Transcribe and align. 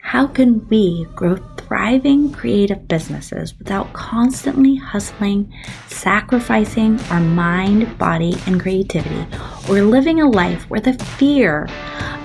how 0.00 0.26
can 0.26 0.66
we 0.68 1.04
grow 1.14 1.36
thriving 1.56 2.32
creative 2.32 2.88
businesses 2.88 3.58
without 3.58 3.92
constantly 3.92 4.76
hustling, 4.76 5.52
sacrificing 5.88 6.98
our 7.10 7.20
mind, 7.20 7.98
body, 7.98 8.34
and 8.46 8.60
creativity, 8.60 9.26
or 9.68 9.82
living 9.82 10.20
a 10.20 10.28
life 10.28 10.68
where 10.70 10.80
the 10.80 10.94
fear 10.94 11.68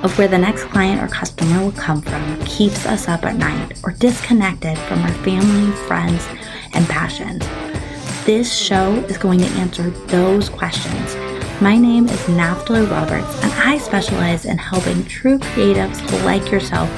of 0.04 0.18
where 0.18 0.28
the 0.28 0.38
next 0.38 0.64
client 0.66 1.02
or 1.02 1.08
customer 1.14 1.62
will 1.62 1.72
come 1.74 2.02
from 2.02 2.46
keeps 2.46 2.86
us 2.86 3.08
up 3.08 3.26
at 3.26 3.36
night 3.36 3.82
or 3.84 3.92
disconnected 3.92 4.78
from 4.78 5.00
our 5.00 5.14
family, 5.24 5.72
friends, 5.88 6.26
and 6.74 6.88
passions? 6.88 7.46
This 8.26 8.54
show 8.54 8.94
is 9.10 9.18
going 9.18 9.40
to 9.40 9.48
answer 9.60 9.90
those 10.08 10.48
questions. 10.48 11.16
My 11.62 11.78
name 11.78 12.08
is 12.08 12.20
Naftali 12.22 12.90
Roberts, 12.90 13.44
and 13.44 13.52
I 13.54 13.78
specialize 13.78 14.46
in 14.46 14.58
helping 14.58 15.04
true 15.06 15.38
creatives 15.40 16.24
like 16.24 16.52
yourself 16.52 16.90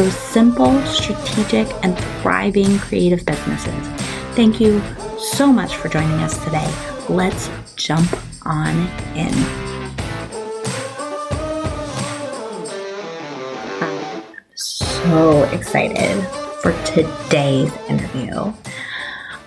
grow 0.00 0.10
simple, 0.10 0.80
strategic, 0.86 1.68
and 1.84 1.98
thriving 2.22 2.78
creative 2.78 3.24
businesses. 3.26 3.88
Thank 4.34 4.58
you 4.58 4.80
so 5.18 5.52
much 5.52 5.76
for 5.76 5.90
joining 5.90 6.18
us 6.20 6.42
today. 6.42 6.72
Let's 7.10 7.50
jump 7.76 8.08
on 8.46 8.88
in. 9.14 9.30
So 14.54 15.42
excited 15.52 16.26
for 16.62 16.72
today's 16.84 17.70
interview. 17.88 18.54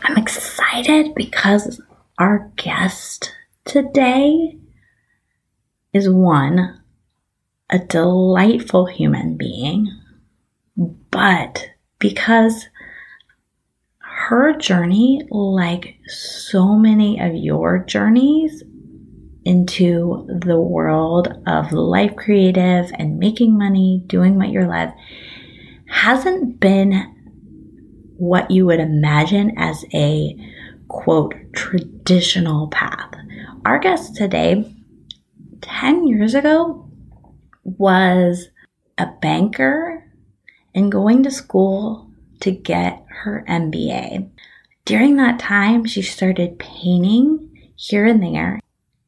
I'm 0.03 0.17
excited 0.17 1.15
because 1.15 1.81
our 2.19 2.51
guest 2.57 3.33
today 3.65 4.59
is 5.93 6.07
one, 6.07 6.79
a 7.71 7.79
delightful 7.79 8.85
human 8.85 9.35
being, 9.35 9.89
but 10.75 11.69
because 11.99 12.67
her 13.99 14.53
journey, 14.53 15.21
like 15.29 15.97
so 16.07 16.75
many 16.75 17.19
of 17.19 17.35
your 17.35 17.79
journeys 17.79 18.63
into 19.45 20.25
the 20.45 20.59
world 20.59 21.27
of 21.45 21.71
life 21.71 22.15
creative 22.15 22.91
and 22.97 23.19
making 23.19 23.57
money, 23.57 24.03
doing 24.07 24.35
what 24.35 24.49
you 24.49 24.61
love, 24.65 24.89
hasn't 25.89 26.59
been 26.59 27.09
what 28.17 28.49
you 28.49 28.65
would 28.65 28.79
imagine 28.79 29.53
as 29.57 29.83
a 29.93 30.37
quote 30.87 31.35
traditional 31.53 32.67
path. 32.67 33.13
Our 33.65 33.79
guest 33.79 34.15
today, 34.15 34.73
10 35.61 36.07
years 36.07 36.33
ago, 36.33 36.89
was 37.63 38.49
a 38.97 39.07
banker 39.21 40.02
and 40.75 40.91
going 40.91 41.23
to 41.23 41.31
school 41.31 42.09
to 42.41 42.51
get 42.51 43.05
her 43.09 43.45
MBA. 43.47 44.29
During 44.85 45.15
that 45.17 45.39
time, 45.39 45.85
she 45.85 46.01
started 46.01 46.59
painting 46.59 47.71
here 47.75 48.05
and 48.05 48.21
there. 48.21 48.59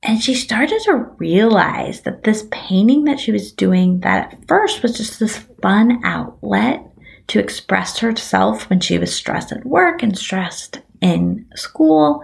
And 0.02 0.22
she 0.22 0.36
started 0.36 0.82
to 0.84 1.10
realize 1.18 2.02
that 2.02 2.24
this 2.24 2.48
painting 2.52 3.06
that 3.06 3.20
she 3.20 3.32
was 3.32 3.52
doing, 3.52 4.02
that 4.02 4.34
at 4.34 4.48
first 4.48 4.84
was 4.84 4.98
just 4.98 5.20
this 5.20 5.38
fun 5.62 6.02
outlet 6.04 6.86
to 7.28 7.40
express 7.40 7.98
herself 8.00 8.70
when 8.70 8.80
she 8.80 8.98
was 8.98 9.16
stressed 9.16 9.52
at 9.52 9.66
work 9.66 10.04
and 10.04 10.18
stressed 10.18 10.80
in 11.02 11.48
school, 11.56 12.22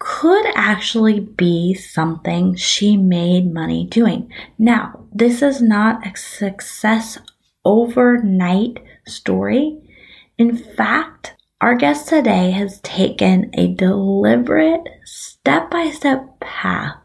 could 0.00 0.44
actually 0.56 1.20
be 1.20 1.72
something 1.72 2.56
she 2.56 2.96
made 2.96 3.54
money 3.54 3.86
doing. 3.86 4.28
Now, 4.58 5.04
this 5.12 5.42
is 5.42 5.62
not 5.62 6.04
a 6.04 6.16
success 6.16 7.18
overnight 7.64 8.78
story. 9.06 9.78
In 10.38 10.56
fact, 10.56 11.34
our 11.60 11.74
guest 11.74 12.08
today 12.08 12.50
has 12.50 12.80
taken 12.80 13.50
a 13.54 13.74
deliberate 13.74 14.82
step 15.04 15.70
by 15.70 15.90
step 15.90 16.40
path 16.40 16.96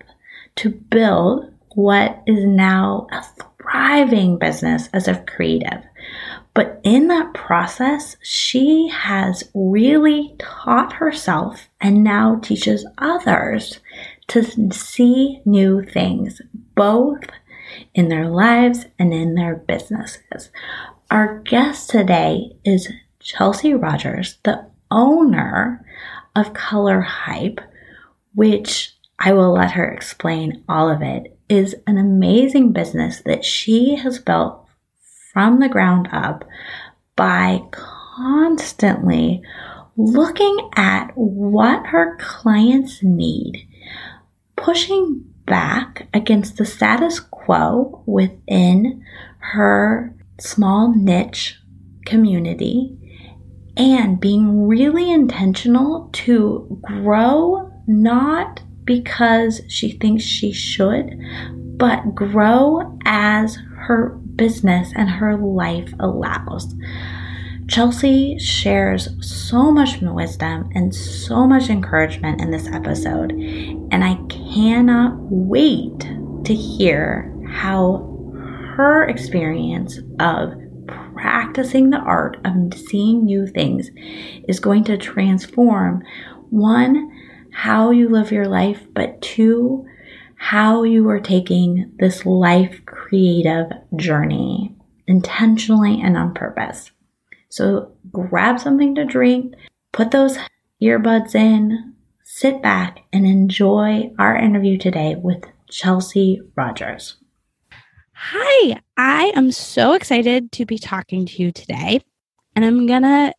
to 0.55 0.69
build 0.69 1.53
what 1.75 2.23
is 2.25 2.43
now 2.43 3.05
a 3.11 3.23
thriving 3.61 4.39
business 4.39 4.89
as 4.93 5.07
a 5.07 5.23
creative. 5.23 5.83
But 6.55 6.81
in 6.83 7.07
that 7.09 7.35
process, 7.35 8.17
she 8.23 8.87
has 8.87 9.43
really 9.53 10.35
taught 10.39 10.93
herself 10.93 11.69
and 11.79 12.03
now 12.03 12.39
teaches 12.41 12.87
others 12.97 13.79
to 14.29 14.71
see 14.71 15.39
new 15.45 15.83
things, 15.83 16.41
both 16.73 17.19
in 17.93 18.09
their 18.09 18.27
lives 18.29 18.85
and 18.97 19.13
in 19.13 19.35
their 19.35 19.55
businesses. 19.55 20.49
Our 21.09 21.39
guest 21.39 21.89
today 21.89 22.55
is 22.63 22.91
Chelsea 23.19 23.73
Rogers, 23.73 24.37
the 24.43 24.69
owner 24.91 25.85
of 26.35 26.53
Color 26.53 27.01
Hype, 27.01 27.59
which 28.35 28.93
I 29.19 29.33
will 29.33 29.53
let 29.53 29.71
her 29.71 29.89
explain 29.89 30.63
all 30.69 30.89
of 30.89 31.01
it, 31.01 31.37
is 31.49 31.75
an 31.87 31.97
amazing 31.97 32.73
business 32.73 33.21
that 33.25 33.43
she 33.43 33.95
has 33.95 34.19
built 34.19 34.67
from 35.33 35.59
the 35.59 35.69
ground 35.69 36.09
up 36.11 36.45
by 37.15 37.61
constantly 37.71 39.41
looking 39.95 40.69
at 40.75 41.11
what 41.15 41.87
her 41.87 42.17
clients 42.19 43.01
need, 43.01 43.67
pushing 44.55 45.25
back 45.47 46.07
against 46.13 46.57
the 46.57 46.65
status 46.65 47.19
quo 47.19 48.03
within 48.05 49.03
her 49.39 50.13
small 50.39 50.93
niche 50.95 51.59
community 52.05 52.95
and 53.75 54.19
being 54.19 54.67
really 54.67 55.11
intentional 55.11 56.09
to 56.11 56.79
grow 56.81 57.71
not 57.87 58.61
because 58.83 59.61
she 59.67 59.91
thinks 59.91 60.23
she 60.23 60.51
should, 60.51 61.19
but 61.77 62.15
grow 62.15 62.97
as 63.05 63.57
her 63.75 64.17
business 64.35 64.91
and 64.95 65.09
her 65.09 65.37
life 65.37 65.93
allows. 65.99 66.73
Chelsea 67.67 68.39
shares 68.39 69.09
so 69.19 69.71
much 69.71 70.01
wisdom 70.01 70.69
and 70.73 70.95
so 70.95 71.45
much 71.45 71.69
encouragement 71.69 72.39
in 72.39 72.49
this 72.49 72.67
episode, 72.67 73.31
and 73.31 74.03
I 74.03 74.15
cannot 74.29 75.17
wait 75.19 75.99
to 76.45 76.55
hear 76.55 77.33
how 77.49 78.13
her 78.75 79.07
experience 79.07 79.99
of 80.19 80.53
practicing 80.87 81.89
the 81.89 81.97
art 81.97 82.37
of 82.45 82.73
seeing 82.73 83.25
new 83.25 83.45
things 83.47 83.89
is 84.47 84.59
going 84.59 84.85
to 84.85 84.97
transform 84.97 86.03
one, 86.49 87.11
how 87.51 87.91
you 87.91 88.07
live 88.07 88.31
your 88.31 88.47
life, 88.47 88.87
but 88.93 89.21
two, 89.21 89.85
how 90.37 90.83
you 90.83 91.09
are 91.09 91.19
taking 91.19 91.91
this 91.99 92.25
life 92.25 92.85
creative 92.85 93.67
journey 93.95 94.73
intentionally 95.07 95.99
and 96.01 96.15
on 96.15 96.33
purpose. 96.33 96.91
So 97.57 97.91
grab 98.11 98.59
something 98.59 98.93
to 98.93 99.03
drink, 99.03 99.55
put 99.91 100.11
those 100.11 100.37
earbuds 100.79 101.33
in, 101.33 101.95
sit 102.23 102.61
back, 102.61 102.99
and 103.11 103.25
enjoy 103.25 104.11
our 104.19 104.35
interview 104.35 104.77
today 104.77 105.15
with 105.15 105.43
Chelsea 105.67 106.39
Rogers. 106.55 107.15
Hi, 108.13 108.79
I 108.95 109.31
am 109.35 109.51
so 109.51 109.93
excited 109.93 110.51
to 110.51 110.67
be 110.67 110.77
talking 110.77 111.25
to 111.25 111.41
you 111.41 111.51
today. 111.51 112.01
And 112.55 112.63
I'm 112.63 112.85
going 112.85 113.01
to 113.01 113.33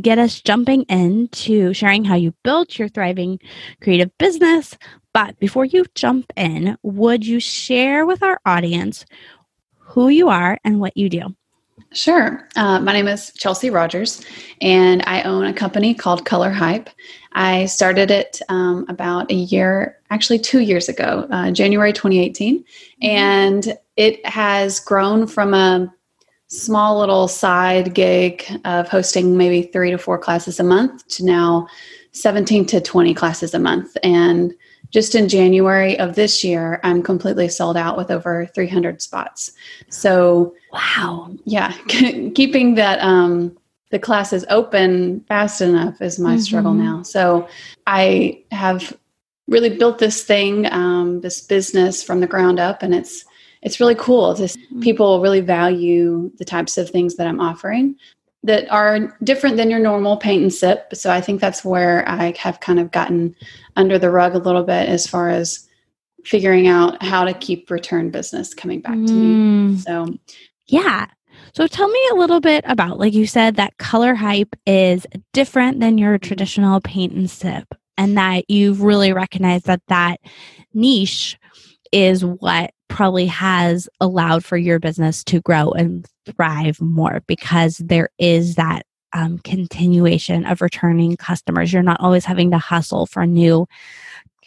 get 0.00 0.18
us 0.18 0.40
jumping 0.40 0.84
into 0.84 1.74
sharing 1.74 2.06
how 2.06 2.14
you 2.14 2.32
built 2.42 2.78
your 2.78 2.88
thriving 2.88 3.38
creative 3.82 4.16
business. 4.16 4.78
But 5.12 5.38
before 5.38 5.66
you 5.66 5.84
jump 5.94 6.32
in, 6.38 6.78
would 6.82 7.26
you 7.26 7.38
share 7.38 8.06
with 8.06 8.22
our 8.22 8.40
audience 8.46 9.04
who 9.76 10.08
you 10.08 10.30
are 10.30 10.56
and 10.64 10.80
what 10.80 10.96
you 10.96 11.10
do? 11.10 11.36
Sure. 11.92 12.48
Uh, 12.56 12.80
my 12.80 12.92
name 12.92 13.08
is 13.08 13.32
Chelsea 13.34 13.70
Rogers, 13.70 14.24
and 14.60 15.02
I 15.06 15.22
own 15.22 15.44
a 15.44 15.52
company 15.52 15.94
called 15.94 16.24
Color 16.24 16.50
Hype. 16.50 16.88
I 17.32 17.66
started 17.66 18.10
it 18.10 18.40
um, 18.48 18.86
about 18.88 19.30
a 19.30 19.34
year, 19.34 19.98
actually 20.10 20.38
two 20.38 20.60
years 20.60 20.88
ago, 20.88 21.26
uh, 21.30 21.50
January 21.50 21.92
2018, 21.92 22.60
mm-hmm. 22.60 23.06
and 23.06 23.76
it 23.96 24.24
has 24.26 24.80
grown 24.80 25.26
from 25.26 25.54
a 25.54 25.92
small 26.48 26.98
little 26.98 27.28
side 27.28 27.94
gig 27.94 28.44
of 28.64 28.88
hosting 28.88 29.36
maybe 29.36 29.62
three 29.62 29.90
to 29.90 29.98
four 29.98 30.18
classes 30.18 30.60
a 30.60 30.64
month 30.64 31.06
to 31.08 31.24
now 31.24 31.66
17 32.12 32.66
to 32.66 32.80
20 32.80 33.14
classes 33.14 33.54
a 33.54 33.58
month. 33.58 33.96
And 34.02 34.52
just 34.92 35.14
in 35.14 35.28
January 35.28 35.98
of 35.98 36.14
this 36.14 36.44
year, 36.44 36.78
I'm 36.84 37.02
completely 37.02 37.48
sold 37.48 37.76
out 37.76 37.96
with 37.96 38.10
over 38.10 38.46
300 38.54 39.00
spots. 39.02 39.52
So, 39.88 40.54
wow. 40.72 41.30
Yeah, 41.44 41.72
keeping 42.34 42.74
that 42.76 43.00
um 43.00 43.56
the 43.90 43.98
classes 43.98 44.46
open 44.48 45.20
fast 45.28 45.60
enough 45.60 46.00
is 46.00 46.18
my 46.18 46.34
mm-hmm. 46.34 46.40
struggle 46.40 46.74
now. 46.74 47.02
So, 47.02 47.48
I 47.86 48.42
have 48.52 48.96
really 49.48 49.76
built 49.76 49.98
this 49.98 50.22
thing, 50.22 50.70
um, 50.72 51.20
this 51.20 51.40
business 51.40 52.02
from 52.02 52.20
the 52.20 52.26
ground 52.26 52.60
up, 52.60 52.82
and 52.82 52.94
it's 52.94 53.24
it's 53.62 53.80
really 53.80 53.94
cool 53.94 54.34
mm-hmm. 54.34 54.80
people 54.80 55.20
really 55.22 55.40
value 55.40 56.30
the 56.36 56.44
types 56.44 56.76
of 56.76 56.90
things 56.90 57.16
that 57.16 57.26
I'm 57.26 57.40
offering 57.40 57.96
that 58.44 58.70
are 58.70 59.16
different 59.22 59.56
than 59.56 59.70
your 59.70 59.78
normal 59.78 60.16
paint 60.16 60.42
and 60.42 60.52
sip. 60.52 60.94
So 60.94 61.10
I 61.10 61.20
think 61.20 61.40
that's 61.40 61.64
where 61.64 62.08
I 62.08 62.34
have 62.38 62.60
kind 62.60 62.80
of 62.80 62.90
gotten 62.90 63.36
under 63.76 63.98
the 63.98 64.10
rug 64.10 64.34
a 64.34 64.38
little 64.38 64.64
bit 64.64 64.88
as 64.88 65.06
far 65.06 65.28
as 65.28 65.68
figuring 66.24 66.66
out 66.66 67.02
how 67.02 67.24
to 67.24 67.34
keep 67.34 67.70
return 67.70 68.10
business 68.10 68.54
coming 68.54 68.80
back 68.80 68.94
to 68.94 69.12
me. 69.12 69.74
Mm. 69.74 69.78
So, 69.80 70.18
yeah. 70.66 71.06
So 71.54 71.66
tell 71.66 71.88
me 71.88 72.00
a 72.10 72.14
little 72.14 72.40
bit 72.40 72.64
about, 72.66 72.98
like 72.98 73.12
you 73.12 73.26
said, 73.26 73.56
that 73.56 73.76
color 73.78 74.14
hype 74.14 74.56
is 74.66 75.06
different 75.32 75.80
than 75.80 75.98
your 75.98 76.18
traditional 76.18 76.80
paint 76.80 77.12
and 77.12 77.30
sip, 77.30 77.74
and 77.98 78.16
that 78.16 78.48
you've 78.48 78.82
really 78.82 79.12
recognized 79.12 79.66
that 79.66 79.82
that 79.88 80.20
niche 80.72 81.36
is 81.92 82.24
what 82.24 82.72
probably 82.92 83.26
has 83.26 83.88
allowed 84.00 84.44
for 84.44 84.58
your 84.58 84.78
business 84.78 85.24
to 85.24 85.40
grow 85.40 85.70
and 85.70 86.06
thrive 86.26 86.80
more 86.80 87.22
because 87.26 87.78
there 87.78 88.10
is 88.18 88.56
that 88.56 88.82
um, 89.14 89.38
continuation 89.38 90.44
of 90.44 90.60
returning 90.60 91.16
customers. 91.16 91.72
You're 91.72 91.82
not 91.82 92.00
always 92.00 92.26
having 92.26 92.50
to 92.50 92.58
hustle 92.58 93.06
for 93.06 93.26
new 93.26 93.66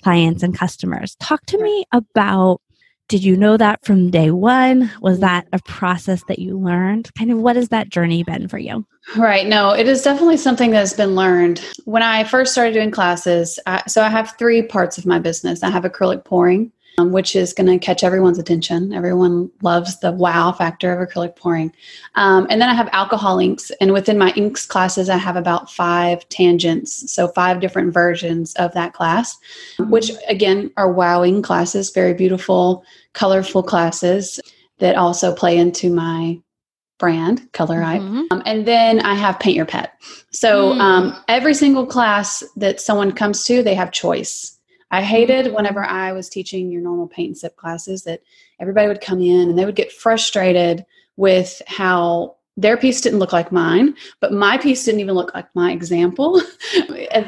clients 0.03 0.44
and 0.44 0.56
customers. 0.56 1.15
Talk 1.19 1.45
to 1.47 1.62
me 1.62 1.86
about 1.92 2.62
did 3.07 3.24
you 3.24 3.38
know 3.38 3.56
that 3.57 3.86
from 3.86 4.09
day 4.09 4.31
one? 4.31 4.92
Was 5.00 5.19
that 5.19 5.47
a 5.53 5.59
process 5.59 6.24
that 6.27 6.39
you 6.39 6.57
learned? 6.57 7.13
Kind 7.13 7.31
of 7.31 7.38
what 7.38 7.56
has 7.56 7.69
that 7.69 7.89
journey 7.89 8.24
been 8.24 8.47
for 8.47 8.57
you? 8.57 8.86
Right. 9.15 9.45
No, 9.45 9.71
it 9.71 9.88
is 9.88 10.01
definitely 10.01 10.38
something 10.38 10.71
that's 10.71 10.94
been 10.94 11.13
learned. 11.13 11.63
When 11.86 12.01
I 12.01 12.24
first 12.24 12.51
started 12.51 12.74
doing 12.74 12.89
classes, 12.89 13.59
I, 13.68 13.83
so 13.88 14.01
I 14.01 14.09
have 14.09 14.36
three 14.39 14.63
parts 14.63 14.97
of 14.97 15.06
my 15.06 15.19
business 15.19 15.62
I 15.62 15.69
have 15.69 15.83
acrylic 15.83 16.25
pouring, 16.25 16.71
um, 16.97 17.12
which 17.12 17.36
is 17.36 17.53
going 17.53 17.68
to 17.68 17.83
catch 17.83 18.03
everyone's 18.03 18.39
attention. 18.39 18.94
Everyone 18.94 19.51
loves 19.62 20.00
the 20.00 20.12
wow 20.12 20.51
factor 20.51 20.92
of 20.92 21.07
acrylic 21.07 21.36
pouring. 21.36 21.74
Um, 22.15 22.47
and 22.50 22.62
then 22.62 22.69
I 22.69 22.74
have 22.74 22.89
alcohol 22.92 23.39
inks. 23.39 23.71
And 23.81 23.94
within 23.94 24.18
my 24.18 24.31
inks 24.36 24.65
classes, 24.65 25.09
I 25.09 25.18
have 25.18 25.36
about 25.36 25.71
five 25.71 26.27
tangents. 26.30 27.12
So, 27.12 27.27
five 27.30 27.59
different 27.59 27.94
versions 27.94 28.53
of 28.56 28.74
that 28.74 28.94
class, 28.94 29.38
which 29.80 30.12
again 30.27 30.71
are 30.77 30.92
wowing 30.92 31.42
classes, 31.42 31.92
very 31.92 32.13
beautiful, 32.13 32.83
colorful 33.13 33.63
classes 33.63 34.39
that 34.80 34.95
also 34.95 35.33
play 35.33 35.57
into 35.57 35.89
my 35.89 36.39
brand 36.97 37.51
color 37.51 37.81
mm-hmm. 37.81 38.21
um, 38.31 38.42
and 38.45 38.65
then 38.65 39.01
i 39.01 39.13
have 39.13 39.38
paint 39.39 39.56
your 39.56 39.65
pet 39.65 39.94
so 40.31 40.71
mm. 40.71 40.80
um, 40.80 41.24
every 41.27 41.53
single 41.53 41.86
class 41.86 42.42
that 42.56 42.80
someone 42.80 43.12
comes 43.12 43.44
to 43.44 43.62
they 43.62 43.75
have 43.75 43.92
choice 43.92 44.55
I 44.92 45.02
hated 45.02 45.54
whenever 45.54 45.84
I 45.84 46.12
was 46.12 46.30
teaching 46.30 46.72
your 46.72 46.82
normal 46.82 47.08
paint 47.08 47.28
and 47.30 47.38
sip 47.38 47.56
classes 47.56 48.04
that 48.04 48.22
everybody 48.60 48.88
would 48.88 49.02
come 49.02 49.22
in 49.22 49.50
and 49.50 49.58
they 49.58 49.66
would 49.66 49.76
get 49.76 49.92
frustrated 49.92 50.86
with 51.18 51.62
how 51.68 52.36
their 52.58 52.78
piece 52.78 53.02
didn't 53.02 53.20
look 53.20 53.34
like 53.34 53.52
mine, 53.52 53.96
but 54.22 54.32
my 54.32 54.58
piece 54.58 54.86
didn't 54.86 55.02
even 55.02 55.16
look 55.16 55.34
like 55.36 55.48
my 55.56 55.72
example. 55.72 56.42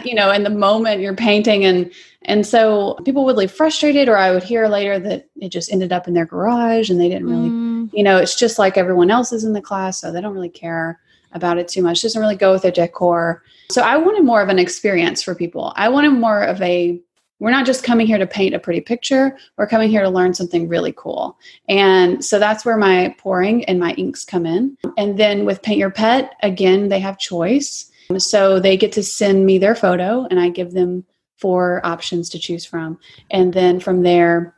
you 0.06 0.16
know, 0.16 0.32
in 0.32 0.44
the 0.44 0.50
moment 0.50 1.02
you're 1.02 1.16
painting 1.16 1.66
and 1.66 1.92
and 2.24 2.46
so 2.46 2.98
people 3.06 3.26
would 3.26 3.36
leave 3.36 3.52
frustrated 3.52 4.10
or 4.10 4.18
I 4.18 4.32
would 4.32 4.44
hear 4.44 4.68
later 4.68 5.00
that 5.00 5.30
it 5.38 5.50
just 5.50 5.72
ended 5.72 5.92
up 5.92 6.08
in 6.08 6.14
their 6.14 6.26
garage 6.26 6.90
and 6.90 7.00
they 7.00 7.10
didn't 7.10 7.28
really 7.28 7.50
mm. 7.50 7.90
you 7.94 8.04
know, 8.04 8.18
it's 8.18 8.38
just 8.38 8.58
like 8.58 8.78
everyone 8.78 9.12
else 9.12 9.34
is 9.34 9.44
in 9.44 9.54
the 9.54 9.62
class, 9.62 10.00
so 10.00 10.12
they 10.12 10.22
don't 10.22 10.34
really 10.34 10.50
care 10.50 11.00
about 11.34 11.58
it 11.58 11.68
too 11.68 11.82
much. 11.82 12.00
It 12.00 12.04
doesn't 12.04 12.22
really 12.22 12.36
go 12.36 12.54
with 12.54 12.62
their 12.62 12.72
decor. 12.72 13.44
So 13.70 13.82
I 13.82 13.98
wanted 13.98 14.24
more 14.24 14.42
of 14.42 14.48
an 14.48 14.60
experience 14.60 15.22
for 15.22 15.36
people. 15.36 15.74
I 15.76 15.90
wanted 15.90 16.12
more 16.12 16.42
of 16.42 16.62
a 16.62 17.02
we're 17.40 17.52
not 17.52 17.66
just 17.66 17.84
coming 17.84 18.08
here 18.08 18.18
to 18.18 18.28
paint 18.28 18.56
a 18.56 18.60
pretty 18.60 18.82
picture 18.82 19.38
we're 19.58 19.68
coming 19.68 19.90
here 19.90 20.04
to 20.04 20.10
learn 20.10 20.34
something 20.34 20.68
really 20.68 20.94
cool 20.96 21.38
and 21.70 22.24
so 22.24 22.40
that's 22.40 22.66
where 22.66 22.78
my 22.78 23.16
pouring 23.18 23.64
and 23.66 23.80
my 23.80 23.92
inks 23.94 24.26
come 24.26 24.46
in 24.46 24.78
and 24.98 25.18
then 25.18 25.46
with 25.46 25.62
paint 25.62 25.80
your 25.80 25.92
pet 25.92 26.36
again 26.44 26.90
they 26.90 27.00
have 27.00 27.18
choice 27.18 27.92
so 28.18 28.60
they 28.60 28.78
get 28.78 28.92
to 28.92 29.04
send 29.04 29.46
me 29.46 29.58
their 29.58 29.76
photo 29.76 30.26
and 30.30 30.40
i 30.40 30.50
give 30.50 30.72
them 30.72 31.04
four 31.38 31.82
options 31.86 32.30
to 32.30 32.40
choose 32.40 32.66
from 32.66 32.98
and 33.32 33.54
then 33.54 33.80
from 33.80 34.04
there 34.04 34.54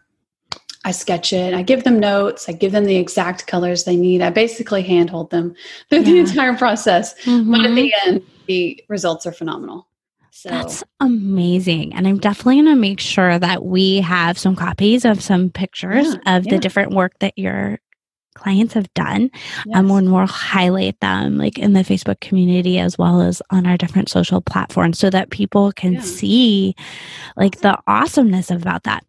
I 0.86 0.92
sketch 0.92 1.34
it. 1.34 1.54
I 1.54 1.62
give 1.62 1.84
them 1.84 2.00
notes. 2.00 2.48
I 2.48 2.54
give 2.54 2.72
them 2.72 2.86
the 2.86 2.96
exact 2.96 3.48
colors 3.48 3.84
they 3.84 3.98
need. 3.98 4.22
I 4.22 4.30
basically 4.30 4.82
handhold 4.82 5.30
them 5.30 5.54
through 5.90 6.00
yeah. 6.00 6.06
the 6.06 6.20
entire 6.20 6.56
process. 6.56 7.20
Mm-hmm. 7.26 7.52
But 7.52 7.66
at 7.66 7.76
the 7.76 7.94
end, 8.06 8.22
the 8.48 8.84
results 8.88 9.26
are 9.26 9.34
phenomenal. 9.34 9.89
So 10.32 10.50
that's 10.50 10.84
amazing. 11.00 11.94
And 11.94 12.08
I'm 12.08 12.18
definitely 12.18 12.62
going 12.62 12.76
to 12.76 12.76
make 12.76 13.00
sure 13.00 13.38
that 13.38 13.66
we 13.66 13.98
have 14.02 14.38
some 14.38 14.56
copies 14.56 15.06
of 15.06 15.22
some 15.22 15.50
pictures 15.50 16.08
yeah, 16.08 16.38
of 16.38 16.46
yeah. 16.46 16.52
the 16.52 16.60
different 16.60 16.94
work 16.94 17.14
that 17.20 17.38
your 17.38 17.80
clients 18.36 18.74
have 18.74 18.92
done. 18.94 19.30
Yes. 19.66 19.76
Um, 19.76 19.92
and 19.92 20.14
we'll 20.14 20.26
highlight 20.26 21.00
them 21.00 21.38
like 21.38 21.58
in 21.58 21.74
the 21.74 21.82
Facebook 21.82 22.22
community 22.22 22.80
as 22.80 22.98
well 22.98 23.22
as 23.22 23.42
on 23.50 23.66
our 23.66 23.78
different 23.78 24.10
social 24.10 24.42
platforms 24.42 24.98
so 24.98 25.10
that 25.10 25.30
people 25.30 25.72
can 25.74 25.94
yeah. 25.94 26.02
see 26.02 26.76
like 27.36 27.60
the 27.60 27.78
awesomeness 27.88 28.50
about 28.50 28.84
that. 28.84 29.04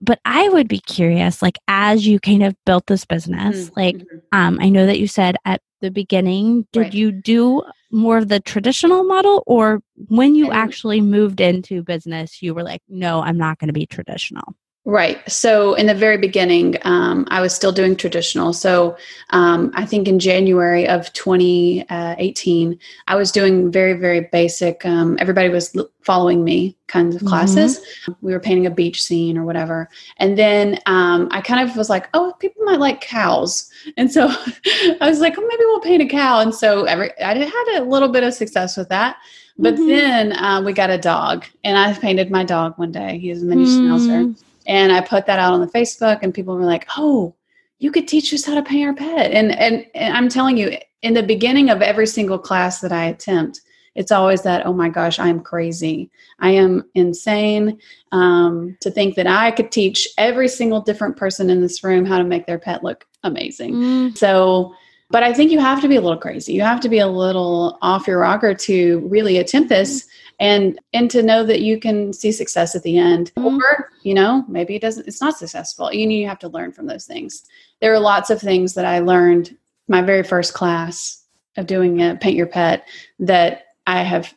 But 0.00 0.20
I 0.24 0.48
would 0.48 0.68
be 0.68 0.78
curious, 0.78 1.42
like 1.42 1.58
as 1.66 2.06
you 2.06 2.20
kind 2.20 2.44
of 2.44 2.54
built 2.64 2.86
this 2.86 3.04
business, 3.04 3.66
mm-hmm. 3.66 3.80
like 3.80 3.96
mm-hmm. 3.96 4.18
um, 4.32 4.58
I 4.60 4.68
know 4.68 4.86
that 4.86 5.00
you 5.00 5.06
said 5.06 5.36
at 5.44 5.60
the 5.80 5.90
beginning, 5.90 6.66
did 6.72 6.80
right. 6.80 6.94
you 6.94 7.12
do 7.12 7.62
more 7.90 8.18
of 8.18 8.28
the 8.28 8.40
traditional 8.40 9.04
model 9.04 9.42
or 9.46 9.80
when 10.08 10.34
you 10.34 10.52
actually 10.52 11.00
moved 11.00 11.40
into 11.40 11.82
business 11.82 12.42
you 12.42 12.54
were 12.54 12.62
like 12.62 12.82
no 12.88 13.20
i'm 13.22 13.38
not 13.38 13.58
going 13.58 13.68
to 13.68 13.72
be 13.72 13.86
traditional 13.86 14.54
Right. 14.88 15.20
So 15.30 15.74
in 15.74 15.84
the 15.84 15.94
very 15.94 16.16
beginning, 16.16 16.76
um, 16.80 17.26
I 17.28 17.42
was 17.42 17.54
still 17.54 17.72
doing 17.72 17.94
traditional. 17.94 18.54
So 18.54 18.96
um, 19.28 19.70
I 19.74 19.84
think 19.84 20.08
in 20.08 20.18
January 20.18 20.88
of 20.88 21.12
2018, 21.12 22.78
I 23.06 23.14
was 23.14 23.30
doing 23.30 23.70
very, 23.70 23.92
very 23.92 24.30
basic. 24.32 24.86
Um, 24.86 25.18
everybody 25.20 25.50
was 25.50 25.76
following 26.00 26.42
me 26.42 26.74
kinds 26.86 27.14
of 27.14 27.22
classes. 27.26 27.80
Mm-hmm. 27.80 28.12
We 28.22 28.32
were 28.32 28.40
painting 28.40 28.64
a 28.64 28.70
beach 28.70 29.02
scene 29.02 29.36
or 29.36 29.44
whatever. 29.44 29.90
And 30.16 30.38
then 30.38 30.78
um, 30.86 31.28
I 31.32 31.42
kind 31.42 31.68
of 31.68 31.76
was 31.76 31.90
like, 31.90 32.08
oh, 32.14 32.32
people 32.38 32.64
might 32.64 32.80
like 32.80 33.02
cows. 33.02 33.70
And 33.98 34.10
so 34.10 34.28
I 35.02 35.06
was 35.06 35.20
like, 35.20 35.34
oh, 35.36 35.46
maybe 35.46 35.64
we'll 35.66 35.80
paint 35.80 36.02
a 36.02 36.06
cow. 36.06 36.40
And 36.40 36.54
so 36.54 36.84
every, 36.84 37.10
I 37.20 37.34
had 37.34 37.78
a 37.78 37.84
little 37.84 38.08
bit 38.08 38.24
of 38.24 38.32
success 38.32 38.78
with 38.78 38.88
that. 38.88 39.18
But 39.58 39.74
mm-hmm. 39.74 39.86
then 39.86 40.32
uh, 40.32 40.62
we 40.62 40.72
got 40.72 40.88
a 40.88 40.96
dog, 40.96 41.44
and 41.64 41.76
I 41.76 41.92
painted 41.92 42.30
my 42.30 42.44
dog 42.44 42.78
one 42.78 42.92
day. 42.92 43.18
He's 43.18 43.42
a 43.42 43.44
mini 43.44 43.64
mm-hmm. 43.64 43.92
schnauzer 43.92 44.36
and 44.68 44.92
I 44.92 45.00
put 45.00 45.26
that 45.26 45.40
out 45.40 45.54
on 45.54 45.60
the 45.60 45.66
Facebook, 45.66 46.20
and 46.22 46.32
people 46.32 46.54
were 46.54 46.64
like, 46.64 46.86
"Oh, 46.96 47.34
you 47.78 47.90
could 47.90 48.06
teach 48.06 48.32
us 48.32 48.44
how 48.44 48.54
to 48.54 48.62
pay 48.62 48.84
our 48.84 48.94
pet." 48.94 49.32
And 49.32 49.50
and, 49.50 49.86
and 49.94 50.16
I'm 50.16 50.28
telling 50.28 50.56
you, 50.56 50.76
in 51.02 51.14
the 51.14 51.22
beginning 51.22 51.70
of 51.70 51.82
every 51.82 52.06
single 52.06 52.38
class 52.38 52.80
that 52.80 52.92
I 52.92 53.06
attempt, 53.06 53.62
it's 53.94 54.12
always 54.12 54.42
that, 54.42 54.66
"Oh 54.66 54.74
my 54.74 54.90
gosh, 54.90 55.18
I'm 55.18 55.40
crazy. 55.40 56.10
I 56.38 56.50
am 56.50 56.84
insane." 56.94 57.78
Um, 58.12 58.76
to 58.82 58.90
think 58.90 59.16
that 59.16 59.26
I 59.26 59.50
could 59.50 59.72
teach 59.72 60.06
every 60.18 60.48
single 60.48 60.82
different 60.82 61.16
person 61.16 61.50
in 61.50 61.60
this 61.62 61.82
room 61.82 62.04
how 62.04 62.18
to 62.18 62.24
make 62.24 62.46
their 62.46 62.58
pet 62.58 62.84
look 62.84 63.06
amazing. 63.24 63.74
Mm. 63.74 64.18
So. 64.18 64.74
But 65.10 65.22
I 65.22 65.32
think 65.32 65.50
you 65.50 65.58
have 65.58 65.80
to 65.80 65.88
be 65.88 65.96
a 65.96 66.02
little 66.02 66.18
crazy. 66.18 66.52
You 66.52 66.60
have 66.60 66.80
to 66.80 66.88
be 66.90 66.98
a 66.98 67.06
little 67.06 67.78
off 67.80 68.06
your 68.06 68.18
rocker 68.18 68.52
to 68.52 68.98
really 69.08 69.38
attempt 69.38 69.70
this 69.70 70.06
and 70.40 70.78
and 70.92 71.10
to 71.10 71.22
know 71.22 71.44
that 71.44 71.60
you 71.60 71.78
can 71.78 72.12
see 72.12 72.32
success 72.32 72.74
at 72.74 72.82
the 72.82 72.98
end 72.98 73.32
mm-hmm. 73.36 73.56
or 73.56 73.90
you 74.02 74.14
know 74.14 74.44
maybe 74.48 74.76
it 74.76 74.82
doesn't 74.82 75.06
it's 75.06 75.20
not 75.20 75.36
successful 75.36 75.92
you 75.92 76.06
know 76.06 76.12
you 76.12 76.28
have 76.28 76.38
to 76.38 76.48
learn 76.48 76.72
from 76.72 76.86
those 76.86 77.06
things 77.06 77.44
there 77.80 77.92
are 77.92 77.98
lots 77.98 78.30
of 78.30 78.40
things 78.40 78.74
that 78.74 78.84
i 78.84 78.98
learned 78.98 79.56
my 79.88 80.02
very 80.02 80.22
first 80.22 80.54
class 80.54 81.24
of 81.56 81.66
doing 81.66 82.02
a 82.02 82.16
paint 82.16 82.36
your 82.36 82.46
pet 82.46 82.86
that 83.18 83.66
i 83.86 84.02
have 84.02 84.32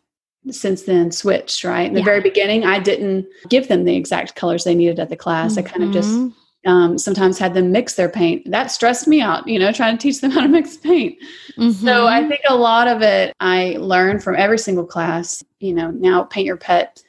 since 0.49 0.83
then 0.83 1.11
switched 1.11 1.63
right 1.63 1.87
in 1.87 1.93
the 1.93 1.99
yeah. 1.99 2.05
very 2.05 2.21
beginning 2.21 2.65
i 2.65 2.79
didn't 2.79 3.27
give 3.49 3.67
them 3.67 3.83
the 3.83 3.95
exact 3.95 4.35
colors 4.35 4.63
they 4.63 4.75
needed 4.75 4.99
at 4.99 5.09
the 5.09 5.15
class 5.15 5.55
mm-hmm. 5.55 5.67
i 5.67 5.69
kind 5.69 5.83
of 5.83 5.91
just 5.91 6.09
mm-hmm 6.09 6.37
um, 6.65 6.97
sometimes 6.97 7.39
had 7.39 7.53
them 7.53 7.71
mix 7.71 7.95
their 7.95 8.09
paint. 8.09 8.49
That 8.49 8.71
stressed 8.71 9.07
me 9.07 9.21
out, 9.21 9.47
you 9.47 9.57
know, 9.57 9.71
trying 9.71 9.97
to 9.97 10.01
teach 10.01 10.21
them 10.21 10.31
how 10.31 10.41
to 10.41 10.47
mix 10.47 10.77
paint. 10.77 11.17
Mm-hmm. 11.57 11.85
So 11.85 12.07
I 12.07 12.27
think 12.27 12.41
a 12.47 12.55
lot 12.55 12.87
of 12.87 13.01
it 13.01 13.35
I 13.39 13.77
learned 13.79 14.23
from 14.23 14.35
every 14.35 14.59
single 14.59 14.85
class. 14.85 15.43
You 15.59 15.73
know, 15.73 15.91
now 15.91 16.23
paint 16.23 16.45
your 16.45 16.57
pet. 16.57 17.01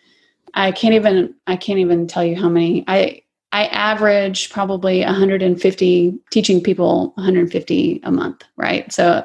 I 0.54 0.72
can't 0.72 0.94
even 0.94 1.34
I 1.46 1.56
can't 1.56 1.78
even 1.78 2.06
tell 2.06 2.24
you 2.24 2.36
how 2.40 2.48
many 2.48 2.84
I 2.86 3.22
I 3.52 3.66
average 3.66 4.50
probably 4.50 5.00
150 5.00 6.18
teaching 6.30 6.62
people 6.62 7.12
150 7.16 8.00
a 8.02 8.10
month, 8.10 8.44
right? 8.56 8.90
So 8.90 9.24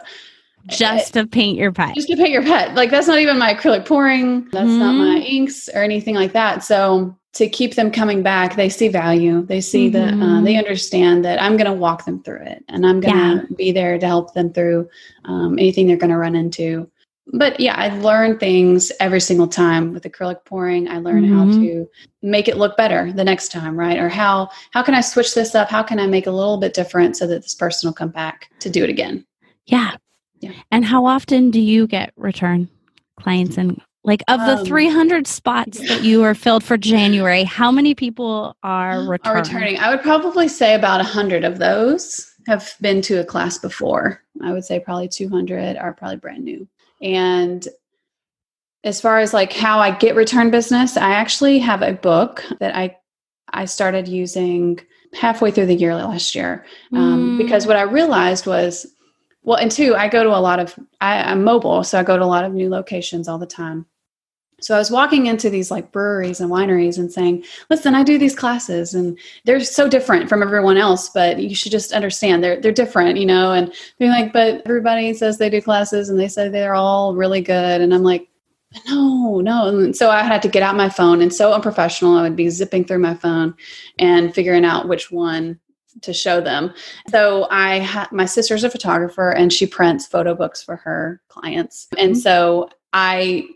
just 0.67 1.13
to 1.13 1.25
paint 1.25 1.57
your 1.57 1.71
pet. 1.71 1.95
Just 1.95 2.09
to 2.09 2.17
paint 2.17 2.31
your 2.31 2.43
pet. 2.43 2.75
Like 2.75 2.91
that's 2.91 3.07
not 3.07 3.19
even 3.19 3.37
my 3.37 3.53
acrylic 3.53 3.85
pouring. 3.85 4.45
That's 4.51 4.67
mm-hmm. 4.67 4.79
not 4.79 4.91
my 4.93 5.19
inks 5.19 5.69
or 5.69 5.81
anything 5.81 6.15
like 6.15 6.33
that. 6.33 6.63
So 6.63 7.16
to 7.33 7.47
keep 7.47 7.75
them 7.75 7.91
coming 7.91 8.23
back 8.23 8.55
they 8.55 8.69
see 8.69 8.87
value 8.87 9.45
they 9.45 9.61
see 9.61 9.89
mm-hmm. 9.91 10.19
that 10.19 10.25
uh, 10.25 10.41
they 10.41 10.57
understand 10.57 11.23
that 11.23 11.41
i'm 11.41 11.57
going 11.57 11.69
to 11.69 11.73
walk 11.73 12.05
them 12.05 12.21
through 12.23 12.41
it 12.41 12.63
and 12.69 12.85
i'm 12.85 12.99
going 12.99 13.13
to 13.13 13.45
yeah. 13.49 13.55
be 13.55 13.71
there 13.71 13.97
to 13.99 14.05
help 14.05 14.33
them 14.33 14.51
through 14.51 14.87
um, 15.25 15.59
anything 15.59 15.87
they're 15.87 15.97
going 15.97 16.09
to 16.09 16.17
run 16.17 16.35
into 16.35 16.89
but 17.33 17.59
yeah, 17.59 17.75
I 17.75 17.89
learn 17.99 18.39
things 18.39 18.91
every 18.99 19.19
single 19.19 19.47
time 19.47 19.93
with 19.93 20.03
acrylic 20.03 20.45
pouring. 20.45 20.87
I 20.87 20.99
learn 20.99 21.23
mm-hmm. 21.23 21.51
how 21.51 21.57
to 21.59 21.89
make 22.21 22.47
it 22.47 22.57
look 22.57 22.77
better 22.77 23.11
the 23.11 23.23
next 23.23 23.51
time, 23.51 23.77
right? 23.77 23.97
Or 23.97 24.09
how 24.09 24.49
how 24.71 24.81
can 24.81 24.93
I 24.93 25.01
switch 25.01 25.33
this 25.35 25.53
up? 25.53 25.69
How 25.69 25.83
can 25.83 25.99
I 25.99 26.07
make 26.07 26.27
a 26.27 26.31
little 26.31 26.57
bit 26.57 26.73
different 26.73 27.17
so 27.17 27.27
that 27.27 27.43
this 27.43 27.55
person 27.55 27.87
will 27.87 27.93
come 27.93 28.09
back 28.09 28.49
to 28.59 28.69
do 28.69 28.83
it 28.83 28.89
again? 28.89 29.25
Yeah. 29.65 29.95
Yeah. 30.39 30.53
And 30.71 30.85
how 30.85 31.05
often 31.05 31.51
do 31.51 31.59
you 31.59 31.87
get 31.87 32.13
return 32.15 32.69
clients 33.19 33.57
and 33.57 33.81
like 34.07 34.23
of 34.29 34.39
the 34.39 34.57
um, 34.59 34.65
300 34.65 35.27
spots 35.27 35.85
that 35.89 36.01
you 36.01 36.23
are 36.23 36.33
filled 36.33 36.63
for 36.63 36.77
January, 36.77 37.43
how 37.43 37.71
many 37.71 37.93
people 37.93 38.55
are 38.63 39.01
returning? 39.07 39.37
Are 39.37 39.41
returning? 39.41 39.77
I 39.77 39.89
would 39.91 40.01
probably 40.01 40.47
say 40.47 40.73
about 40.73 40.99
100 40.99 41.43
of 41.43 41.59
those 41.59 42.33
have 42.47 42.73
been 42.79 43.01
to 43.03 43.19
a 43.19 43.25
class 43.25 43.57
before. 43.57 44.23
I 44.41 44.53
would 44.53 44.63
say 44.63 44.79
probably 44.79 45.09
200 45.09 45.75
are 45.75 45.93
probably 45.93 46.15
brand 46.15 46.45
new. 46.45 46.65
And 47.01 47.67
as 48.85 49.01
far 49.01 49.19
as 49.19 49.33
like 49.33 49.51
how 49.51 49.79
I 49.79 49.91
get 49.91 50.15
return 50.15 50.51
business, 50.51 50.95
I 50.95 51.11
actually 51.11 51.59
have 51.59 51.81
a 51.81 51.93
book 51.93 52.43
that 52.59 52.75
I 52.75 52.97
I 53.53 53.65
started 53.65 54.07
using 54.07 54.79
halfway 55.13 55.51
through 55.51 55.67
the 55.67 55.75
year 55.75 55.95
last 55.95 56.35
year 56.35 56.65
um, 56.93 57.31
mm. 57.31 57.37
because 57.37 57.65
what 57.65 57.77
I 57.77 57.83
realized 57.83 58.45
was 58.45 58.85
well, 59.43 59.57
and 59.57 59.71
two, 59.71 59.95
I 59.95 60.09
go 60.09 60.23
to 60.23 60.29
a 60.29 60.39
lot 60.39 60.59
of 60.59 60.77
I, 60.99 61.23
I'm 61.23 61.43
mobile, 61.43 61.83
so 61.83 61.99
I 61.99 62.03
go 62.03 62.17
to 62.17 62.23
a 62.23 62.25
lot 62.25 62.45
of 62.45 62.53
new 62.53 62.69
locations 62.69 63.27
all 63.27 63.37
the 63.37 63.45
time. 63.45 63.85
So 64.59 64.73
I 64.73 64.79
was 64.79 64.89
walking 64.89 65.27
into 65.27 65.49
these 65.49 65.69
like 65.69 65.91
breweries 65.91 66.39
and 66.41 66.49
wineries 66.49 66.97
and 66.97 67.11
saying, 67.11 67.43
"Listen, 67.69 67.93
I 67.93 68.03
do 68.03 68.17
these 68.17 68.35
classes 68.35 68.95
and 68.95 69.17
they're 69.45 69.59
so 69.59 69.87
different 69.87 70.29
from 70.29 70.41
everyone 70.41 70.77
else, 70.77 71.09
but 71.09 71.39
you 71.39 71.53
should 71.53 71.71
just 71.71 71.91
understand 71.93 72.43
they're 72.43 72.59
they're 72.59 72.71
different, 72.71 73.19
you 73.19 73.25
know." 73.25 73.53
And 73.53 73.71
being 73.99 74.11
like, 74.11 74.33
"But 74.33 74.63
everybody 74.65 75.13
says 75.13 75.37
they 75.37 75.49
do 75.49 75.61
classes 75.61 76.09
and 76.09 76.19
they 76.19 76.27
say 76.27 76.49
they're 76.49 76.75
all 76.75 77.15
really 77.15 77.41
good." 77.41 77.81
And 77.81 77.93
I'm 77.93 78.03
like, 78.03 78.29
"No, 78.87 79.41
no." 79.41 79.67
And 79.67 79.95
so 79.95 80.09
I 80.09 80.23
had 80.23 80.41
to 80.41 80.49
get 80.49 80.63
out 80.63 80.75
my 80.75 80.89
phone 80.89 81.21
and 81.21 81.33
so 81.33 81.53
unprofessional, 81.53 82.15
I 82.15 82.23
would 82.23 82.35
be 82.35 82.49
zipping 82.49 82.83
through 82.85 82.99
my 82.99 83.13
phone 83.13 83.53
and 83.99 84.33
figuring 84.33 84.65
out 84.65 84.87
which 84.87 85.11
one 85.11 85.59
to 86.01 86.13
show 86.13 86.41
them. 86.41 86.73
So 87.09 87.47
I 87.51 87.79
ha- 87.79 88.09
my 88.11 88.25
sister's 88.25 88.63
a 88.63 88.69
photographer 88.69 89.31
and 89.31 89.51
she 89.51 89.65
prints 89.67 90.07
photo 90.07 90.35
books 90.35 90.63
for 90.63 90.75
her 90.77 91.21
clients. 91.27 91.87
And 91.97 92.11
mm-hmm. 92.11 92.19
so 92.19 92.69
I 92.93 93.47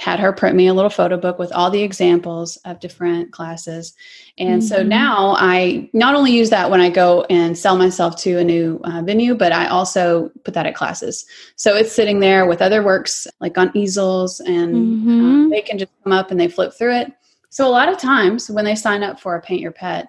had 0.00 0.18
her 0.18 0.32
print 0.32 0.56
me 0.56 0.66
a 0.66 0.74
little 0.74 0.90
photo 0.90 1.16
book 1.16 1.38
with 1.38 1.52
all 1.52 1.70
the 1.70 1.82
examples 1.82 2.56
of 2.64 2.80
different 2.80 3.30
classes. 3.30 3.94
And 4.38 4.62
mm-hmm. 4.62 4.68
so 4.68 4.82
now 4.82 5.36
I 5.38 5.90
not 5.92 6.14
only 6.14 6.32
use 6.32 6.48
that 6.50 6.70
when 6.70 6.80
I 6.80 6.88
go 6.88 7.26
and 7.28 7.56
sell 7.56 7.76
myself 7.76 8.16
to 8.22 8.38
a 8.38 8.44
new 8.44 8.80
uh, 8.84 9.02
venue, 9.02 9.34
but 9.34 9.52
I 9.52 9.66
also 9.66 10.30
put 10.44 10.54
that 10.54 10.66
at 10.66 10.74
classes. 10.74 11.26
So 11.56 11.76
it's 11.76 11.92
sitting 11.92 12.20
there 12.20 12.46
with 12.46 12.62
other 12.62 12.82
works 12.82 13.26
like 13.40 13.58
on 13.58 13.70
easels, 13.76 14.40
and 14.40 14.74
mm-hmm. 14.74 15.24
um, 15.24 15.50
they 15.50 15.60
can 15.60 15.78
just 15.78 15.92
come 16.02 16.12
up 16.12 16.30
and 16.30 16.40
they 16.40 16.48
flip 16.48 16.72
through 16.72 16.96
it. 16.96 17.12
So 17.50 17.68
a 17.68 17.70
lot 17.70 17.90
of 17.90 17.98
times 17.98 18.48
when 18.48 18.64
they 18.64 18.74
sign 18.74 19.02
up 19.02 19.20
for 19.20 19.36
a 19.36 19.42
paint 19.42 19.60
your 19.60 19.72
pet, 19.72 20.08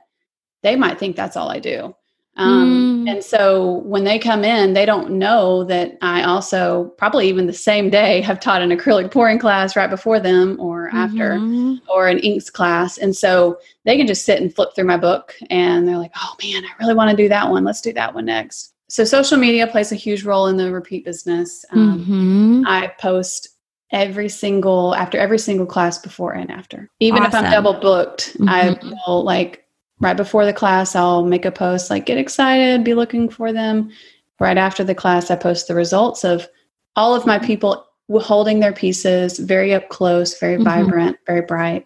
they 0.62 0.78
might 0.78 0.98
think 0.98 1.18
that's 1.18 1.36
all 1.36 1.50
I 1.50 1.60
do. 1.60 1.94
Um, 2.36 3.06
mm. 3.06 3.12
And 3.12 3.24
so 3.24 3.80
when 3.86 4.04
they 4.04 4.18
come 4.18 4.44
in, 4.44 4.74
they 4.74 4.86
don't 4.86 5.12
know 5.12 5.64
that 5.66 5.98
I 6.02 6.24
also, 6.24 6.86
probably 6.98 7.28
even 7.28 7.46
the 7.46 7.54
same 7.54 7.90
day, 7.90 8.22
have 8.22 8.40
taught 8.40 8.62
an 8.62 8.72
acrylic 8.72 9.12
pouring 9.12 9.40
class 9.40 9.76
right 9.76 9.90
before 9.90 10.20
them 10.20 10.58
or 10.60 10.90
after, 10.94 11.34
mm-hmm. 11.34 11.76
or 11.90 12.08
an 12.08 12.20
inks 12.20 12.50
class. 12.50 12.98
And 12.98 13.16
so 13.16 13.60
they 13.86 13.98
can 13.98 14.08
just 14.08 14.26
sit 14.26 14.42
and 14.42 14.54
flip 14.54 14.70
through 14.74 14.86
my 14.86 14.98
book 14.98 15.36
and 15.50 15.88
they're 15.88 15.98
like, 15.98 16.14
oh 16.16 16.36
man, 16.44 16.64
I 16.64 16.70
really 16.80 16.96
want 16.96 17.12
to 17.12 17.18
do 17.18 17.30
that 17.30 17.50
one. 17.50 17.64
Let's 17.64 17.82
do 17.82 17.94
that 17.94 18.16
one 18.16 18.26
next. 18.26 18.74
So 18.90 19.04
social 19.04 19.38
media 19.38 19.68
plays 19.68 19.92
a 19.92 19.96
huge 19.96 20.24
role 20.24 20.48
in 20.48 20.58
the 20.58 20.72
repeat 20.72 21.06
business. 21.06 21.66
Um, 21.72 22.00
mm-hmm. 22.00 22.64
I 22.68 22.88
post 23.00 23.50
every 23.92 24.28
single 24.28 24.96
after 24.96 25.20
every 25.20 25.38
single 25.38 25.68
class 25.68 26.00
before 26.00 26.34
and 26.34 26.50
after 26.50 26.90
even 27.00 27.22
awesome. 27.22 27.40
if 27.40 27.46
i'm 27.46 27.52
double 27.52 27.80
booked 27.80 28.34
mm-hmm. 28.34 28.50
i 28.50 28.76
will 29.06 29.24
like 29.24 29.63
right 30.00 30.18
before 30.18 30.46
the 30.46 30.54
class, 30.54 30.96
I'll 30.96 31.26
make 31.26 31.46
a 31.46 31.52
post 31.52 31.90
like, 31.90 32.06
get 32.06 32.18
excited, 32.18 32.84
be 32.84 32.94
looking 32.94 33.30
for 33.30 33.54
them. 33.54 33.92
Right 34.40 34.58
after 34.58 34.84
the 34.84 34.96
class, 34.96 35.32
I 35.32 35.36
post 35.36 35.68
the 35.68 35.76
results 35.76 36.24
of 36.24 36.48
all 36.96 37.16
of 37.16 37.26
my 37.26 37.40
people 37.40 37.88
holding 38.20 38.60
their 38.60 38.74
pieces 38.74 39.40
very 39.40 39.74
up 39.74 39.90
close, 39.90 40.38
very 40.40 40.56
mm-hmm. 40.56 40.64
vibrant, 40.64 41.18
very 41.26 41.42
bright. 41.42 41.86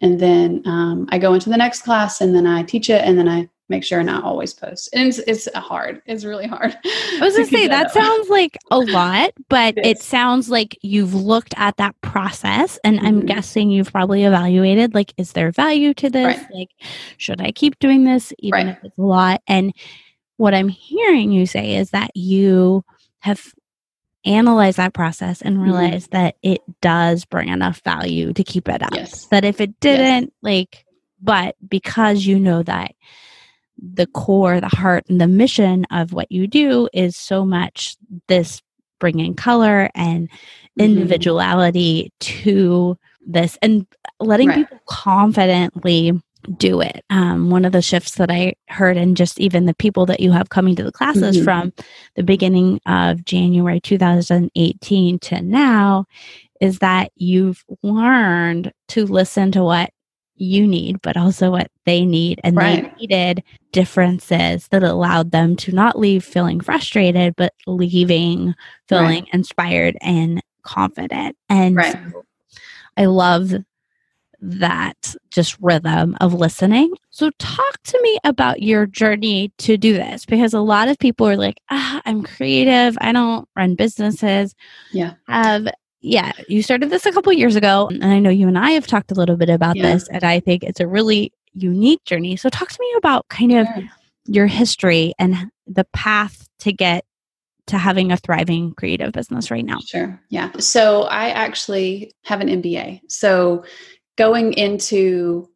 And 0.00 0.20
then 0.20 0.62
um, 0.64 1.08
I 1.10 1.18
go 1.18 1.34
into 1.34 1.50
the 1.50 1.56
next 1.56 1.82
class 1.82 2.20
and 2.20 2.34
then 2.34 2.46
I 2.46 2.62
teach 2.62 2.88
it 2.88 3.04
and 3.04 3.18
then 3.18 3.28
I 3.28 3.48
make 3.68 3.84
sure 3.84 4.02
not 4.02 4.24
always 4.24 4.54
post. 4.54 4.88
And 4.92 5.08
it's, 5.08 5.18
it's 5.18 5.48
hard. 5.54 6.00
It's 6.06 6.24
really 6.24 6.46
hard. 6.46 6.76
I 6.84 7.18
was 7.20 7.34
gonna 7.34 7.46
say 7.48 7.68
that, 7.68 7.92
that 7.92 8.02
sounds 8.02 8.28
like 8.28 8.56
a 8.70 8.78
lot, 8.78 9.32
but 9.48 9.76
it, 9.76 9.86
it 9.86 9.98
sounds 10.00 10.48
like 10.48 10.78
you've 10.82 11.14
looked 11.14 11.54
at 11.56 11.76
that 11.76 12.00
process 12.00 12.78
and 12.84 12.96
mm-hmm. 12.96 13.06
I'm 13.06 13.26
guessing 13.26 13.70
you've 13.70 13.92
probably 13.92 14.24
evaluated 14.24 14.94
like, 14.94 15.12
is 15.16 15.32
there 15.32 15.50
value 15.50 15.94
to 15.94 16.10
this? 16.10 16.38
Right. 16.38 16.46
Like, 16.52 16.70
should 17.16 17.40
I 17.40 17.52
keep 17.52 17.78
doing 17.78 18.04
this 18.04 18.32
even 18.38 18.66
right. 18.66 18.76
if 18.76 18.84
it's 18.84 18.98
a 18.98 19.02
lot? 19.02 19.42
And 19.46 19.72
what 20.36 20.54
I'm 20.54 20.68
hearing 20.68 21.32
you 21.32 21.46
say 21.46 21.76
is 21.76 21.90
that 21.90 22.10
you 22.14 22.84
have 23.20 23.52
analyzed 24.24 24.78
that 24.78 24.94
process 24.94 25.42
and 25.42 25.56
mm-hmm. 25.56 25.64
realized 25.64 26.10
mm-hmm. 26.10 26.24
that 26.24 26.36
it 26.42 26.60
does 26.80 27.24
bring 27.24 27.48
enough 27.48 27.80
value 27.82 28.32
to 28.32 28.44
keep 28.44 28.68
it 28.68 28.82
up. 28.82 28.94
Yes. 28.94 29.26
That 29.26 29.44
if 29.44 29.60
it 29.60 29.78
didn't, 29.80 30.24
yes. 30.24 30.32
like, 30.42 30.84
but 31.20 31.56
because 31.66 32.24
you 32.24 32.38
know 32.38 32.62
that 32.62 32.92
the 33.78 34.06
core, 34.08 34.60
the 34.60 34.68
heart, 34.68 35.04
and 35.08 35.20
the 35.20 35.26
mission 35.26 35.84
of 35.90 36.12
what 36.12 36.30
you 36.30 36.46
do 36.46 36.88
is 36.92 37.16
so 37.16 37.44
much 37.44 37.96
this 38.26 38.62
bringing 38.98 39.34
color 39.34 39.90
and 39.94 40.28
mm-hmm. 40.28 40.82
individuality 40.82 42.12
mm-hmm. 42.20 42.42
to 42.42 42.98
this 43.26 43.58
and 43.62 43.86
letting 44.20 44.48
right. 44.48 44.56
people 44.56 44.80
confidently 44.86 46.12
do 46.56 46.80
it. 46.80 47.04
Um, 47.10 47.50
one 47.50 47.64
of 47.64 47.72
the 47.72 47.82
shifts 47.82 48.14
that 48.16 48.30
I 48.30 48.54
heard, 48.68 48.96
and 48.96 49.16
just 49.16 49.38
even 49.40 49.66
the 49.66 49.74
people 49.74 50.06
that 50.06 50.20
you 50.20 50.32
have 50.32 50.48
coming 50.48 50.76
to 50.76 50.84
the 50.84 50.92
classes 50.92 51.36
mm-hmm. 51.36 51.44
from 51.44 51.72
the 52.14 52.22
beginning 52.22 52.80
of 52.86 53.24
January 53.24 53.80
2018 53.80 55.18
to 55.18 55.42
now, 55.42 56.06
is 56.60 56.78
that 56.78 57.12
you've 57.16 57.64
learned 57.82 58.72
to 58.88 59.04
listen 59.04 59.52
to 59.52 59.62
what 59.62 59.90
you 60.40 60.66
need, 60.66 61.00
but 61.02 61.16
also 61.16 61.50
what 61.50 61.70
they 61.84 62.04
need. 62.04 62.40
And 62.44 62.56
right. 62.56 62.84
they 62.84 63.00
needed 63.00 63.42
differences 63.72 64.68
that 64.68 64.82
allowed 64.82 65.30
them 65.30 65.56
to 65.56 65.72
not 65.72 65.98
leave 65.98 66.24
feeling 66.24 66.60
frustrated, 66.60 67.34
but 67.36 67.54
leaving 67.66 68.54
feeling 68.88 69.24
right. 69.24 69.28
inspired 69.32 69.96
and 70.00 70.42
confident. 70.62 71.36
And 71.48 71.76
right. 71.76 71.92
so 71.92 72.24
I 72.96 73.06
love 73.06 73.54
that 74.40 75.14
just 75.30 75.56
rhythm 75.60 76.16
of 76.20 76.34
listening. 76.34 76.94
So, 77.10 77.30
talk 77.38 77.82
to 77.84 78.00
me 78.02 78.18
about 78.24 78.62
your 78.62 78.86
journey 78.86 79.52
to 79.58 79.76
do 79.76 79.94
this 79.94 80.24
because 80.24 80.54
a 80.54 80.60
lot 80.60 80.88
of 80.88 80.98
people 80.98 81.28
are 81.28 81.36
like, 81.36 81.60
ah, 81.70 82.00
I'm 82.04 82.22
creative. 82.22 82.96
I 83.00 83.12
don't 83.12 83.48
run 83.56 83.74
businesses. 83.74 84.54
Yeah. 84.92 85.14
Have 85.26 85.68
yeah, 86.00 86.32
you 86.48 86.62
started 86.62 86.90
this 86.90 87.06
a 87.06 87.12
couple 87.12 87.32
years 87.32 87.56
ago, 87.56 87.88
and 87.88 88.04
I 88.04 88.18
know 88.20 88.30
you 88.30 88.46
and 88.46 88.58
I 88.58 88.72
have 88.72 88.86
talked 88.86 89.10
a 89.10 89.14
little 89.14 89.36
bit 89.36 89.48
about 89.48 89.76
yeah. 89.76 89.92
this, 89.92 90.08
and 90.08 90.22
I 90.22 90.40
think 90.40 90.62
it's 90.62 90.80
a 90.80 90.86
really 90.86 91.32
unique 91.54 92.04
journey. 92.04 92.36
So, 92.36 92.48
talk 92.48 92.68
to 92.68 92.78
me 92.80 92.92
about 92.96 93.26
kind 93.28 93.52
of 93.52 93.66
your 94.26 94.46
history 94.46 95.12
and 95.18 95.50
the 95.66 95.84
path 95.92 96.48
to 96.60 96.72
get 96.72 97.04
to 97.66 97.78
having 97.78 98.12
a 98.12 98.16
thriving 98.16 98.74
creative 98.74 99.12
business 99.12 99.50
right 99.50 99.64
now. 99.64 99.78
Sure. 99.80 100.20
Yeah. 100.30 100.52
So, 100.58 101.02
I 101.02 101.30
actually 101.30 102.12
have 102.24 102.40
an 102.40 102.48
MBA. 102.48 103.00
So, 103.08 103.64
going 104.16 104.52
into 104.52 105.48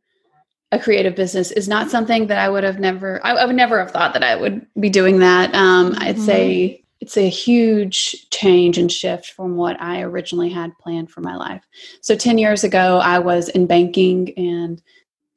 a 0.73 0.79
creative 0.79 1.15
business 1.15 1.53
is 1.53 1.69
not 1.69 1.91
something 1.91 2.27
that 2.29 2.39
I 2.39 2.49
would 2.49 2.65
have 2.65 2.81
never, 2.81 3.25
I, 3.25 3.33
I 3.33 3.45
would 3.45 3.57
never 3.57 3.79
have 3.79 3.91
thought 3.93 4.15
that 4.15 4.25
I 4.25 4.35
would 4.35 4.67
be 4.81 4.89
doing 4.89 5.21
that. 5.21 5.55
Um, 5.55 5.93
mm-hmm. 5.93 6.03
I'd 6.03 6.19
say 6.19 6.82
it's 7.03 7.17
a 7.17 7.29
huge 7.29 8.31
change 8.31 8.79
and 8.79 8.91
shift 8.91 9.33
from 9.33 9.57
what 9.57 9.79
I 9.81 10.03
originally 10.03 10.49
had 10.49 10.79
planned 10.79 11.11
for 11.11 11.21
my 11.21 11.35
life. 11.35 11.67
So 12.01 12.15
10 12.15 12.39
years 12.39 12.63
ago, 12.63 13.01
I 13.03 13.19
was 13.19 13.49
in 13.49 13.67
banking 13.67 14.33
and 14.37 14.81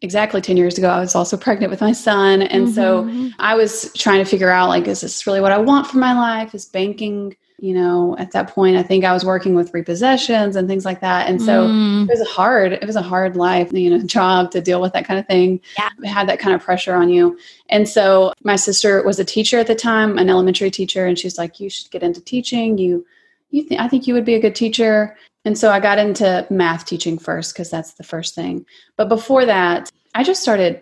exactly 0.02 0.42
10 0.42 0.58
years 0.58 0.78
ago, 0.78 0.90
I 0.90 1.00
was 1.00 1.16
also 1.16 1.38
pregnant 1.38 1.72
with 1.72 1.82
my 1.82 1.92
son. 1.92 2.44
And 2.44 2.68
mm-hmm. 2.68 2.76
so 2.76 3.32
I 3.40 3.56
was 3.56 3.92
trying 3.94 4.24
to 4.24 4.30
figure 4.30 4.52
out 4.52 4.70
like, 4.70 4.88
is 4.88 5.02
this 5.02 5.26
really 5.26 5.42
what 5.42 5.52
I 5.52 5.58
want 5.58 5.88
for 5.88 5.98
my 5.98 6.14
life? 6.14 6.54
Is 6.54 6.68
banking 6.68 7.36
you 7.60 7.74
know 7.74 8.16
at 8.20 8.32
that 8.32 8.50
point 8.50 8.76
i 8.76 8.84
think 8.84 9.06
i 9.06 9.14
was 9.14 9.24
working 9.24 9.56
with 9.56 9.72
repossessions 9.72 10.56
and 10.56 10.68
things 10.68 10.86
like 10.86 11.00
that. 11.02 11.30
And 11.30 11.42
so 11.42 11.68
mm. 11.68 12.04
it 12.04 12.10
was 12.10 12.22
a 12.22 12.26
hard 12.26 12.74
it 12.74 12.86
was 12.86 12.96
a 12.96 13.02
hard 13.02 13.36
life 13.36 13.72
you 13.72 13.90
know 13.90 14.00
job 14.06 14.52
to 14.52 14.62
deal 14.62 14.82
with 14.82 14.94
that 14.94 15.06
kind 15.06 15.20
of 15.20 15.28
thing. 15.28 15.62
Yeah. 15.78 15.90
had 16.10 16.30
that 16.30 16.40
kind 16.40 16.56
of 16.56 16.62
pressure 16.62 16.94
on 16.94 17.10
you. 17.10 17.38
And 17.70 17.88
so 17.88 18.34
my 18.44 18.56
sister 18.56 19.02
was 19.04 19.20
a 19.20 19.26
teacher 19.26 19.58
at 19.60 19.68
the 19.68 19.76
time 19.76 20.18
an 20.18 20.30
elementary 20.30 20.72
teacher 20.72 21.06
and 21.06 21.18
she's 21.18 21.38
like 21.38 21.60
you 21.60 21.70
should 21.70 21.92
get 21.92 22.04
into 22.04 22.22
teaching. 22.22 22.78
You 22.78 23.06
you 23.52 23.64
think 23.64 23.80
i 23.80 23.88
think 23.88 24.08
you 24.08 24.14
would 24.14 24.26
be 24.26 24.36
a 24.36 24.42
good 24.42 24.56
teacher. 24.56 25.16
And 25.46 25.58
so 25.58 25.72
i 25.72 25.80
got 25.80 26.00
into 26.00 26.46
math 26.50 26.86
teaching 26.86 27.18
first 27.18 27.54
because 27.54 27.70
that's 27.70 27.94
the 27.94 28.04
first 28.04 28.36
thing. 28.36 28.66
But 28.98 29.10
before 29.10 29.46
that 29.46 29.92
i 30.14 30.24
just 30.24 30.42
started 30.42 30.82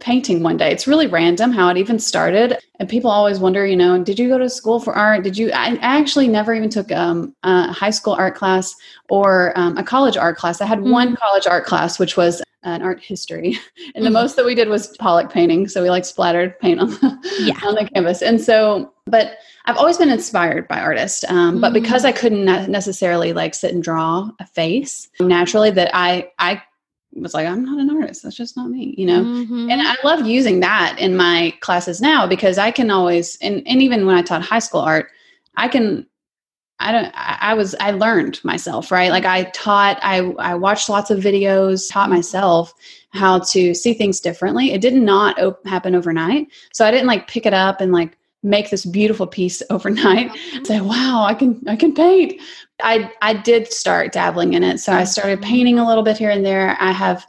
painting 0.00 0.42
one 0.42 0.56
day. 0.56 0.70
It's 0.70 0.86
really 0.86 1.06
random 1.06 1.52
how 1.52 1.68
it 1.68 1.76
even 1.76 1.98
started. 1.98 2.58
And 2.78 2.88
people 2.88 3.10
always 3.10 3.38
wonder, 3.38 3.66
you 3.66 3.76
know, 3.76 4.02
did 4.02 4.18
you 4.18 4.28
go 4.28 4.38
to 4.38 4.48
school 4.48 4.80
for 4.80 4.94
art? 4.94 5.24
Did 5.24 5.36
you? 5.36 5.50
I 5.52 5.76
actually 5.80 6.28
never 6.28 6.54
even 6.54 6.68
took 6.68 6.90
um, 6.92 7.34
a 7.42 7.72
high 7.72 7.90
school 7.90 8.14
art 8.14 8.34
class 8.34 8.74
or 9.08 9.52
um, 9.56 9.76
a 9.76 9.82
college 9.82 10.16
art 10.16 10.36
class. 10.36 10.60
I 10.60 10.66
had 10.66 10.78
mm-hmm. 10.78 10.90
one 10.90 11.16
college 11.16 11.46
art 11.46 11.64
class, 11.64 11.98
which 11.98 12.16
was 12.16 12.42
an 12.62 12.82
art 12.82 13.00
history. 13.02 13.58
And 13.94 14.04
the 14.04 14.10
mm-hmm. 14.10 14.14
most 14.14 14.36
that 14.36 14.44
we 14.44 14.54
did 14.54 14.68
was 14.68 14.96
Pollock 14.98 15.32
painting. 15.32 15.66
So 15.66 15.82
we 15.82 15.90
like 15.90 16.04
splattered 16.04 16.58
paint 16.60 16.78
on 16.78 16.90
the, 16.90 17.18
yeah. 17.40 17.58
on 17.66 17.74
the 17.74 17.88
canvas. 17.88 18.22
And 18.22 18.40
so, 18.40 18.92
but 19.06 19.38
I've 19.64 19.76
always 19.76 19.96
been 19.96 20.10
inspired 20.10 20.68
by 20.68 20.78
artists. 20.78 21.24
Um, 21.28 21.36
mm-hmm. 21.36 21.60
But 21.60 21.72
because 21.72 22.04
I 22.04 22.12
couldn't 22.12 22.44
necessarily 22.70 23.32
like 23.32 23.54
sit 23.54 23.72
and 23.72 23.82
draw 23.82 24.30
a 24.40 24.46
face 24.46 25.08
naturally, 25.20 25.70
that 25.70 25.90
I, 25.94 26.30
I 26.38 26.62
was 27.14 27.34
like, 27.34 27.46
I'm 27.46 27.64
not 27.64 27.78
an 27.78 27.90
artist. 27.90 28.22
That's 28.22 28.36
just 28.36 28.56
not 28.56 28.70
me, 28.70 28.94
you 28.96 29.06
know? 29.06 29.22
Mm-hmm. 29.22 29.70
And 29.70 29.82
I 29.82 29.96
love 30.04 30.26
using 30.26 30.60
that 30.60 30.96
in 30.98 31.16
my 31.16 31.54
classes 31.60 32.00
now 32.00 32.26
because 32.26 32.58
I 32.58 32.70
can 32.70 32.90
always, 32.90 33.36
and, 33.40 33.62
and 33.66 33.82
even 33.82 34.06
when 34.06 34.16
I 34.16 34.22
taught 34.22 34.42
high 34.42 34.58
school 34.58 34.80
art, 34.80 35.10
I 35.56 35.68
can, 35.68 36.06
I 36.80 36.92
don't, 36.92 37.10
I 37.14 37.54
was, 37.54 37.74
I 37.80 37.90
learned 37.90 38.38
myself, 38.44 38.92
right? 38.92 39.10
Like 39.10 39.24
I 39.24 39.44
taught, 39.54 39.98
I, 40.02 40.18
I 40.38 40.54
watched 40.54 40.88
lots 40.88 41.10
of 41.10 41.18
videos, 41.18 41.90
taught 41.90 42.10
myself 42.10 42.72
how 43.10 43.40
to 43.40 43.74
see 43.74 43.94
things 43.94 44.20
differently. 44.20 44.72
It 44.72 44.80
did 44.80 44.94
not 44.94 45.40
op- 45.40 45.66
happen 45.66 45.94
overnight. 45.94 46.48
So 46.72 46.86
I 46.86 46.90
didn't 46.90 47.08
like 47.08 47.26
pick 47.26 47.46
it 47.46 47.54
up 47.54 47.80
and 47.80 47.90
like 47.92 48.16
make 48.42 48.70
this 48.70 48.84
beautiful 48.84 49.26
piece 49.26 49.62
overnight 49.70 50.30
say 50.64 50.80
wow 50.80 51.24
i 51.26 51.34
can 51.34 51.60
i 51.66 51.74
can 51.74 51.92
paint 51.92 52.40
i 52.82 53.10
i 53.22 53.32
did 53.32 53.72
start 53.72 54.12
dabbling 54.12 54.54
in 54.54 54.62
it 54.62 54.78
so 54.78 54.92
i 54.92 55.04
started 55.04 55.40
mm-hmm. 55.40 55.50
painting 55.50 55.78
a 55.78 55.86
little 55.86 56.02
bit 56.02 56.16
here 56.16 56.30
and 56.30 56.44
there 56.44 56.76
i 56.80 56.90
have 56.90 57.26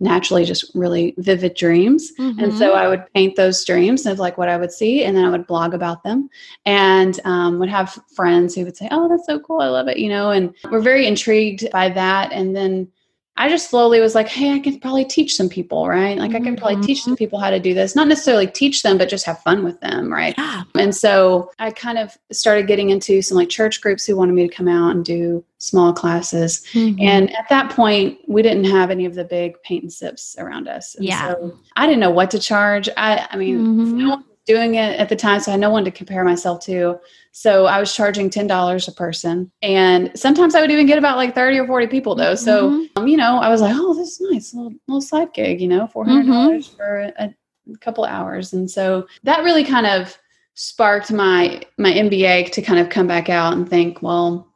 naturally 0.00 0.44
just 0.44 0.74
really 0.74 1.14
vivid 1.18 1.54
dreams 1.54 2.12
mm-hmm. 2.18 2.38
and 2.40 2.52
so 2.54 2.70
mm-hmm. 2.70 2.78
i 2.78 2.88
would 2.88 3.04
paint 3.14 3.36
those 3.36 3.64
dreams 3.64 4.04
of 4.04 4.18
like 4.18 4.36
what 4.36 4.48
i 4.48 4.56
would 4.56 4.72
see 4.72 5.04
and 5.04 5.16
then 5.16 5.24
i 5.24 5.30
would 5.30 5.46
blog 5.46 5.74
about 5.74 6.02
them 6.02 6.28
and 6.66 7.20
um, 7.24 7.58
would 7.58 7.68
have 7.68 7.98
friends 8.14 8.54
who 8.54 8.64
would 8.64 8.76
say 8.76 8.88
oh 8.90 9.08
that's 9.08 9.26
so 9.26 9.38
cool 9.38 9.60
i 9.60 9.68
love 9.68 9.88
it 9.88 9.98
you 9.98 10.08
know 10.08 10.30
and 10.30 10.54
we're 10.70 10.80
very 10.80 11.06
intrigued 11.06 11.70
by 11.70 11.88
that 11.88 12.32
and 12.32 12.54
then 12.54 12.90
I 13.36 13.48
just 13.48 13.70
slowly 13.70 14.00
was 14.00 14.14
like, 14.14 14.28
hey, 14.28 14.52
I 14.52 14.58
can 14.58 14.78
probably 14.78 15.06
teach 15.06 15.36
some 15.36 15.48
people, 15.48 15.88
right? 15.88 16.18
Like, 16.18 16.32
mm-hmm. 16.32 16.36
I 16.36 16.44
can 16.44 16.56
probably 16.56 16.82
teach 16.82 17.02
some 17.02 17.14
mm-hmm. 17.14 17.18
people 17.18 17.38
how 17.38 17.48
to 17.48 17.58
do 17.58 17.72
this. 17.72 17.96
Not 17.96 18.06
necessarily 18.06 18.46
teach 18.46 18.82
them, 18.82 18.98
but 18.98 19.08
just 19.08 19.24
have 19.24 19.40
fun 19.40 19.64
with 19.64 19.80
them, 19.80 20.12
right? 20.12 20.34
Yeah. 20.36 20.64
And 20.74 20.94
so 20.94 21.50
I 21.58 21.70
kind 21.70 21.96
of 21.96 22.16
started 22.30 22.66
getting 22.66 22.90
into 22.90 23.22
some 23.22 23.38
like 23.38 23.48
church 23.48 23.80
groups 23.80 24.04
who 24.04 24.16
wanted 24.16 24.34
me 24.34 24.46
to 24.46 24.54
come 24.54 24.68
out 24.68 24.94
and 24.94 25.02
do 25.02 25.42
small 25.58 25.94
classes. 25.94 26.62
Mm-hmm. 26.72 27.00
And 27.00 27.34
at 27.34 27.48
that 27.48 27.70
point, 27.70 28.18
we 28.28 28.42
didn't 28.42 28.64
have 28.64 28.90
any 28.90 29.06
of 29.06 29.14
the 29.14 29.24
big 29.24 29.60
paint 29.62 29.84
and 29.84 29.92
sips 29.92 30.36
around 30.38 30.68
us. 30.68 30.94
And 30.94 31.06
yeah. 31.06 31.32
So 31.32 31.58
I 31.76 31.86
didn't 31.86 32.00
know 32.00 32.10
what 32.10 32.30
to 32.32 32.38
charge. 32.38 32.88
I, 32.98 33.26
I 33.30 33.36
mean, 33.36 33.58
mm-hmm. 33.58 33.96
no 33.96 34.08
one 34.10 34.24
doing 34.46 34.74
it 34.74 34.98
at 34.98 35.08
the 35.08 35.16
time, 35.16 35.40
so 35.40 35.50
I 35.50 35.52
had 35.52 35.60
no 35.60 35.70
one 35.70 35.84
to 35.84 35.90
compare 35.90 36.24
myself 36.24 36.64
to. 36.64 36.98
So 37.32 37.66
I 37.66 37.78
was 37.80 37.94
charging 37.94 38.30
ten 38.30 38.46
dollars 38.46 38.88
a 38.88 38.92
person, 38.92 39.50
and 39.62 40.10
sometimes 40.14 40.54
I 40.54 40.60
would 40.60 40.70
even 40.70 40.86
get 40.86 40.98
about 40.98 41.16
like 41.16 41.34
thirty 41.34 41.58
or 41.58 41.66
forty 41.66 41.86
people 41.86 42.14
though. 42.14 42.34
So 42.34 42.70
mm-hmm. 42.70 42.98
um, 42.98 43.08
you 43.08 43.16
know, 43.16 43.38
I 43.38 43.48
was 43.48 43.60
like, 43.60 43.74
oh, 43.74 43.94
this 43.94 44.20
is 44.20 44.30
nice, 44.30 44.54
little, 44.54 44.72
little 44.88 45.00
side 45.00 45.32
gig, 45.34 45.60
you 45.60 45.68
know, 45.68 45.86
four 45.86 46.04
hundred 46.04 46.26
dollars 46.26 46.68
mm-hmm. 46.68 46.76
for 46.76 47.12
a, 47.18 47.34
a 47.72 47.78
couple 47.78 48.04
hours, 48.04 48.52
and 48.52 48.70
so 48.70 49.06
that 49.22 49.44
really 49.44 49.64
kind 49.64 49.86
of 49.86 50.18
sparked 50.54 51.10
my 51.10 51.62
my 51.78 51.92
MBA 51.92 52.52
to 52.52 52.62
kind 52.62 52.78
of 52.78 52.90
come 52.90 53.06
back 53.06 53.28
out 53.28 53.54
and 53.54 53.68
think, 53.68 54.02
well, 54.02 54.52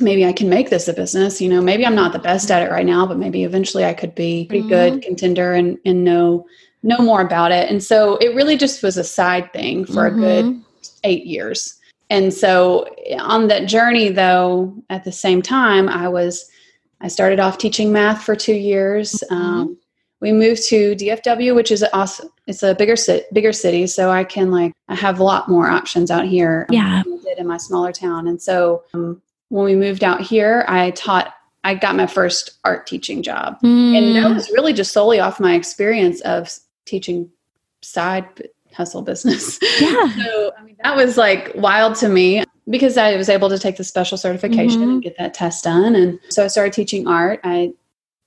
maybe 0.00 0.24
I 0.24 0.32
can 0.32 0.48
make 0.48 0.70
this 0.70 0.88
a 0.88 0.92
business. 0.92 1.40
You 1.40 1.48
know, 1.48 1.60
maybe 1.60 1.86
I'm 1.86 1.94
not 1.94 2.12
the 2.12 2.18
best 2.18 2.50
at 2.50 2.62
it 2.62 2.70
right 2.70 2.86
now, 2.86 3.06
but 3.06 3.18
maybe 3.18 3.44
eventually 3.44 3.84
I 3.84 3.94
could 3.94 4.14
be 4.14 4.46
pretty 4.46 4.62
mm-hmm. 4.62 4.96
good 4.96 5.02
contender 5.02 5.52
and 5.52 5.78
and 5.84 6.04
know 6.04 6.46
know 6.84 6.98
more 6.98 7.22
about 7.22 7.50
it. 7.50 7.70
And 7.70 7.82
so 7.82 8.16
it 8.18 8.34
really 8.34 8.56
just 8.56 8.82
was 8.82 8.96
a 8.96 9.04
side 9.04 9.52
thing 9.52 9.84
for 9.84 10.08
mm-hmm. 10.08 10.18
a 10.18 10.42
good 10.42 10.62
eight 11.02 11.26
years. 11.26 11.80
And 12.10 12.32
so 12.32 12.86
on 13.18 13.48
that 13.48 13.66
journey, 13.66 14.10
though, 14.10 14.74
at 14.90 15.04
the 15.04 15.12
same 15.12 15.42
time, 15.42 15.88
I 15.88 16.08
was, 16.08 16.48
I 17.00 17.08
started 17.08 17.40
off 17.40 17.58
teaching 17.58 17.90
math 17.92 18.22
for 18.22 18.36
two 18.36 18.54
years. 18.54 19.12
Mm-hmm. 19.30 19.34
Um, 19.34 19.78
we 20.20 20.32
moved 20.32 20.66
to 20.68 20.94
DFW, 20.94 21.54
which 21.54 21.70
is 21.70 21.84
awesome. 21.92 22.28
It's 22.46 22.62
a 22.62 22.74
bigger 22.74 22.96
city, 22.96 23.24
bigger 23.32 23.52
city, 23.52 23.86
so 23.86 24.10
I 24.10 24.24
can 24.24 24.50
like 24.50 24.72
I 24.88 24.94
have 24.94 25.18
a 25.18 25.24
lot 25.24 25.48
more 25.48 25.68
options 25.68 26.10
out 26.10 26.24
here. 26.24 26.66
Yeah, 26.70 27.02
than 27.04 27.20
I 27.20 27.22
did 27.22 27.38
in 27.38 27.46
my 27.46 27.58
smaller 27.58 27.92
town. 27.92 28.28
And 28.28 28.40
so 28.40 28.84
um, 28.94 29.20
when 29.48 29.64
we 29.64 29.74
moved 29.74 30.04
out 30.04 30.20
here, 30.20 30.64
I 30.68 30.92
taught. 30.92 31.34
I 31.66 31.74
got 31.74 31.96
my 31.96 32.06
first 32.06 32.58
art 32.64 32.86
teaching 32.86 33.22
job, 33.22 33.58
mm. 33.62 33.96
and 33.96 34.16
that 34.16 34.34
was 34.34 34.50
really 34.50 34.74
just 34.74 34.92
solely 34.92 35.20
off 35.20 35.40
my 35.40 35.54
experience 35.54 36.20
of 36.22 36.50
teaching 36.84 37.30
side 37.82 38.26
hustle 38.72 39.02
business. 39.02 39.58
Yeah. 39.80 40.24
so 40.24 40.52
I 40.58 40.62
mean 40.62 40.76
that 40.82 40.96
was 40.96 41.16
like 41.16 41.52
wild 41.54 41.96
to 41.96 42.08
me 42.08 42.44
because 42.68 42.96
I 42.96 43.16
was 43.16 43.28
able 43.28 43.48
to 43.48 43.58
take 43.58 43.76
the 43.76 43.84
special 43.84 44.16
certification 44.16 44.80
mm-hmm. 44.80 44.90
and 44.90 45.02
get 45.02 45.18
that 45.18 45.34
test 45.34 45.64
done. 45.64 45.94
And 45.94 46.18
so 46.30 46.44
I 46.44 46.46
started 46.46 46.72
teaching 46.72 47.06
art. 47.06 47.40
I 47.44 47.72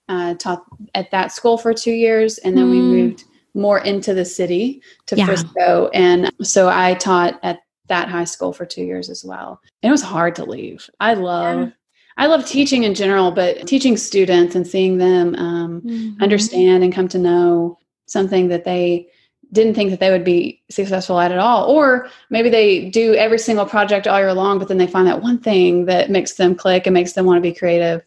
uh, 0.10 0.36
taught 0.36 0.64
at 0.96 1.12
that 1.12 1.32
school 1.32 1.58
for 1.58 1.74
two 1.74 1.92
years, 1.92 2.38
and 2.40 2.58
then 2.58 2.68
mm. 2.68 2.72
we 2.72 2.82
moved 2.82 3.26
more 3.54 3.80
into 3.80 4.14
the 4.14 4.24
city 4.24 4.82
to 5.08 5.16
yeah. 5.16 5.26
Frisco. 5.26 5.90
And 5.94 6.32
so 6.42 6.70
I 6.70 6.94
taught 6.94 7.40
at 7.44 7.60
that 7.88 8.10
high 8.10 8.24
school 8.24 8.54
for 8.54 8.66
two 8.66 8.84
years 8.84 9.10
as 9.10 9.26
well. 9.26 9.60
And 9.82 9.90
it 9.90 9.92
was 9.92 10.04
hard 10.04 10.36
to 10.36 10.46
leave. 10.46 10.90
I 11.00 11.14
love. 11.16 11.60
Yeah. 11.60 11.74
I 12.20 12.26
love 12.26 12.48
teaching 12.48 12.84
in 12.84 12.96
general, 12.96 13.32
but 13.32 13.68
teaching 13.68 13.96
students 13.96 14.56
and 14.56 14.66
seeing 14.66 14.98
them 14.98 15.36
um, 15.36 15.82
mm-hmm. 15.82 16.22
understand 16.22 16.84
and 16.84 16.92
come 16.92 17.08
to 17.10 17.20
know 17.20 17.78
something 18.08 18.48
that 18.48 18.66
they 18.66 19.08
didn't 19.54 19.76
think 19.76 19.92
that 19.92 20.02
they 20.02 20.12
would 20.12 20.26
be 20.26 20.62
successful 20.70 21.20
at 21.20 21.32
at 21.32 21.38
all. 21.38 21.70
Or 21.70 22.10
maybe 22.30 22.50
they 22.50 22.90
do 22.90 23.14
every 23.14 23.40
single 23.40 23.66
project 23.66 24.08
all 24.08 24.20
year 24.20 24.34
long 24.34 24.60
but 24.60 24.68
then 24.68 24.78
they 24.78 24.88
find 24.88 25.08
that 25.08 25.22
one 25.22 25.38
thing 25.38 25.86
that 25.86 26.10
makes 26.10 26.34
them 26.34 26.56
click 26.56 26.86
and 26.86 26.94
makes 26.94 27.14
them 27.14 27.26
want 27.26 27.38
to 27.38 27.42
be 27.50 27.54
creative. 27.54 28.04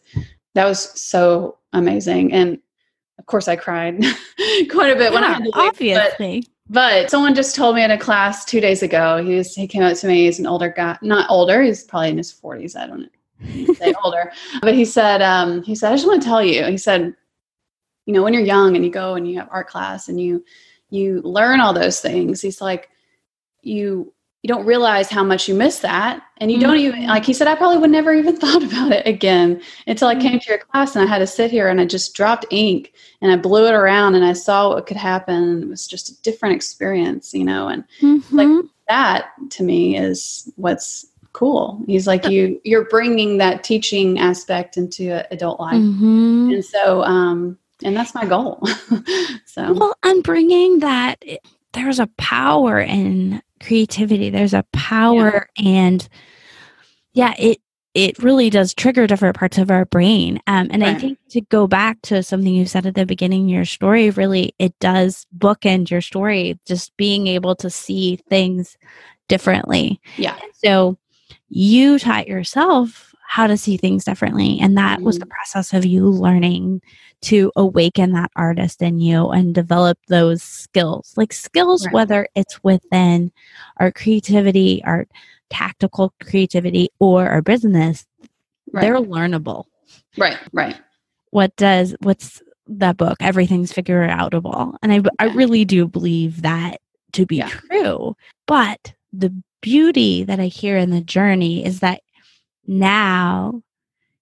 That 0.53 0.65
was 0.65 0.99
so 0.99 1.57
amazing. 1.73 2.33
And 2.33 2.59
of 3.21 3.27
course 3.27 3.47
i 3.47 3.55
cried 3.55 3.99
quite 4.71 4.91
a 4.91 4.95
bit 4.95 5.11
yeah, 5.11 5.13
when 5.13 5.23
i 5.23 5.33
had 5.33 5.43
to 5.43 5.51
obviously 5.53 6.43
but, 6.67 7.03
but, 7.03 7.11
someone 7.11 7.35
just 7.35 7.55
told 7.55 7.75
me 7.75 7.83
in 7.83 7.91
a 7.91 7.97
class 7.97 8.43
two 8.43 8.59
days 8.59 8.81
ago 8.81 9.23
he 9.23 9.35
was 9.35 9.53
he 9.53 9.67
came 9.67 9.83
up 9.83 9.95
to 9.95 10.07
me 10.07 10.25
he's 10.25 10.39
an 10.39 10.47
older 10.47 10.73
guy 10.75 10.97
not 11.03 11.29
older 11.29 11.61
he's 11.61 11.83
probably 11.83 12.09
in 12.09 12.17
his 12.17 12.33
40s 12.33 12.75
i 12.75 12.87
don't 12.87 13.01
know 13.01 13.73
say 13.75 13.93
older 14.03 14.31
but 14.61 14.73
he 14.73 14.85
said 14.85 15.21
um, 15.21 15.61
he 15.61 15.75
said 15.75 15.91
i 15.91 15.95
just 15.95 16.07
want 16.07 16.21
to 16.21 16.27
tell 16.27 16.43
you 16.43 16.65
he 16.65 16.77
said 16.77 17.15
you 18.05 18.13
know 18.13 18.23
when 18.23 18.33
you're 18.33 18.43
young 18.43 18.75
and 18.75 18.85
you 18.85 18.91
go 18.91 19.15
and 19.15 19.27
you 19.29 19.37
have 19.39 19.49
art 19.51 19.67
class 19.67 20.07
and 20.07 20.19
you 20.19 20.43
you 20.89 21.21
learn 21.21 21.59
all 21.59 21.73
those 21.73 22.01
things 22.01 22.41
he's 22.41 22.61
like 22.61 22.89
you 23.61 24.13
you 24.43 24.47
don't 24.47 24.65
realize 24.65 25.09
how 25.09 25.23
much 25.23 25.47
you 25.47 25.53
miss 25.53 25.79
that 25.79 26.23
and 26.37 26.51
you 26.51 26.57
mm-hmm. 26.57 26.67
don't 26.67 26.77
even 26.77 27.07
like 27.07 27.25
he 27.25 27.33
said 27.33 27.47
i 27.47 27.55
probably 27.55 27.77
would 27.77 27.91
never 27.91 28.13
even 28.13 28.35
thought 28.37 28.63
about 28.63 28.91
it 28.91 29.05
again 29.05 29.61
until 29.87 30.07
i 30.07 30.15
came 30.15 30.39
to 30.39 30.49
your 30.49 30.57
class 30.57 30.95
and 30.95 31.03
i 31.03 31.07
had 31.07 31.19
to 31.19 31.27
sit 31.27 31.51
here 31.51 31.67
and 31.69 31.79
i 31.79 31.85
just 31.85 32.13
dropped 32.13 32.45
ink 32.49 32.93
and 33.21 33.31
i 33.31 33.35
blew 33.35 33.67
it 33.67 33.73
around 33.73 34.15
and 34.15 34.25
i 34.25 34.33
saw 34.33 34.69
what 34.69 34.87
could 34.87 34.97
happen 34.97 35.63
it 35.63 35.67
was 35.67 35.87
just 35.87 36.09
a 36.09 36.21
different 36.21 36.55
experience 36.55 37.33
you 37.33 37.43
know 37.43 37.67
and 37.67 37.83
mm-hmm. 38.01 38.35
like 38.35 38.65
that 38.87 39.31
to 39.49 39.63
me 39.63 39.97
is 39.97 40.51
what's 40.55 41.07
cool 41.33 41.81
he's 41.87 42.07
like 42.07 42.27
you 42.27 42.59
you're 42.65 42.89
bringing 42.89 43.37
that 43.37 43.63
teaching 43.63 44.19
aspect 44.19 44.75
into 44.75 45.25
adult 45.31 45.59
life 45.61 45.75
mm-hmm. 45.75 46.49
and 46.51 46.65
so 46.65 47.01
um 47.03 47.57
and 47.83 47.95
that's 47.95 48.15
my 48.15 48.25
goal. 48.25 48.65
so, 49.45 49.73
well, 49.73 49.95
and 50.03 50.23
bringing 50.23 50.79
that, 50.79 51.23
there's 51.73 51.99
a 51.99 52.07
power 52.17 52.79
in 52.79 53.41
creativity. 53.61 54.29
There's 54.29 54.53
a 54.53 54.65
power, 54.73 55.49
yeah. 55.57 55.69
and 55.69 56.09
yeah, 57.13 57.33
it 57.37 57.59
it 57.93 58.17
really 58.19 58.49
does 58.49 58.73
trigger 58.73 59.05
different 59.05 59.35
parts 59.35 59.57
of 59.57 59.69
our 59.69 59.85
brain. 59.85 60.39
Um, 60.47 60.69
and 60.71 60.81
right. 60.81 60.95
I 60.95 60.99
think 60.99 61.19
to 61.31 61.41
go 61.41 61.67
back 61.67 62.01
to 62.03 62.23
something 62.23 62.53
you 62.53 62.65
said 62.65 62.85
at 62.85 62.95
the 62.95 63.05
beginning 63.05 63.49
your 63.49 63.65
story, 63.65 64.09
really, 64.11 64.55
it 64.59 64.77
does 64.79 65.27
bookend 65.37 65.89
your 65.89 66.01
story. 66.01 66.57
Just 66.65 66.95
being 66.95 67.27
able 67.27 67.55
to 67.57 67.69
see 67.69 68.15
things 68.29 68.77
differently. 69.27 69.99
Yeah. 70.17 70.37
so 70.53 70.97
you 71.49 71.99
taught 71.99 72.27
yourself 72.27 73.10
how 73.31 73.47
to 73.47 73.55
see 73.55 73.77
things 73.77 74.03
differently, 74.03 74.59
and 74.59 74.77
that 74.77 74.97
mm-hmm. 74.97 75.05
was 75.05 75.17
the 75.17 75.25
process 75.25 75.71
of 75.71 75.85
you 75.85 76.05
learning 76.05 76.81
to 77.21 77.49
awaken 77.55 78.11
that 78.11 78.29
artist 78.35 78.81
in 78.81 78.99
you 78.99 79.29
and 79.29 79.55
develop 79.55 79.97
those 80.09 80.43
skills 80.43 81.13
like 81.15 81.31
skills 81.31 81.85
right. 81.85 81.93
whether 81.93 82.27
it's 82.35 82.61
within 82.61 83.31
our 83.77 83.89
creativity 83.89 84.83
our 84.83 85.07
tactical 85.49 86.13
creativity 86.21 86.89
or 86.99 87.29
our 87.29 87.41
business 87.41 88.05
right. 88.73 88.81
they're 88.81 88.97
learnable 88.97 89.63
right 90.17 90.37
right 90.51 90.77
what 91.29 91.55
does 91.55 91.95
what's 92.01 92.41
that 92.67 92.97
book 92.97 93.15
everything's 93.21 93.71
figure 93.71 94.05
outable 94.09 94.75
and 94.81 94.91
i. 94.91 95.01
I 95.19 95.27
really 95.27 95.63
do 95.63 95.87
believe 95.87 96.41
that 96.41 96.81
to 97.13 97.25
be 97.25 97.37
yeah. 97.37 97.47
true 97.47 98.17
but 98.45 98.93
the 99.13 99.33
beauty 99.61 100.25
that 100.25 100.41
i 100.41 100.47
hear 100.47 100.75
in 100.75 100.89
the 100.89 101.01
journey 101.01 101.63
is 101.63 101.79
that 101.79 102.01
now 102.67 103.61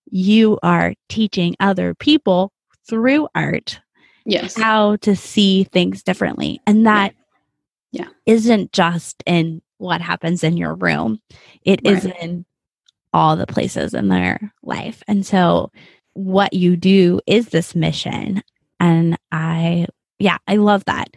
you 0.10 0.58
are 0.64 0.94
teaching 1.08 1.56
other 1.60 1.94
people 1.94 2.52
through 2.88 3.28
art 3.36 3.80
yes. 4.26 4.56
how 4.58 4.96
to 4.98 5.16
see 5.16 5.66
things 5.66 6.04
differently. 6.04 6.60
And 6.66 6.86
that 6.86 7.14
Yeah. 7.92 8.08
isn't 8.26 8.72
just 8.72 9.24
in 9.26 9.62
what 9.78 10.02
happens 10.02 10.44
in 10.44 10.58
your 10.58 10.76
room. 10.76 11.22
It 11.64 11.86
is 11.86 12.06
Right. 12.06 12.16
in 12.22 12.46
all 13.14 13.36
the 13.36 13.48
places 13.48 13.94
in 13.94 14.08
their 14.10 14.54
life. 14.64 15.04
And 15.08 15.26
so 15.26 15.72
what 16.14 16.54
you 16.54 16.76
do 16.76 17.22
is 17.28 17.50
this 17.50 17.76
mission. 17.76 18.42
And 18.80 19.18
i 19.32 19.86
yeah 20.20 20.38
i 20.48 20.56
love 20.56 20.86
that. 20.86 21.16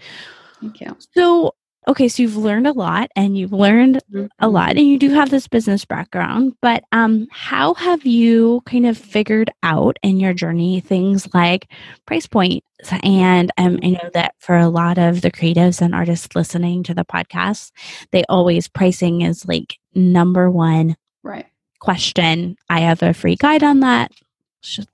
Thank 0.61 0.81
you. 0.81 0.97
So 1.17 1.55
okay 1.89 2.09
so 2.09 2.23
you've 2.23 2.37
learned 2.37 2.67
a 2.67 2.73
lot 2.73 3.11
and 3.17 3.37
you've 3.37 3.53
learned 3.53 4.01
a 4.39 4.49
lot 4.49 4.71
and 4.71 4.87
you 4.87 4.99
do 4.99 5.11
have 5.11 5.31
this 5.31 5.49
business 5.49 5.85
background 5.85 6.55
but 6.61 6.85
um 6.93 7.27
how 7.31 7.75
have 7.75 8.05
you 8.05 8.63
kind 8.67 8.87
of 8.87 8.97
figured 8.97 9.51
out 9.63 9.99
in 10.03 10.19
your 10.21 10.35
journey 10.35 10.81
things 10.81 11.33
like 11.35 11.71
price 12.07 12.27
points 12.27 12.67
and 13.03 13.51
um, 13.59 13.79
i 13.83 13.91
know 13.91 14.11
that 14.15 14.35
for 14.39 14.57
a 14.57 14.69
lot 14.69 14.99
of 14.99 15.21
the 15.21 15.31
creatives 15.31 15.81
and 15.81 15.95
artists 15.95 16.35
listening 16.35 16.83
to 16.83 16.95
the 16.95 17.05
podcast 17.05 17.71
they 18.11 18.25
always 18.29 18.69
pricing 18.69 19.23
is 19.23 19.47
like 19.47 19.79
number 19.95 20.51
one 20.51 20.97
right. 21.23 21.47
question. 21.81 22.57
I 22.69 22.81
have 22.81 23.03
a 23.03 23.15
free 23.15 23.37
guide 23.37 23.63
on 23.63 23.81
that 23.81 24.13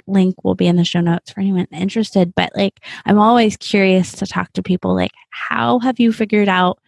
link 0.07 0.43
will 0.45 0.55
be 0.55 0.67
in 0.67 0.77
the 0.77 0.85
show 0.85 1.01
notes 1.01 1.31
for 1.31 1.41
anyone 1.41 1.67
interested 1.73 2.35
but 2.35 2.51
like 2.57 2.81
i'm 3.05 3.19
always 3.19 3.57
curious 3.57 4.13
to 4.13 4.27
talk 4.27 4.53
to 4.53 4.63
people 4.63 4.95
like 4.95 5.13
how 5.31 5.79
have 5.79 6.01
you 6.01 6.13
figured 6.13 6.49
out 6.49 6.79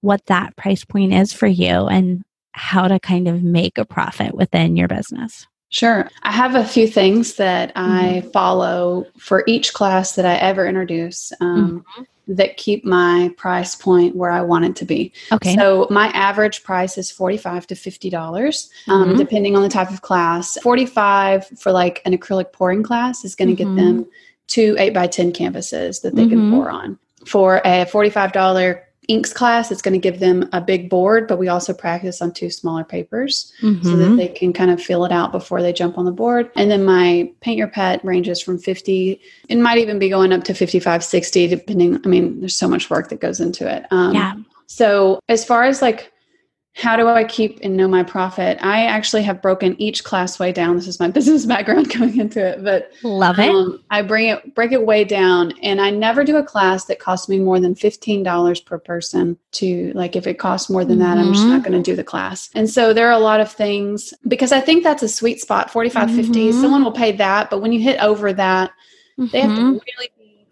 what 0.00 0.24
that 0.26 0.56
price 0.56 0.84
point 0.84 1.12
is 1.12 1.32
for 1.32 1.46
you 1.46 1.86
and 1.86 2.24
how 2.52 2.88
to 2.88 2.98
kind 2.98 3.28
of 3.28 3.42
make 3.42 3.78
a 3.78 3.84
profit 3.84 4.34
within 4.34 4.76
your 4.76 4.88
business? 4.88 5.46
Sure. 5.68 6.08
I 6.22 6.32
have 6.32 6.56
a 6.56 6.64
few 6.64 6.88
things 6.88 7.36
that 7.36 7.72
I 7.76 8.22
follow 8.32 9.06
for 9.18 9.44
each 9.46 9.72
class 9.72 10.16
that 10.16 10.26
I 10.26 10.34
ever 10.36 10.66
introduce. 10.66 11.32
Um, 11.40 11.84
that 12.36 12.56
keep 12.56 12.84
my 12.84 13.32
price 13.36 13.74
point 13.74 14.14
where 14.14 14.30
I 14.30 14.40
want 14.40 14.64
it 14.64 14.76
to 14.76 14.84
be. 14.84 15.12
okay 15.32 15.56
So 15.56 15.86
my 15.90 16.08
average 16.08 16.62
price 16.62 16.96
is 16.96 17.10
forty-five 17.10 17.66
to 17.66 17.74
fifty 17.74 18.08
dollars, 18.08 18.70
um, 18.88 19.10
Mhm. 19.14 19.18
depending 19.18 19.56
on 19.56 19.62
the 19.62 19.68
type 19.68 19.90
of 19.90 20.02
class. 20.02 20.56
Forty-five 20.62 21.46
for 21.58 21.72
like 21.72 22.00
an 22.04 22.16
acrylic 22.16 22.52
pouring 22.52 22.82
class 22.82 23.24
is 23.24 23.34
going 23.34 23.48
to 23.48 23.54
Mhm. 23.54 23.58
get 23.58 23.76
them 23.76 24.06
two 24.46 24.76
eight 24.78 24.94
by 24.94 25.06
ten 25.06 25.32
canvases 25.32 26.00
that 26.00 26.14
they 26.14 26.24
Mhm. 26.24 26.30
can 26.30 26.50
pour 26.52 26.70
on. 26.70 26.98
For 27.26 27.60
a 27.64 27.84
forty-five 27.86 28.32
dollar 28.32 28.82
inks 29.10 29.32
class, 29.32 29.72
it's 29.72 29.82
going 29.82 29.92
to 29.92 29.98
give 29.98 30.20
them 30.20 30.48
a 30.52 30.60
big 30.60 30.88
board, 30.88 31.26
but 31.26 31.36
we 31.36 31.48
also 31.48 31.74
practice 31.74 32.22
on 32.22 32.30
two 32.32 32.48
smaller 32.48 32.84
papers 32.84 33.52
so 33.60 33.66
that 33.96 34.10
Mhm. 34.10 34.16
they 34.16 34.28
can 34.28 34.52
kind 34.52 34.70
of 34.70 34.80
fill 34.80 35.04
it 35.04 35.10
out 35.10 35.32
before 35.32 35.60
they 35.62 35.72
jump 35.72 35.98
on 35.98 36.04
the 36.04 36.12
board. 36.12 36.48
And 36.54 36.70
then 36.70 36.84
my 36.84 37.28
paint 37.40 37.58
your 37.58 37.66
pet 37.66 38.04
ranges 38.04 38.40
from 38.40 38.56
50, 38.58 39.20
it 39.48 39.58
might 39.58 39.78
even 39.78 39.98
be 39.98 40.08
going 40.08 40.32
up 40.32 40.44
to 40.44 40.54
55, 40.54 41.02
60, 41.02 41.48
depending. 41.48 42.00
I 42.04 42.08
mean, 42.08 42.38
there's 42.38 42.54
so 42.54 42.68
much 42.68 42.88
work 42.88 43.08
that 43.08 43.20
goes 43.20 43.40
into 43.40 43.68
it. 43.68 43.84
Um, 43.90 44.14
yeah 44.14 44.34
So, 44.66 45.18
as 45.28 45.44
far 45.44 45.64
as 45.64 45.82
like, 45.82 46.12
how 46.74 46.96
do 46.96 47.08
I 47.08 47.24
keep 47.24 47.58
and 47.62 47.76
know 47.76 47.88
my 47.88 48.02
profit? 48.02 48.58
I 48.62 48.86
actually 48.86 49.22
have 49.24 49.42
broken 49.42 49.80
each 49.80 50.04
class 50.04 50.38
way 50.38 50.52
down. 50.52 50.76
This 50.76 50.86
is 50.86 51.00
my 51.00 51.08
business 51.20 51.44
background 51.44 51.92
going 51.92 52.18
into 52.18 52.44
it, 52.44 52.62
but 52.62 52.92
love 53.02 53.38
it 53.38 53.50
um, 53.50 53.82
I 53.90 54.02
bring 54.02 54.28
it 54.28 54.54
break 54.54 54.72
it 54.72 54.86
way 54.86 55.04
down, 55.04 55.52
and 55.62 55.80
I 55.80 55.90
never 55.90 56.22
do 56.24 56.36
a 56.36 56.44
class 56.44 56.84
that 56.84 57.00
costs 57.00 57.28
me 57.28 57.38
more 57.38 57.58
than 57.60 57.74
fifteen 57.74 58.22
dollars 58.22 58.60
per 58.60 58.78
person. 58.78 59.36
To 59.52 59.92
like, 59.94 60.14
if 60.14 60.26
it 60.26 60.38
costs 60.38 60.70
more 60.70 60.84
than 60.84 60.98
that, 61.00 61.18
I'm 61.18 61.32
just 61.32 61.48
not 61.48 61.64
going 61.64 61.72
to 61.72 61.82
do 61.82 61.96
the 61.96 62.04
class. 62.04 62.50
And 62.54 62.70
so 62.70 62.92
there 62.92 63.08
are 63.08 63.12
a 63.12 63.18
lot 63.18 63.40
of 63.40 63.50
things 63.50 64.14
because 64.28 64.52
I 64.52 64.60
think 64.60 64.84
that's 64.84 65.02
a 65.02 65.08
sweet 65.08 65.40
spot. 65.40 65.70
45 65.70 66.10
50 66.14 66.50
Mhm. 66.50 66.60
Someone 66.60 66.84
will 66.84 66.92
pay 66.92 67.12
that, 67.12 67.50
but 67.50 67.60
when 67.60 67.72
you 67.72 67.80
hit 67.80 68.00
over 68.00 68.32
that, 68.32 68.70
they 69.32 69.40
have 69.40 69.54
to 69.56 69.60
Mhm. 69.60 69.72
really 69.72 70.10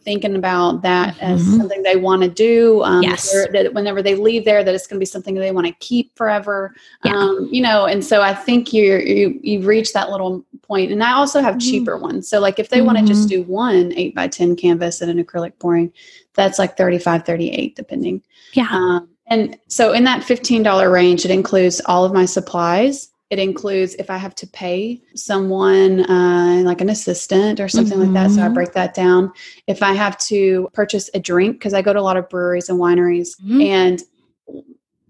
thinking 0.09 0.37
about 0.37 0.81
that 0.81 1.14
as 1.21 1.42
Mhm. 1.47 1.59
something 1.59 1.83
they 1.83 1.97
want 1.97 2.23
to 2.23 2.29
do. 2.31 2.83
Um, 2.83 3.03
Yes. 3.03 3.31
That 3.53 3.75
whenever 3.75 4.01
they 4.03 4.14
leave 4.14 4.47
there, 4.47 4.64
that 4.64 4.75
it's 4.75 4.87
going 4.87 4.97
to 4.97 5.01
be 5.01 5.05
something 5.14 5.35
they 5.35 5.51
want 5.53 5.66
to 5.66 5.75
keep 5.81 6.16
forever. 6.16 6.75
Yeah. 7.05 7.12
Um, 7.14 7.47
you 7.53 7.61
know, 7.61 7.85
and 7.85 8.03
so 8.03 8.23
I 8.23 8.33
think 8.33 8.73
you're, 8.73 9.01
you 9.01 9.38
you 9.42 9.61
reach 9.61 9.92
that 9.92 10.09
little 10.11 10.42
point. 10.62 10.92
And 10.92 11.03
I 11.05 11.12
also 11.12 11.42
have 11.42 11.57
Mhm. 11.57 11.61
cheaper 11.61 11.99
ones. 11.99 12.27
So 12.27 12.40
like 12.40 12.59
if 12.59 12.71
they 12.71 12.81
want 12.81 12.97
to 12.99 13.05
just 13.05 13.29
do 13.29 13.42
one 13.42 13.92
eight 13.97 14.14
by 14.14 14.29
ten 14.29 14.57
canvas 14.57 15.03
and 15.03 15.11
an 15.11 15.23
acrylic 15.23 15.53
pouring, 15.59 15.92
that's 16.35 16.59
like 16.59 16.75
35 16.79 17.27
38 17.27 17.77
depending. 17.77 18.23
yeah 18.55 18.68
Um, 18.73 19.09
and 19.27 19.59
so 19.68 19.92
in 19.92 20.05
that 20.05 20.23
$15 20.23 20.90
range, 20.90 21.27
it 21.27 21.31
includes 21.31 21.83
all 21.85 22.03
of 22.07 22.14
my 22.14 22.25
supplies. 22.25 23.11
It 23.31 23.38
includes 23.38 23.95
if 23.97 24.09
I 24.09 24.17
have 24.17 24.35
to 24.37 24.47
pay 24.47 25.03
someone 25.14 26.01
uh, 26.11 26.62
like 26.64 26.81
an 26.81 26.88
assistant 26.88 27.61
or 27.61 27.69
something 27.69 28.01
like 28.01 28.14
that. 28.14 28.31
So 28.31 28.43
I 28.43 28.49
Mhm. 28.49 28.55
break 28.55 28.73
that 28.73 28.95
down. 28.95 29.33
If 29.67 29.83
I 29.83 29.93
have 29.93 30.17
to 30.29 30.69
purchase 30.73 31.11
a 31.12 31.21
drink, 31.21 31.57
because 31.59 31.75
I 31.75 31.83
go 31.83 31.93
to 31.93 32.01
a 32.01 32.09
lot 32.09 32.17
of 32.17 32.29
breweries 32.31 32.71
and 32.71 32.81
wineries, 32.81 33.38
Mhm. 33.43 33.62
and 33.67 34.03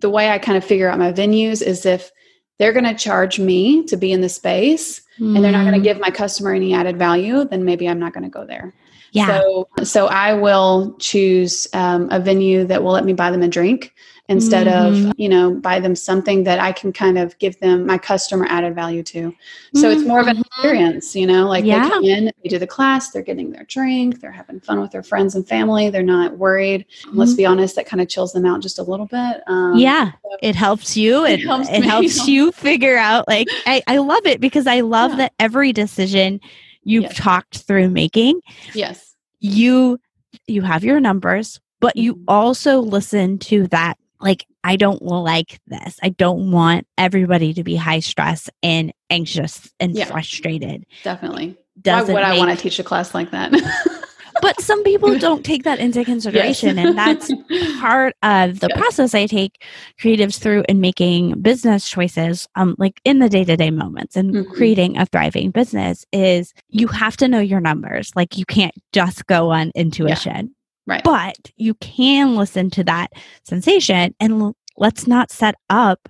the 0.01 0.11
way 0.11 0.31
I 0.31 0.39
kind 0.39 0.59
of 0.59 0.65
figure 0.65 0.89
out 0.91 0.99
my 0.99 1.13
venues 1.13 1.63
is 1.63 1.87
if 1.87 2.11
they're 2.59 2.73
going 2.73 2.85
to 2.85 2.95
charge 2.95 3.39
me 3.39 3.85
to 3.85 3.97
be 3.97 4.11
in 4.11 4.21
the 4.21 4.29
space 4.29 5.01
and 5.21 5.37
they're 5.45 5.53
not 5.53 5.63
going 5.65 5.75
to 5.75 5.81
Mhm. 5.81 5.85
give 5.85 6.01
my 6.01 6.11
customer 6.11 6.53
any 6.53 6.75
added 6.75 6.99
value, 6.99 7.45
then 7.45 7.65
maybe 7.65 7.89
I'm 7.89 8.01
not 8.01 8.13
going 8.13 8.25
to 8.25 8.31
go 8.31 8.45
there. 8.45 8.75
yeah 9.13 9.41
So, 9.41 9.69
so 9.85 10.07
I 10.07 10.35
will 10.35 10.95
choose 10.99 11.67
um, 11.73 12.09
a 12.11 12.21
venue 12.21 12.65
that 12.65 12.83
will 12.83 12.93
let 12.93 13.05
me 13.05 13.13
buy 13.15 13.31
them 13.31 13.43
a 13.43 13.49
drink 13.49 13.93
instead 14.29 14.67
Mhm. 14.67 15.09
of 15.09 15.15
you 15.19 15.29
know 15.29 15.53
buy 15.53 15.81
them 15.81 15.95
something 15.97 16.45
that 16.45 16.59
I 16.61 16.73
can 16.73 16.93
kind 16.93 17.17
of 17.19 17.39
give 17.39 17.59
them 17.61 17.87
my 17.87 17.97
customer 17.99 18.47
added 18.49 18.75
value 18.75 19.03
to. 19.05 19.35
So 19.75 19.91
it's 19.91 20.05
more 20.05 20.21
of 20.21 20.27
an 20.27 20.37
Mhm. 20.37 20.41
experience, 20.47 21.17
you 21.17 21.27
know. 21.27 21.47
Like 21.49 21.65
Yeah. 21.65 21.83
they 21.85 21.89
come 21.91 22.05
in, 22.05 22.31
they 22.43 22.49
do 22.49 22.59
the 22.59 22.67
class, 22.67 23.11
they're 23.11 23.23
getting 23.23 23.51
their 23.53 23.65
drink, 23.65 24.21
they're 24.21 24.31
having 24.33 24.61
fun 24.61 24.81
with 24.81 24.91
their 24.91 25.03
friends 25.03 25.35
and 25.35 25.47
family. 25.49 25.89
They're 25.91 26.03
not 26.03 26.37
worried. 26.39 26.85
Let's 27.13 27.35
be 27.35 27.47
honest, 27.47 27.77
that 27.77 27.87
kind 27.87 28.01
of 28.01 28.09
chills 28.09 28.33
them 28.33 28.45
out 28.47 28.61
just 28.61 28.79
a 28.79 28.83
little 28.83 29.07
bit. 29.07 29.43
Um, 29.47 29.69
Mm-hmm. 29.73 29.79
yeah 29.79 30.13
it 30.43 30.55
helps 30.55 30.97
you 30.97 31.25
It 31.27 31.41
it, 31.41 31.47
helps 31.47 31.69
it 31.69 31.83
helps 31.85 32.29
you 32.29 32.53
figure 32.53 32.97
out 32.97 33.27
like 33.29 33.49
I, 33.67 33.83
I 33.87 33.97
love 33.99 34.25
it 34.27 34.41
because 34.41 34.67
i 34.67 34.81
love 34.81 35.13
Yeah. 35.13 35.17
that 35.19 35.33
every 35.41 35.73
decision 35.73 36.41
you've 36.85 37.05
Yes. 37.05 37.17
talked 37.17 37.59
through 37.67 37.89
making 37.91 38.41
Yes. 38.75 39.15
you 39.41 39.99
you 40.47 40.63
have 40.63 40.85
your 40.85 41.01
numbers 41.01 41.61
but 41.81 41.97
you 41.97 42.15
Mhm. 42.15 42.25
also 42.29 42.81
listen 42.81 43.39
to 43.39 43.67
that 43.69 43.97
like 44.21 44.47
i 44.65 44.77
don't 44.77 45.03
like 45.03 45.61
this 45.67 45.99
i 46.03 46.09
don't 46.09 46.51
want 46.51 46.87
everybody 46.97 47.53
to 47.55 47.63
be 47.65 47.77
high 47.77 48.01
stress 48.01 48.49
and 48.63 48.93
anxious 49.11 49.71
and 49.81 49.95
Yeah. 49.95 50.05
frustrated 50.07 50.85
Definitely. 51.05 51.57
doesn't 51.81 52.13
Why 52.15 52.21
would 52.21 52.27
I 52.27 52.31
make- 52.33 52.39
want 52.47 52.59
to 52.59 52.63
teach 52.63 52.79
a 52.79 52.85
class 52.85 53.15
like 53.15 53.31
that? 53.31 53.53
but 54.43 54.61
some 54.61 54.83
people 54.85 55.19
don't 55.27 55.45
take 55.45 55.65
that 55.65 55.79
into 55.81 56.05
consideration 56.05 56.77
Yes. 56.77 56.87
and 56.87 56.99
that's 56.99 57.27
part 57.81 58.15
of 58.23 58.61
the 58.61 58.69
Yes. 58.71 58.79
process 58.79 59.15
I 59.15 59.27
take 59.27 59.65
creatives 60.01 60.39
through 60.39 60.65
in 60.69 60.81
making 60.81 61.41
business 61.41 61.89
choices, 61.89 62.47
um, 62.55 62.75
like 62.79 63.01
in 63.05 63.19
the 63.19 63.29
day 63.29 63.45
to 63.45 63.57
day 63.57 63.71
moments 63.71 64.15
and 64.17 64.33
Mhm. 64.35 64.53
creating 64.55 64.97
a 64.99 65.07
thriving 65.07 65.51
business 65.51 66.05
is 66.13 66.53
you 66.69 66.87
have 66.89 67.17
to 67.19 67.29
know 67.29 67.41
your 67.41 67.61
numbers. 67.61 68.13
Like 68.15 68.37
you 68.39 68.45
can't 68.45 68.75
just 68.93 69.27
go 69.27 69.51
on 69.51 69.73
intuition, 69.75 70.55
right. 70.89 71.05
but 71.05 71.37
you 71.57 71.75
can 71.75 72.35
listen 72.37 72.71
to 72.71 72.83
that 72.85 73.13
sensation 73.45 74.15
and 74.19 74.33
l- 74.41 74.57
let's 74.77 75.07
not 75.07 75.31
set 75.31 75.55
up 75.71 76.09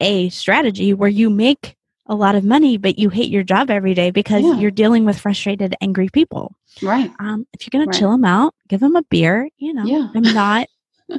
a 0.00 0.28
strategy 0.28 0.92
where 0.94 1.08
you 1.08 1.30
make 1.30 1.74
a 2.08 2.14
lot 2.14 2.34
of 2.36 2.44
money, 2.44 2.76
but 2.76 2.98
you 2.98 3.08
hate 3.08 3.30
your 3.30 3.42
job 3.42 3.70
every 3.70 3.94
day 3.94 4.10
because 4.12 4.44
Yeah. 4.44 4.58
you're 4.58 4.70
dealing 4.70 5.04
with 5.04 5.18
frustrated, 5.18 5.74
angry 5.80 6.08
people 6.12 6.54
right. 6.82 7.10
um, 7.18 7.46
if 7.52 7.66
you're 7.66 7.84
gonna 7.84 7.96
chill 7.96 8.10
them 8.12 8.24
out, 8.24 8.54
give 8.68 8.80
them 8.80 8.94
a 8.94 9.02
beer. 9.04 9.48
You 9.58 9.74
know, 9.74 9.84
Yeah. 9.84 10.08
I'm 10.14 10.22
not 10.34 10.68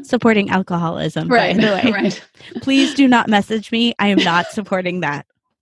supporting 0.03 0.49
alcoholism. 0.49 1.27
Right. 1.27 1.55
By 1.57 1.61
the 1.61 1.71
way, 1.85 1.91
right. 1.91 2.23
please 2.61 2.93
do 2.93 3.07
not 3.07 3.27
message 3.27 3.71
me. 3.71 3.93
I 3.99 4.07
am 4.09 4.19
not 4.19 4.47
supporting 4.51 5.01
that. 5.01 5.25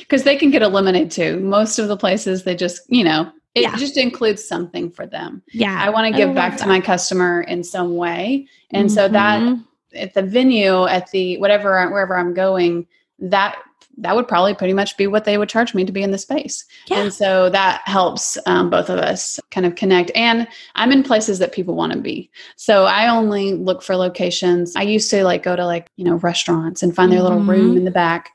because 0.00 0.24
they 0.24 0.36
can 0.36 0.50
get 0.50 0.62
eliminated 0.62 1.10
too. 1.10 1.40
Most 1.40 1.78
of 1.78 1.88
the 1.88 1.96
places 1.96 2.44
they 2.44 2.54
just, 2.54 2.82
you 2.88 3.02
know, 3.04 3.32
it 3.54 3.62
Yeah. 3.62 3.76
just 3.76 3.96
includes 3.96 4.44
something 4.46 4.90
for 4.90 5.06
them. 5.06 5.42
Yeah, 5.52 5.76
I 5.80 5.90
want 5.90 6.12
to 6.12 6.16
give 6.16 6.34
back 6.34 6.56
to 6.58 6.66
my 6.66 6.80
customer 6.80 7.40
in 7.42 7.64
some 7.64 7.96
way, 7.96 8.46
and 8.70 8.90
so 8.90 9.08
that 9.08 9.40
Mhm. 9.40 9.64
at 9.94 10.14
the 10.14 10.22
venue, 10.22 10.86
at 10.86 11.10
the 11.10 11.36
whatever 11.38 11.88
wherever 11.90 12.16
I'm 12.16 12.34
going, 12.34 12.86
that 13.18 13.56
that 13.98 14.16
would 14.16 14.28
probably 14.28 14.54
pretty 14.54 14.72
much 14.72 14.96
be 14.96 15.06
what 15.06 15.24
they 15.24 15.36
would 15.36 15.48
charge 15.48 15.74
me 15.74 15.84
to 15.84 15.92
be 15.92 16.02
in 16.02 16.10
the 16.10 16.16
space. 16.16 16.64
Yeah. 16.86 17.00
And 17.00 17.12
so 17.12 17.50
that 17.50 17.82
helps 17.84 18.38
um, 18.46 18.70
both 18.70 18.88
of 18.88 18.98
us 18.98 19.38
kind 19.50 19.66
of 19.66 19.74
connect. 19.74 20.10
And 20.14 20.48
I'm 20.74 20.90
in 20.90 21.02
places 21.02 21.38
that 21.40 21.52
people 21.52 21.74
want 21.74 21.92
to 21.92 21.98
be. 21.98 22.30
So 22.56 22.84
I 22.84 23.08
only 23.08 23.52
look 23.52 23.82
for 23.82 23.96
locations. 23.96 24.74
I 24.74 24.82
used 24.82 25.10
to 25.10 25.22
like 25.24 25.42
go 25.42 25.54
to 25.54 25.66
like, 25.66 25.90
you 25.96 26.04
know, 26.04 26.14
restaurants 26.14 26.82
and 26.82 26.94
find 26.94 27.12
their 27.12 27.20
little 27.20 27.40
room 27.40 27.74
Mhm. 27.74 27.78
in 27.78 27.84
the 27.84 27.90
back. 27.90 28.30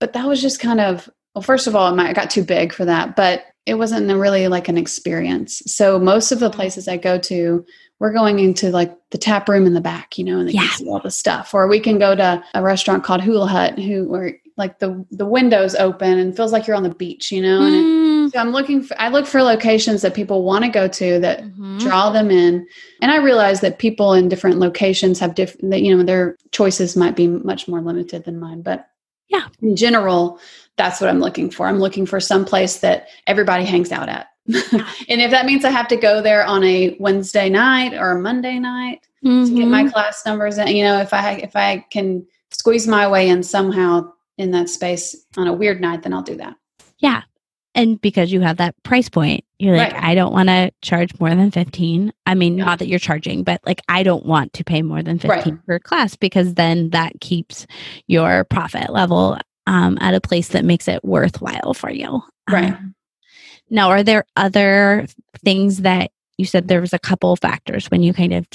But 0.00 0.14
that 0.14 0.26
was 0.26 0.40
just 0.40 0.60
kind 0.60 0.80
of, 0.80 1.10
well, 1.34 1.42
first 1.42 1.66
of 1.66 1.76
all, 1.76 1.98
I 2.00 2.12
got 2.14 2.30
too 2.30 2.44
big 2.44 2.72
for 2.72 2.86
that, 2.86 3.14
but 3.14 3.44
it 3.66 3.74
wasn't 3.74 4.06
really 4.08 4.48
like 4.48 4.68
an 4.68 4.76
experience. 4.78 5.62
So 5.66 5.98
most 5.98 6.32
of 6.32 6.40
the 6.40 6.50
places 6.50 6.88
I 6.88 6.96
go 6.96 7.18
to 7.18 7.64
we're 8.00 8.12
going 8.12 8.40
into 8.40 8.70
like 8.70 8.92
the 9.10 9.18
tap 9.18 9.48
room 9.48 9.64
in 9.64 9.74
the 9.74 9.80
back, 9.80 10.18
you 10.18 10.24
know, 10.24 10.40
and 10.40 10.48
they 10.48 10.52
Yeah. 10.54 10.62
can 10.62 10.70
see 10.70 10.88
all 10.88 10.98
the 10.98 11.10
stuff. 11.10 11.54
Or 11.54 11.68
we 11.68 11.78
can 11.78 12.00
go 12.00 12.16
to 12.16 12.42
a 12.54 12.60
restaurant 12.62 13.04
called 13.04 13.20
Hula 13.20 13.46
Hut, 13.46 13.78
who 13.78 14.08
where 14.08 14.36
like 14.56 14.80
the 14.80 15.06
the 15.12 15.24
windows 15.24 15.76
open 15.76 16.18
and 16.18 16.34
feels 16.36 16.50
like 16.52 16.66
you're 16.66 16.74
on 16.76 16.82
the 16.82 16.94
beach, 16.94 17.30
you 17.30 17.40
know. 17.40 17.62
And 17.62 17.76
it, 17.76 17.84
Mm, 18.02 18.32
so 18.32 18.38
I'm 18.40 18.50
looking 18.50 18.82
for 18.82 19.00
I 19.00 19.08
look 19.08 19.26
for 19.26 19.40
locations 19.42 20.02
that 20.02 20.14
people 20.14 20.42
want 20.42 20.64
to 20.64 20.70
go 20.70 20.88
to 20.88 21.20
that 21.20 21.44
mhm. 21.44 21.78
draw 21.78 22.10
them 22.10 22.30
in. 22.32 22.66
And 23.00 23.10
I 23.12 23.16
realize 23.18 23.60
that 23.60 23.78
people 23.78 24.14
in 24.14 24.28
different 24.28 24.58
locations 24.58 25.20
have 25.20 25.36
different 25.36 25.70
that 25.70 25.82
you 25.82 25.96
know 25.96 26.02
their 26.02 26.36
choices 26.50 26.96
might 26.96 27.14
be 27.14 27.28
much 27.28 27.68
more 27.68 27.80
limited 27.80 28.24
than 28.24 28.40
mine, 28.40 28.62
but 28.62 28.88
Yeah. 29.28 29.46
in 29.62 29.76
general, 29.76 30.38
that's 30.76 31.00
what 31.00 31.08
I'm 31.10 31.20
looking 31.20 31.50
for. 31.50 31.66
I'm 31.66 31.78
looking 31.78 32.06
for 32.06 32.20
some 32.20 32.44
place 32.44 32.78
that 32.80 33.08
everybody 33.26 33.64
hangs 33.64 33.92
out 33.92 34.08
at. 34.08 34.28
and 34.46 35.20
if 35.20 35.30
that 35.30 35.46
means 35.46 35.64
I 35.64 35.70
have 35.70 35.88
to 35.88 35.96
go 35.96 36.20
there 36.20 36.44
on 36.44 36.64
a 36.64 36.96
Wednesday 36.98 37.48
night 37.48 37.94
or 37.94 38.10
a 38.12 38.20
Monday 38.20 38.58
night 38.58 39.00
to 39.24 39.54
get 39.54 39.68
my 39.68 39.84
Mhm. 39.84 39.92
class 39.92 40.26
numbers, 40.26 40.58
and 40.58 40.68
you 40.70 40.82
know, 40.82 40.98
if 40.98 41.14
I 41.14 41.34
if 41.34 41.54
I 41.54 41.84
can 41.90 42.26
squeeze 42.50 42.88
my 42.88 43.06
way 43.08 43.28
in 43.28 43.42
somehow 43.44 44.10
in 44.38 44.50
that 44.50 44.68
space 44.68 45.14
on 45.36 45.46
a 45.46 45.52
weird 45.52 45.80
night, 45.80 46.02
then 46.02 46.12
I'll 46.12 46.22
do 46.22 46.34
that. 46.36 46.56
Yeah. 46.98 47.22
And 47.74 48.00
because 48.00 48.32
you 48.32 48.40
have 48.40 48.56
that 48.56 48.74
price 48.82 49.08
point, 49.08 49.44
you're 49.62 49.76
like, 49.76 49.92
Right. 49.92 50.02
I 50.02 50.14
don't 50.14 50.32
want 50.32 50.48
to 50.48 50.70
charge 50.82 51.10
more 51.20 51.30
than 51.30 51.50
15. 51.50 52.12
I 52.26 52.34
mean, 52.34 52.58
Yeah. 52.58 52.64
not 52.64 52.78
that 52.80 52.88
you're 52.88 52.98
charging, 52.98 53.44
but 53.44 53.60
like, 53.64 53.80
I 53.88 54.02
don't 54.02 54.26
want 54.26 54.52
to 54.54 54.64
pay 54.64 54.82
more 54.82 55.02
than 55.02 55.18
15 55.18 55.58
per 55.66 55.78
class 55.78 56.16
because 56.16 56.54
then 56.54 56.90
that 56.90 57.20
keeps 57.20 57.66
your 58.08 58.44
profit 58.44 58.90
level 58.90 59.38
um, 59.66 59.96
at 60.00 60.14
a 60.14 60.20
place 60.20 60.48
that 60.48 60.64
makes 60.64 60.88
it 60.88 61.04
worthwhile 61.04 61.74
for 61.74 61.90
you. 61.90 62.22
Right. 62.50 62.72
Um, 62.72 62.94
now, 63.70 63.90
are 63.90 64.02
there 64.02 64.24
other 64.36 65.06
things 65.44 65.78
that 65.82 66.10
you 66.36 66.44
said 66.44 66.66
there 66.66 66.80
was 66.80 66.92
a 66.92 66.98
couple 66.98 67.34
factors 67.36 67.90
when 67.90 68.02
you 68.02 68.12
kind 68.12 68.32
of 68.34 68.46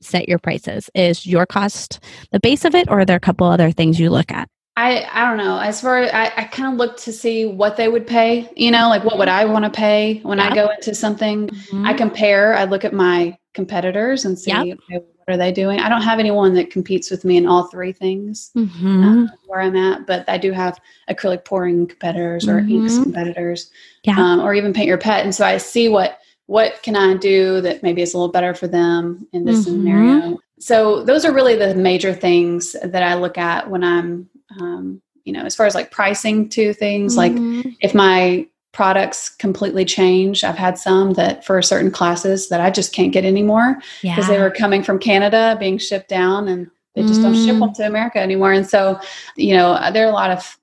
set 0.00 0.28
your 0.28 0.38
prices? 0.38 0.88
Is 0.94 1.26
your 1.26 1.44
cost 1.46 1.98
the 2.30 2.38
base 2.40 2.64
of 2.64 2.74
it, 2.74 2.88
or 2.88 3.00
are 3.00 3.04
there 3.04 3.16
a 3.16 3.20
couple 3.20 3.46
other 3.48 3.72
things 3.72 3.98
you 3.98 4.10
look 4.10 4.30
at? 4.30 4.48
I, 4.78 5.08
I 5.10 5.26
don't 5.26 5.38
know. 5.38 5.58
As 5.58 5.80
far 5.80 6.02
I, 6.02 6.32
I 6.36 6.44
kind 6.44 6.72
of 6.72 6.78
look 6.78 6.98
to 6.98 7.12
see 7.12 7.46
what 7.46 7.76
they 7.78 7.88
would 7.88 8.06
pay, 8.06 8.50
you 8.56 8.70
know, 8.70 8.88
like 8.90 9.04
what 9.04 9.16
would 9.18 9.28
I 9.28 9.44
want 9.46 9.64
to 9.64 9.70
pay 9.70 10.20
when 10.22 10.38
I 10.38 10.54
go 10.54 10.68
into 10.70 10.94
something. 10.94 11.48
I 11.72 11.94
compare, 11.94 12.54
I 12.54 12.64
look 12.64 12.84
at 12.84 12.92
my 12.92 13.38
competitors 13.54 14.26
and 14.26 14.38
see 14.38 14.50
Yep. 14.50 14.78
okay, 14.90 14.98
what 15.24 15.34
are 15.34 15.38
they 15.38 15.50
doing. 15.50 15.80
I 15.80 15.88
don't 15.88 16.02
have 16.02 16.18
anyone 16.18 16.52
that 16.54 16.70
competes 16.70 17.10
with 17.10 17.24
me 17.24 17.38
in 17.38 17.46
all 17.46 17.64
three 17.68 17.92
things 17.92 18.52
Mhm. 18.54 19.28
uh, 19.28 19.32
where 19.46 19.62
I'm 19.62 19.76
at, 19.76 20.06
but 20.06 20.28
I 20.28 20.36
do 20.36 20.52
have 20.52 20.78
acrylic 21.08 21.46
pouring 21.46 21.86
competitors 21.86 22.46
or 22.46 22.58
inks 22.58 22.98
Mhm. 22.98 23.02
competitors, 23.04 23.70
Yeah. 24.04 24.18
um, 24.18 24.40
or 24.40 24.52
even 24.54 24.74
paint 24.74 24.88
your 24.88 24.98
pet. 24.98 25.24
And 25.24 25.34
so 25.34 25.44
I 25.46 25.56
see 25.56 25.88
what 25.88 26.18
what 26.48 26.80
can 26.84 26.94
I 26.94 27.14
do 27.16 27.60
that 27.62 27.82
maybe 27.82 28.02
is 28.02 28.14
a 28.14 28.18
little 28.18 28.30
better 28.30 28.54
for 28.54 28.68
them 28.68 29.26
in 29.32 29.44
this 29.44 29.64
scenario. 29.64 30.38
So 30.60 31.02
those 31.02 31.24
are 31.24 31.32
really 31.32 31.56
the 31.56 31.74
major 31.74 32.14
things 32.14 32.76
that 32.84 33.02
I 33.02 33.14
look 33.14 33.36
at 33.36 33.68
when 33.68 33.82
I'm, 33.82 34.28
um, 34.60 35.00
you 35.24 35.32
know, 35.32 35.42
as 35.42 35.56
far 35.56 35.66
as 35.66 35.74
like 35.74 35.90
pricing 35.90 36.48
to 36.50 36.72
things 36.72 37.16
like 37.16 37.32
Mhm. 37.32 37.76
if 37.80 37.94
my 37.94 38.46
products 38.72 39.30
completely 39.30 39.86
change 39.86 40.44
i've 40.44 40.58
had 40.58 40.76
some 40.76 41.14
that 41.14 41.42
for 41.46 41.62
certain 41.62 41.90
classes 41.90 42.50
that 42.50 42.60
i 42.60 42.68
just 42.68 42.92
can't 42.92 43.10
get 43.10 43.24
anymore 43.24 43.78
because 44.02 44.28
they 44.28 44.38
were 44.38 44.50
coming 44.50 44.82
from 44.82 44.98
canada 44.98 45.56
being 45.58 45.78
shipped 45.78 46.10
down 46.10 46.46
and 46.46 46.70
they 46.94 47.02
just 47.02 47.22
don't 47.22 47.32
ship 47.34 47.56
Mm. 47.56 47.60
them 47.60 47.72
to 47.74 47.86
america 47.86 48.18
anymore 48.18 48.52
and 48.52 48.68
so 48.68 49.00
you 49.34 49.54
know 49.56 49.78
there 49.94 50.04
are 50.04 50.10
a 50.10 50.12
lot 50.12 50.30
of 50.30 50.58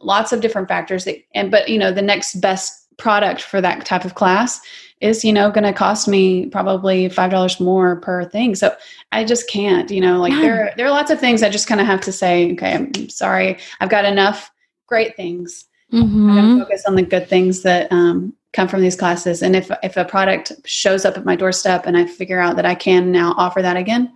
lots 0.00 0.30
of 0.32 0.40
different 0.40 0.68
factors 0.68 1.04
that, 1.06 1.16
and 1.34 1.50
but 1.50 1.68
you 1.68 1.76
know 1.76 1.90
the 1.92 2.00
next 2.02 2.40
best 2.40 2.79
product 3.00 3.42
for 3.42 3.60
that 3.60 3.84
type 3.84 4.04
of 4.04 4.14
class 4.14 4.60
is 5.00 5.24
you 5.24 5.32
know 5.32 5.50
going 5.50 5.64
to 5.64 5.72
cost 5.72 6.06
me 6.06 6.46
probably 6.46 7.08
five 7.08 7.30
dollars 7.30 7.58
more 7.58 7.96
per 7.96 8.24
thing 8.24 8.54
so 8.54 8.74
i 9.12 9.24
just 9.24 9.48
can't 9.48 9.90
you 9.90 10.00
know 10.00 10.20
like 10.20 10.34
there 10.42 10.72
there 10.76 10.86
are 10.86 10.90
lots 10.90 11.10
of 11.10 11.18
things 11.18 11.42
i 11.42 11.48
just 11.48 11.66
kind 11.66 11.80
of 11.80 11.86
have 11.86 12.00
to 12.02 12.12
say 12.12 12.52
okay 12.52 12.74
i'm 12.74 13.08
sorry 13.08 13.56
i've 13.80 13.88
got 13.88 14.04
enough 14.04 14.50
great 14.86 15.16
things 15.16 15.64
I'm 15.92 16.08
Mhm. 16.08 16.34
going 16.36 16.58
to 16.58 16.64
focus 16.64 16.84
on 16.86 16.94
the 16.94 17.02
good 17.02 17.26
things 17.28 17.62
that 17.62 17.90
um, 17.90 18.32
come 18.52 18.68
from 18.68 18.80
these 18.80 18.94
classes. 18.94 19.42
And 19.42 19.56
if 19.56 19.68
if 19.82 19.96
a 19.96 20.04
product 20.04 20.52
shows 20.64 21.04
up 21.04 21.16
at 21.18 21.24
my 21.24 21.34
doorstep 21.34 21.84
and 21.84 21.96
I 21.96 22.06
figure 22.06 22.38
out 22.38 22.54
that 22.54 22.64
I 22.64 22.76
can 22.76 23.10
now 23.10 23.34
offer 23.36 23.60
that 23.60 23.76
again, 23.76 24.12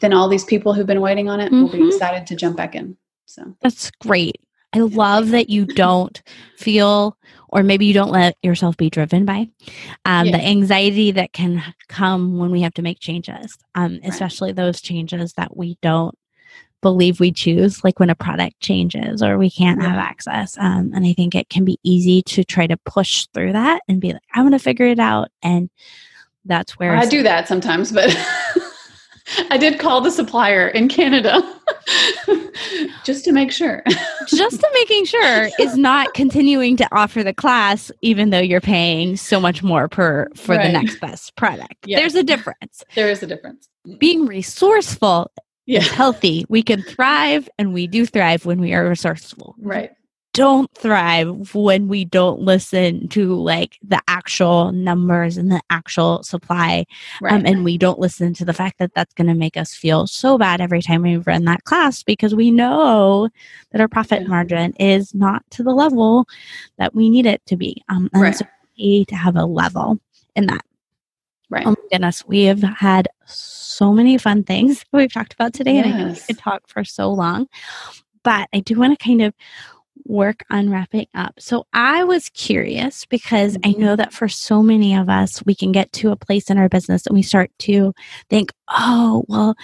then 0.00 0.12
all 0.12 0.28
these 0.28 0.44
people 0.44 0.72
who've 0.72 0.86
been 0.86 1.00
waiting 1.00 1.28
on 1.28 1.40
it 1.40 1.50
will 1.50 1.68
be 1.68 1.78
Mhm. 1.78 1.88
excited 1.88 2.28
to 2.28 2.36
jump 2.36 2.56
back 2.56 2.76
in. 2.76 2.96
So 3.24 3.42
That's 3.60 3.90
great. 3.98 4.36
I 4.72 4.78
love 4.78 5.30
that 5.30 5.50
you 5.50 5.64
don't 5.64 6.22
feel, 6.56 7.16
or 7.48 7.62
maybe 7.62 7.86
you 7.86 7.94
don't 7.94 8.10
let 8.10 8.36
yourself 8.42 8.76
be 8.76 8.90
driven 8.90 9.24
by 9.24 9.48
um, 10.04 10.26
Yeah. 10.26 10.32
the 10.32 10.44
anxiety 10.44 11.10
that 11.12 11.32
can 11.32 11.62
come 11.88 12.38
when 12.38 12.50
we 12.50 12.62
have 12.62 12.74
to 12.74 12.82
make 12.82 13.00
changes, 13.00 13.56
um, 13.74 14.00
especially 14.04 14.52
those 14.52 14.80
changes 14.80 15.32
that 15.34 15.56
we 15.56 15.78
don't 15.82 16.16
believe 16.82 17.18
we 17.20 17.32
choose, 17.32 17.82
like 17.82 17.98
when 17.98 18.10
a 18.10 18.14
product 18.14 18.60
changes 18.60 19.22
or 19.22 19.38
we 19.38 19.50
can't 19.50 19.82
have 19.82 19.96
access. 19.96 20.56
Um, 20.58 20.92
and 20.94 21.06
I 21.06 21.14
think 21.14 21.34
it 21.34 21.48
can 21.48 21.64
be 21.64 21.78
easy 21.82 22.22
to 22.22 22.44
try 22.44 22.66
to 22.66 22.76
push 22.76 23.26
through 23.34 23.52
that 23.52 23.82
and 23.88 24.00
be 24.00 24.12
like, 24.12 24.22
I'm 24.34 24.42
going 24.42 24.52
to 24.52 24.58
figure 24.58 24.86
it 24.86 24.98
out. 24.98 25.30
And 25.42 25.70
that's 26.44 26.78
where 26.78 26.94
I 26.94 27.06
do 27.06 27.22
that 27.24 27.48
sometimes, 27.48 27.90
but 27.90 28.14
I 29.50 29.56
did 29.58 29.78
call 29.78 30.00
the 30.00 30.10
supplier 30.10 30.68
in 30.68 30.88
Canada 30.88 31.42
just 33.04 33.24
to 33.24 33.32
make 33.32 33.50
sure. 33.52 33.82
just 34.28 34.60
to 34.60 34.70
making 34.74 35.04
sure 35.04 35.48
is 35.58 35.76
not 35.76 36.12
continuing 36.14 36.76
to 36.76 36.88
offer 36.92 37.22
the 37.22 37.34
class 37.34 37.90
even 38.02 38.30
though 38.30 38.38
you're 38.40 38.60
paying 38.60 39.16
so 39.16 39.38
much 39.40 39.62
more 39.62 39.88
per 39.88 40.28
for 40.34 40.56
the 40.56 40.68
next 40.68 41.00
best 41.00 41.34
product 41.36 41.74
Yes. 41.86 42.00
there's 42.00 42.14
a 42.16 42.22
difference 42.24 42.82
there 42.94 43.08
is 43.08 43.22
a 43.22 43.26
difference. 43.26 43.68
being 43.98 44.26
resourceful 44.26 45.30
Yeah. 45.66 45.80
is 45.80 45.88
healthy 45.90 46.44
we 46.48 46.62
can 46.62 46.82
thrive 46.82 47.48
and 47.58 47.72
we 47.72 47.86
do 47.86 48.04
thrive 48.06 48.44
when 48.46 48.60
we 48.60 48.72
are 48.74 48.88
resourceful 48.88 49.54
Right. 49.58 49.92
Don't 50.36 50.70
thrive 50.74 51.54
when 51.54 51.88
we 51.88 52.04
don't 52.04 52.40
listen 52.40 53.08
to 53.08 53.34
like 53.34 53.78
the 53.82 54.00
actual 54.08 54.70
numbers 54.72 55.36
and 55.36 55.50
the 55.50 55.60
actual 55.70 56.22
supply 56.22 56.84
Right. 57.20 57.32
um, 57.32 57.44
and 57.46 57.64
we 57.64 57.78
don't 57.78 57.98
listen 57.98 58.34
to 58.34 58.44
the 58.44 58.52
fact 58.52 58.78
that 58.78 58.92
that's 58.94 59.14
going 59.14 59.28
to 59.28 59.34
make 59.34 59.56
us 59.56 59.74
feel 59.74 60.06
so 60.06 60.38
bad 60.38 60.60
every 60.60 60.82
time 60.82 61.02
we 61.02 61.16
run 61.16 61.44
that 61.46 61.64
class 61.64 62.02
because 62.02 62.34
we 62.34 62.50
know 62.50 63.28
that 63.72 63.80
our 63.80 63.88
profit 63.88 64.28
margin 64.28 64.72
is 64.74 65.14
not 65.14 65.42
to 65.50 65.62
the 65.62 65.72
level 65.72 66.26
that 66.78 66.94
we 66.94 67.08
need 67.10 67.26
it 67.26 67.40
to 67.46 67.56
be. 67.56 67.82
Um, 67.88 68.08
and 68.12 68.22
Right. 68.22 68.34
so 68.36 68.44
we 68.78 68.84
need 68.84 69.08
to 69.08 69.16
have 69.16 69.36
a 69.36 69.44
level 69.46 69.98
in 70.34 70.46
that. 70.46 70.64
right. 71.50 71.66
Oh 71.66 71.70
my 71.70 71.76
goodness, 71.90 72.26
we 72.26 72.44
have 72.44 72.62
had 72.62 73.08
so 73.24 73.92
many 73.92 74.18
fun 74.18 74.44
things 74.44 74.84
we've 74.92 75.12
talked 75.12 75.32
about 75.32 75.52
today, 75.54 75.78
and 75.78 75.86
I 75.86 75.96
think 75.96 76.14
we 76.18 76.34
could 76.34 76.38
talk 76.38 76.68
for 76.68 76.84
so 76.84 77.10
long. 77.10 77.46
But 78.22 78.48
I 78.52 78.60
do 78.60 78.78
want 78.78 78.98
to 78.98 79.04
kind 79.04 79.22
of 79.22 79.32
work 80.08 80.44
on 80.50 80.70
wrapping 80.70 81.06
up. 81.14 81.34
So 81.38 81.66
I 81.72 82.04
was 82.04 82.28
curious 82.30 83.04
because 83.06 83.56
I 83.64 83.72
know 83.72 83.96
that 83.96 84.12
for 84.12 84.28
so 84.28 84.62
many 84.62 84.94
of 84.94 85.08
us, 85.08 85.44
we 85.44 85.54
can 85.54 85.72
get 85.72 85.92
to 85.94 86.10
a 86.10 86.16
place 86.16 86.50
in 86.50 86.58
our 86.58 86.68
business 86.68 87.06
and 87.06 87.14
we 87.14 87.22
start 87.22 87.50
to 87.60 87.92
think, 88.30 88.52
oh, 88.68 89.24
well, 89.28 89.54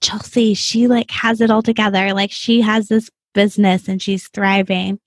Chelsea, 0.00 0.54
she 0.54 0.86
like 0.86 1.10
has 1.10 1.40
it 1.40 1.50
all 1.50 1.62
together. 1.62 2.12
Like 2.12 2.30
she 2.30 2.60
has 2.60 2.88
this 2.88 3.10
business 3.34 3.88
and 3.88 4.00
she's 4.00 4.28
thriving. 4.28 5.00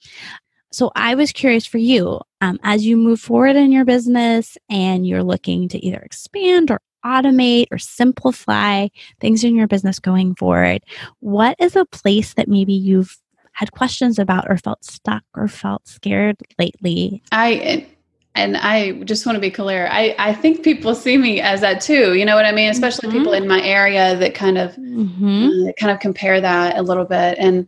So 0.71 0.91
I 0.95 1.15
was 1.15 1.31
curious 1.31 1.65
for 1.65 1.77
you, 1.77 2.19
um, 2.41 2.59
as 2.63 2.85
you 2.85 2.97
move 2.97 3.19
forward 3.19 3.55
in 3.55 3.71
your 3.71 3.85
business 3.85 4.57
and 4.69 5.07
you're 5.07 5.23
looking 5.23 5.69
to 5.69 5.83
either 5.83 5.99
expand 5.99 6.69
or 6.71 6.81
automate 7.05 7.67
or 7.71 7.77
simplify 7.77 8.87
things 9.21 9.43
in 9.43 9.55
your 9.55 9.67
business 9.67 9.99
going 9.99 10.35
forward, 10.35 10.83
what 11.19 11.55
is 11.59 11.75
a 11.75 11.85
place 11.85 12.33
that 12.33 12.49
maybe 12.49 12.73
you've 12.73 13.17
had 13.57 13.71
questions 13.71 14.19
about 14.19 14.45
or 14.49 14.57
felt 14.57 14.83
stuck 14.85 15.23
or 15.35 15.47
felt 15.47 15.87
scared 15.87 16.37
lately? 16.59 17.21
I 17.31 17.87
and- 18.35 18.55
I 18.57 18.91
just 19.03 19.25
want 19.25 19.35
to 19.35 19.39
be 19.41 19.49
clear. 19.49 19.87
I 19.91 20.13
I 20.19 20.31
think 20.31 20.63
people 20.63 20.93
see 20.93 21.17
me 21.17 21.41
as 21.41 21.61
that 21.61 21.81
too. 21.81 22.13
You 22.13 22.23
know 22.23 22.35
what 22.35 22.45
I 22.45 22.51
mean? 22.51 22.69
Especially 22.69 23.09
Mhm. 23.09 23.13
people 23.13 23.33
in 23.33 23.47
my 23.47 23.61
area 23.63 24.15
that 24.15 24.35
kind 24.35 24.59
of 24.59 24.75
Mm-hmm. 24.75 25.69
uh, 25.69 25.71
kind 25.79 25.91
of 25.91 25.99
compare 25.99 26.39
that 26.39 26.77
a 26.77 26.83
little 26.83 27.05
bit. 27.05 27.37
And 27.39 27.67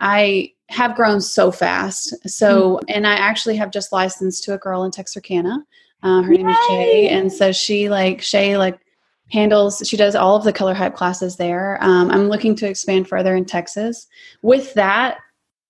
I 0.00 0.52
have 0.70 0.96
grown 0.96 1.20
so 1.20 1.52
fast. 1.52 2.14
So 2.28 2.80
and 2.88 3.06
I 3.06 3.12
actually 3.14 3.54
have 3.56 3.70
just 3.70 3.92
licensed 3.92 4.42
to 4.44 4.54
a 4.54 4.58
girl 4.58 4.82
in 4.82 4.90
Texarkana. 4.90 5.64
Uh, 6.02 6.22
her 6.22 6.32
name 6.32 6.48
is 6.48 6.56
Shay, 6.68 7.08
and 7.10 7.32
so 7.32 7.52
she 7.52 7.88
like 7.88 8.20
Shay 8.20 8.56
like 8.56 8.78
handles 9.30 9.82
she 9.86 9.96
does 9.96 10.14
all 10.16 10.34
of 10.36 10.42
the 10.42 10.52
color 10.52 10.74
hype 10.74 10.96
classes 10.96 11.36
there. 11.36 11.78
Um, 11.80 12.10
I'm 12.10 12.28
looking 12.28 12.56
to 12.56 12.66
expand 12.68 13.06
further 13.08 13.36
in 13.36 13.44
Texas. 13.44 14.08
With 14.42 14.74
that 14.74 15.18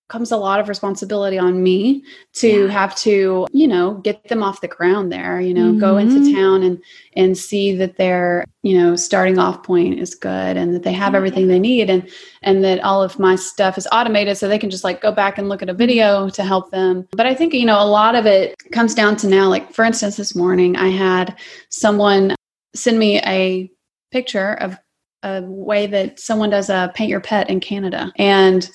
comes 0.09 0.31
a 0.31 0.37
lot 0.37 0.59
of 0.59 0.67
responsibility 0.67 1.37
on 1.37 1.63
me 1.63 2.03
to 2.33 2.65
Yeah. 2.65 2.71
have 2.71 2.95
to 2.97 3.47
you 3.51 3.67
know 3.67 3.93
get 4.03 4.27
them 4.27 4.43
off 4.43 4.59
the 4.59 4.67
ground 4.67 5.11
there 5.11 5.39
you 5.39 5.53
know 5.53 5.71
go 5.73 5.97
into 5.97 6.19
Mhm. 6.19 6.35
town 6.35 6.63
and 6.63 6.81
and 7.15 7.37
see 7.37 7.73
that 7.75 7.95
their 7.97 8.43
you 8.63 8.77
know 8.77 8.95
starting 8.95 9.37
off 9.39 9.63
point 9.63 9.99
is 9.99 10.15
good 10.15 10.57
and 10.57 10.73
that 10.73 10.83
they 10.83 10.91
have 10.91 11.15
everything 11.15 11.47
they 11.47 11.59
need 11.59 11.89
and 11.89 12.09
and 12.41 12.63
that 12.63 12.83
all 12.83 13.01
of 13.01 13.19
my 13.19 13.35
stuff 13.35 13.77
is 13.77 13.87
automated 13.91 14.35
so 14.37 14.47
they 14.47 14.59
can 14.59 14.69
just 14.69 14.83
like 14.83 15.01
go 15.01 15.11
back 15.11 15.37
and 15.37 15.47
look 15.47 15.61
at 15.61 15.69
a 15.69 15.73
video 15.73 16.27
to 16.29 16.43
help 16.43 16.71
them 16.71 17.07
but 17.11 17.25
i 17.25 17.33
think 17.33 17.53
you 17.53 17.65
know 17.65 17.81
a 17.81 17.85
lot 17.85 18.15
of 18.15 18.25
it 18.25 18.55
comes 18.71 18.93
down 18.93 19.15
to 19.15 19.27
now 19.27 19.47
like 19.47 19.71
for 19.73 19.85
instance 19.85 20.17
this 20.17 20.35
morning 20.35 20.75
i 20.75 20.89
had 20.89 21.37
someone 21.69 22.35
send 22.75 22.97
me 22.99 23.19
a 23.25 23.69
picture 24.11 24.53
of 24.55 24.77
a 25.23 25.41
way 25.43 25.85
that 25.87 26.19
someone 26.19 26.49
does 26.49 26.69
a 26.69 26.91
paint 26.95 27.09
your 27.09 27.19
pet 27.19 27.49
in 27.49 27.59
Canada. 27.59 28.09
And 28.15 28.69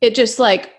it 0.00 0.14
just 0.14 0.38
like 0.38 0.74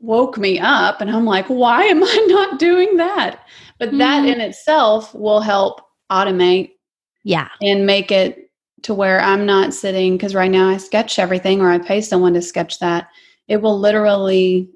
woke 0.00 0.38
me 0.38 0.58
up. 0.58 1.00
And 1.00 1.10
I'm 1.10 1.24
like, 1.24 1.46
why 1.46 1.84
am 1.84 2.02
I 2.02 2.26
not 2.28 2.58
doing 2.58 2.96
that? 2.96 3.44
But 3.78 3.90
mm-hmm. 3.90 3.98
that 3.98 4.24
in 4.26 4.40
itself 4.40 5.14
will 5.14 5.40
help 5.40 5.82
automate. 6.10 6.72
Yeah. 7.22 7.48
And 7.60 7.86
make 7.86 8.10
it 8.10 8.50
to 8.82 8.94
where 8.94 9.20
I'm 9.20 9.44
not 9.44 9.74
sitting 9.74 10.16
because 10.16 10.34
right 10.34 10.50
now 10.50 10.68
I 10.68 10.78
sketch 10.78 11.18
everything 11.18 11.60
or 11.60 11.70
I 11.70 11.78
pay 11.78 12.00
someone 12.00 12.32
to 12.34 12.42
sketch 12.42 12.78
that. 12.78 13.08
It 13.46 13.58
will 13.58 13.78
literally, 13.78 14.70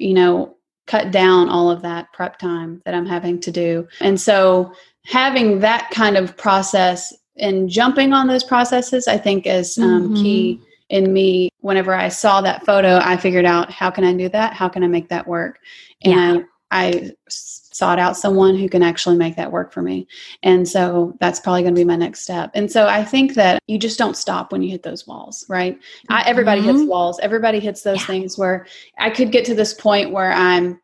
you 0.00 0.14
know, 0.14 0.56
cut 0.86 1.10
down 1.10 1.48
all 1.48 1.70
of 1.70 1.82
that 1.82 2.12
prep 2.12 2.38
time 2.38 2.82
that 2.84 2.94
I'm 2.94 3.06
having 3.06 3.40
to 3.40 3.50
do. 3.50 3.88
And 4.00 4.20
so 4.20 4.72
having 5.04 5.60
that 5.60 5.90
kind 5.90 6.16
of 6.16 6.36
process 6.36 7.12
and 7.36 7.68
jumping 7.68 8.12
on 8.12 8.28
those 8.28 8.44
processes, 8.44 9.08
I 9.08 9.18
think 9.18 9.46
is 9.46 9.76
um, 9.78 10.04
mm-hmm. 10.04 10.14
key 10.14 10.60
in 10.88 11.12
me. 11.12 11.50
Whenever 11.64 11.94
I 11.94 12.08
saw 12.08 12.42
that 12.42 12.66
photo, 12.66 12.98
I 13.02 13.16
figured 13.16 13.46
out 13.46 13.72
how 13.72 13.90
can 13.90 14.04
I 14.04 14.12
do 14.12 14.28
that? 14.28 14.52
How 14.52 14.68
can 14.68 14.84
I 14.84 14.86
make 14.86 15.08
that 15.08 15.26
work? 15.26 15.60
And 16.02 16.40
yeah. 16.40 16.44
I, 16.70 16.86
I 16.86 17.10
sought 17.30 17.98
out 17.98 18.18
someone 18.18 18.54
who 18.54 18.68
can 18.68 18.82
actually 18.82 19.16
make 19.16 19.36
that 19.36 19.50
work 19.50 19.72
for 19.72 19.80
me. 19.80 20.06
And 20.42 20.68
so 20.68 21.16
that's 21.20 21.40
probably 21.40 21.62
going 21.62 21.74
to 21.74 21.80
be 21.80 21.84
my 21.86 21.96
next 21.96 22.20
step. 22.20 22.50
And 22.52 22.70
so 22.70 22.86
I 22.86 23.02
think 23.02 23.32
that 23.34 23.62
you 23.66 23.78
just 23.78 23.98
don't 23.98 24.14
stop 24.14 24.52
when 24.52 24.62
you 24.62 24.70
hit 24.70 24.82
those 24.82 25.06
walls, 25.06 25.46
right? 25.48 25.76
Mm-hmm. 25.76 26.12
I, 26.12 26.24
everybody 26.26 26.60
hits 26.60 26.80
mm-hmm. 26.80 26.88
walls. 26.88 27.18
Everybody 27.20 27.60
hits 27.60 27.80
those 27.80 28.00
yeah. 28.00 28.06
things 28.08 28.36
where 28.36 28.66
I 28.98 29.08
could 29.08 29.32
get 29.32 29.46
to 29.46 29.54
this 29.54 29.72
point 29.72 30.10
where 30.10 30.32
I'm 30.32 30.78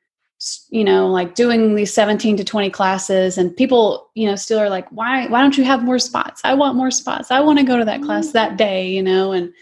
you 0.71 0.85
know 0.85 1.07
like 1.07 1.35
doing 1.35 1.75
these 1.75 1.93
17 1.93 2.39
to 2.39 2.45
20 2.45 2.71
classes 2.71 3.37
and 3.37 3.55
people 3.55 4.09
you 4.15 4.27
know 4.27 4.37
still 4.37 4.59
are 4.59 4.71
like 4.71 4.89
why 4.89 5.27
why 5.27 5.43
don't 5.43 5.59
you 5.59 5.65
have 5.65 5.85
more 5.85 5.99
spots 5.99 6.41
i 6.45 6.55
want 6.55 6.77
more 6.77 6.91
spots 6.91 7.31
i 7.31 7.39
want 7.41 7.59
to 7.59 7.65
go 7.65 7.77
to 7.77 7.85
that 7.85 8.01
class 8.01 8.29
mm-hmm. 8.29 8.39
that 8.39 8.57
day 8.57 8.89
you 8.89 9.03
know 9.03 9.33
and 9.33 9.53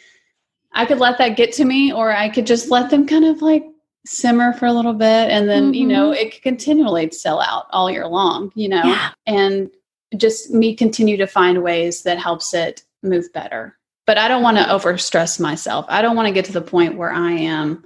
i 0.79 0.87
could 0.87 0.99
let 0.99 1.19
that 1.19 1.37
get 1.37 1.53
to 1.53 1.65
me 1.65 1.93
or 1.93 2.11
i 2.13 2.29
could 2.29 2.47
just 2.47 2.71
let 2.71 2.91
them 2.91 3.07
kind 3.07 3.25
of 3.25 3.43
like 3.43 3.65
simmer 4.07 4.55
for 4.55 4.65
a 4.65 4.73
little 4.73 4.95
bit 4.95 5.31
and 5.31 5.49
then 5.49 5.65
mm-hmm. 5.65 5.75
you 5.75 5.87
know 5.87 6.11
mm-hmm. 6.11 6.27
it 6.27 6.33
could 6.33 6.43
continually 6.43 7.11
sell 7.11 7.41
out 7.41 7.67
all 7.71 7.91
year 7.91 8.07
long 8.07 8.51
you 8.55 8.69
know 8.69 8.83
yeah. 8.83 9.11
and 9.27 9.71
just 10.17 10.51
me 10.51 10.75
continue 10.75 11.19
to 11.19 11.27
find 11.27 11.63
ways 11.63 12.03
that 12.03 12.19
helps 12.19 12.55
it 12.55 12.83
move 13.03 13.31
better 13.35 13.77
but 14.07 14.17
i 14.17 14.27
don't 14.27 14.43
want 14.43 14.57
to 14.57 14.73
over 14.73 14.97
stress 14.97 15.39
myself 15.39 15.85
i 15.91 16.01
don't 16.01 16.17
want 16.17 16.27
to 16.27 16.33
get 16.33 16.47
to 16.47 16.53
the 16.53 16.63
point 16.63 16.97
where 16.97 17.13
i 17.13 17.33
am 17.33 17.85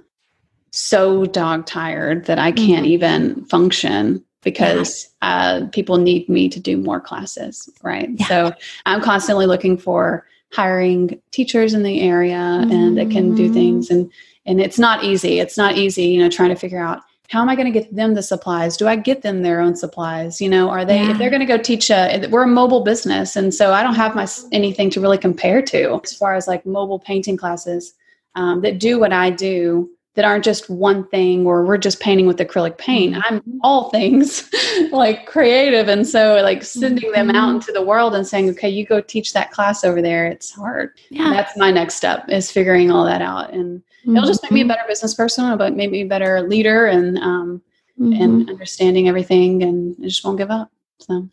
so 0.73 1.23
dog 1.25 1.67
tired 1.67 2.25
that 2.25 2.39
I 2.39 2.51
can't 2.51 2.83
mm-hmm. 2.83 2.93
even 2.93 3.45
function 3.45 4.25
because 4.41 5.07
yeah. 5.21 5.37
uh, 5.37 5.67
people 5.67 5.97
need 5.97 6.27
me 6.27 6.49
to 6.49 6.59
do 6.59 6.77
more 6.77 6.99
classes, 6.99 7.69
right? 7.83 8.09
Yeah. 8.15 8.27
So 8.27 8.53
I'm 8.87 8.99
constantly 8.99 9.45
looking 9.45 9.77
for 9.77 10.25
hiring 10.53 11.19
teachers 11.31 11.73
in 11.73 11.83
the 11.83 12.01
area 12.01 12.35
mm-hmm. 12.35 12.71
and 12.71 12.97
that 12.97 13.09
can 13.09 13.33
do 13.33 13.45
mm-hmm. 13.45 13.53
things 13.53 13.89
and 13.89 14.11
and 14.45 14.59
it's 14.59 14.77
not 14.77 15.05
easy. 15.05 15.39
It's 15.39 15.57
not 15.57 15.77
easy, 15.77 16.03
you 16.03 16.21
know, 16.21 16.29
trying 16.29 16.49
to 16.49 16.55
figure 16.55 16.79
out 16.79 17.01
how 17.29 17.41
am 17.41 17.49
I 17.49 17.55
going 17.55 17.71
to 17.71 17.79
get 17.79 17.95
them 17.95 18.13
the 18.13 18.21
supplies? 18.21 18.75
Do 18.75 18.87
I 18.87 18.97
get 18.97 19.21
them 19.21 19.41
their 19.41 19.61
own 19.61 19.75
supplies? 19.75 20.41
You 20.41 20.49
know, 20.49 20.69
are 20.69 20.83
they 20.83 20.97
yeah. 20.97 21.11
if 21.11 21.17
they're 21.17 21.29
going 21.29 21.39
to 21.39 21.45
go 21.45 21.57
teach 21.57 21.89
a 21.89 22.27
we're 22.29 22.43
a 22.43 22.47
mobile 22.47 22.81
business 22.81 23.35
and 23.35 23.53
so 23.53 23.73
I 23.73 23.81
don't 23.81 23.95
have 23.95 24.15
my 24.15 24.27
anything 24.51 24.89
to 24.91 25.01
really 25.01 25.17
compare 25.17 25.61
to 25.63 25.99
as 26.03 26.15
far 26.15 26.35
as 26.35 26.47
like 26.47 26.65
mobile 26.65 26.99
painting 26.99 27.37
classes 27.37 27.93
um, 28.35 28.61
that 28.61 28.79
do 28.79 28.99
what 28.99 29.13
I 29.13 29.29
do 29.29 29.89
that 30.15 30.25
aren't 30.25 30.43
just 30.43 30.69
one 30.69 31.07
thing 31.07 31.45
or 31.45 31.65
we're 31.65 31.77
just 31.77 31.99
painting 31.99 32.27
with 32.27 32.37
acrylic 32.37 32.77
paint. 32.77 33.15
Mm-hmm. 33.15 33.33
I'm 33.35 33.59
all 33.63 33.89
things 33.89 34.49
like 34.91 35.25
creative. 35.25 35.87
And 35.87 36.07
so 36.07 36.35
like 36.43 36.63
sending 36.63 37.11
them 37.11 37.31
out 37.31 37.47
mm-hmm. 37.47 37.55
into 37.55 37.71
the 37.71 37.81
world 37.81 38.13
and 38.13 38.25
saying, 38.25 38.49
okay, 38.51 38.69
you 38.69 38.85
go 38.85 39.01
teach 39.01 39.33
that 39.33 39.51
class 39.51 39.83
over 39.83 40.01
there. 40.01 40.27
It's 40.27 40.51
hard. 40.51 40.91
Yeah. 41.09 41.31
That's 41.31 41.57
my 41.57 41.71
next 41.71 41.95
step 41.95 42.25
is 42.29 42.51
figuring 42.51 42.91
all 42.91 43.05
that 43.05 43.21
out. 43.21 43.53
And 43.53 43.79
mm-hmm. 43.79 44.15
it'll 44.15 44.27
just 44.27 44.43
make 44.43 44.51
me 44.51 44.61
a 44.61 44.63
mm-hmm. 44.63 44.69
better 44.69 44.87
business 44.87 45.15
person, 45.15 45.57
but 45.57 45.75
maybe 45.75 46.01
a 46.01 46.07
better 46.07 46.47
leader 46.47 46.85
and, 46.85 47.17
um, 47.17 47.61
and 47.97 48.13
mm-hmm. 48.13 48.49
understanding 48.49 49.07
everything 49.07 49.63
and 49.63 49.95
I 49.99 50.05
just 50.05 50.23
won't 50.23 50.37
give 50.37 50.51
up. 50.51 50.71
So 50.99 51.27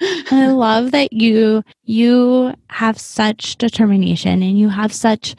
I 0.00 0.48
love 0.48 0.92
that 0.92 1.12
you 1.12 1.62
you 1.84 2.54
have 2.70 2.98
such 2.98 3.56
determination 3.56 4.42
and 4.42 4.58
you 4.58 4.68
have 4.68 4.92
such 4.92 5.34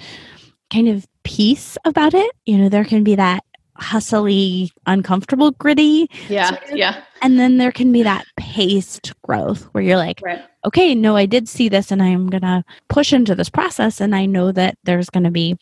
kind 0.69 0.87
of 0.87 1.07
peace 1.23 1.77
about 1.85 2.13
it. 2.13 2.31
You 2.45 2.57
know, 2.57 2.69
there 2.69 2.85
can 2.85 3.03
be 3.03 3.15
that 3.15 3.43
hustly, 3.75 4.71
uncomfortable, 4.85 5.51
gritty. 5.51 6.09
Yeah. 6.29 6.49
Sort 6.49 6.71
of, 6.71 6.77
yeah. 6.77 7.03
And 7.21 7.39
then 7.39 7.57
there 7.57 7.71
can 7.71 7.91
be 7.91 8.03
that 8.03 8.25
paced 8.37 9.13
growth 9.23 9.63
where 9.71 9.83
you're 9.83 9.97
like, 9.97 10.21
right. 10.23 10.41
okay, 10.65 10.95
no, 10.95 11.15
I 11.15 11.25
did 11.25 11.49
see 11.49 11.69
this 11.69 11.91
and 11.91 12.01
I'm 12.01 12.27
going 12.27 12.41
to 12.41 12.63
push 12.89 13.13
into 13.13 13.35
this 13.35 13.49
process. 13.49 13.99
And 13.99 14.15
I 14.15 14.25
know 14.25 14.51
that 14.51 14.77
there's 14.83 15.09
going 15.09 15.23
to 15.23 15.31
be 15.31 15.57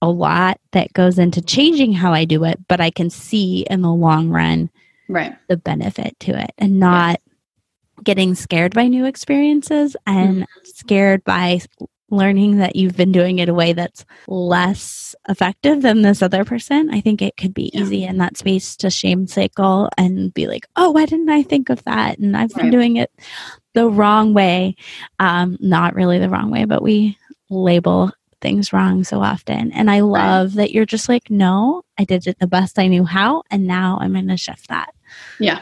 a 0.00 0.08
lot 0.08 0.60
that 0.72 0.92
goes 0.92 1.18
into 1.18 1.42
changing 1.42 1.92
how 1.92 2.12
I 2.12 2.24
do 2.24 2.44
it, 2.44 2.58
but 2.68 2.80
I 2.80 2.90
can 2.90 3.10
see 3.10 3.66
in 3.68 3.82
the 3.82 3.92
long 3.92 4.30
run 4.30 4.70
right 5.08 5.36
the 5.48 5.56
benefit 5.56 6.14
to 6.20 6.38
it 6.38 6.52
and 6.58 6.78
not 6.78 7.20
getting 8.04 8.34
scared 8.34 8.74
by 8.74 8.86
new 8.86 9.06
experiences 9.06 9.96
and 10.06 10.42
mm-hmm. 10.42 10.60
scared 10.64 11.24
by 11.24 11.60
learning 12.10 12.58
that 12.58 12.76
you've 12.76 12.96
been 12.96 13.12
doing 13.12 13.38
it 13.38 13.48
a 13.48 13.54
way 13.54 13.72
that's 13.72 14.04
less 14.26 15.14
effective 15.28 15.82
than 15.82 16.02
this 16.02 16.22
other 16.22 16.44
person, 16.44 16.90
I 16.90 17.00
think 17.00 17.20
it 17.20 17.36
could 17.36 17.52
be 17.52 17.70
yeah. 17.72 17.82
easy 17.82 18.04
in 18.04 18.18
that 18.18 18.36
space 18.36 18.76
to 18.76 18.90
shame 18.90 19.26
cycle 19.26 19.90
and 19.98 20.32
be 20.32 20.46
like, 20.46 20.66
oh, 20.76 20.90
why 20.90 21.06
didn't 21.06 21.28
I 21.28 21.42
think 21.42 21.68
of 21.68 21.82
that? 21.84 22.18
And 22.18 22.36
I've 22.36 22.52
right. 22.54 22.62
been 22.62 22.70
doing 22.70 22.96
it 22.96 23.10
the 23.74 23.88
wrong 23.88 24.34
way. 24.34 24.76
Um, 25.18 25.56
not 25.60 25.94
really 25.94 26.18
the 26.18 26.30
wrong 26.30 26.50
way, 26.50 26.64
but 26.64 26.82
we 26.82 27.18
label 27.50 28.10
things 28.40 28.72
wrong 28.72 29.04
so 29.04 29.20
often. 29.20 29.72
And 29.72 29.90
I 29.90 30.00
love 30.00 30.50
right. 30.50 30.56
that 30.56 30.72
you're 30.72 30.86
just 30.86 31.08
like, 31.08 31.30
no, 31.30 31.82
I 31.98 32.04
did 32.04 32.26
it 32.26 32.38
the 32.38 32.46
best 32.46 32.78
I 32.78 32.86
knew 32.86 33.04
how. 33.04 33.42
And 33.50 33.66
now 33.66 33.98
I'm 34.00 34.12
going 34.12 34.28
to 34.28 34.36
shift 34.36 34.68
that. 34.68 34.94
Yeah. 35.38 35.60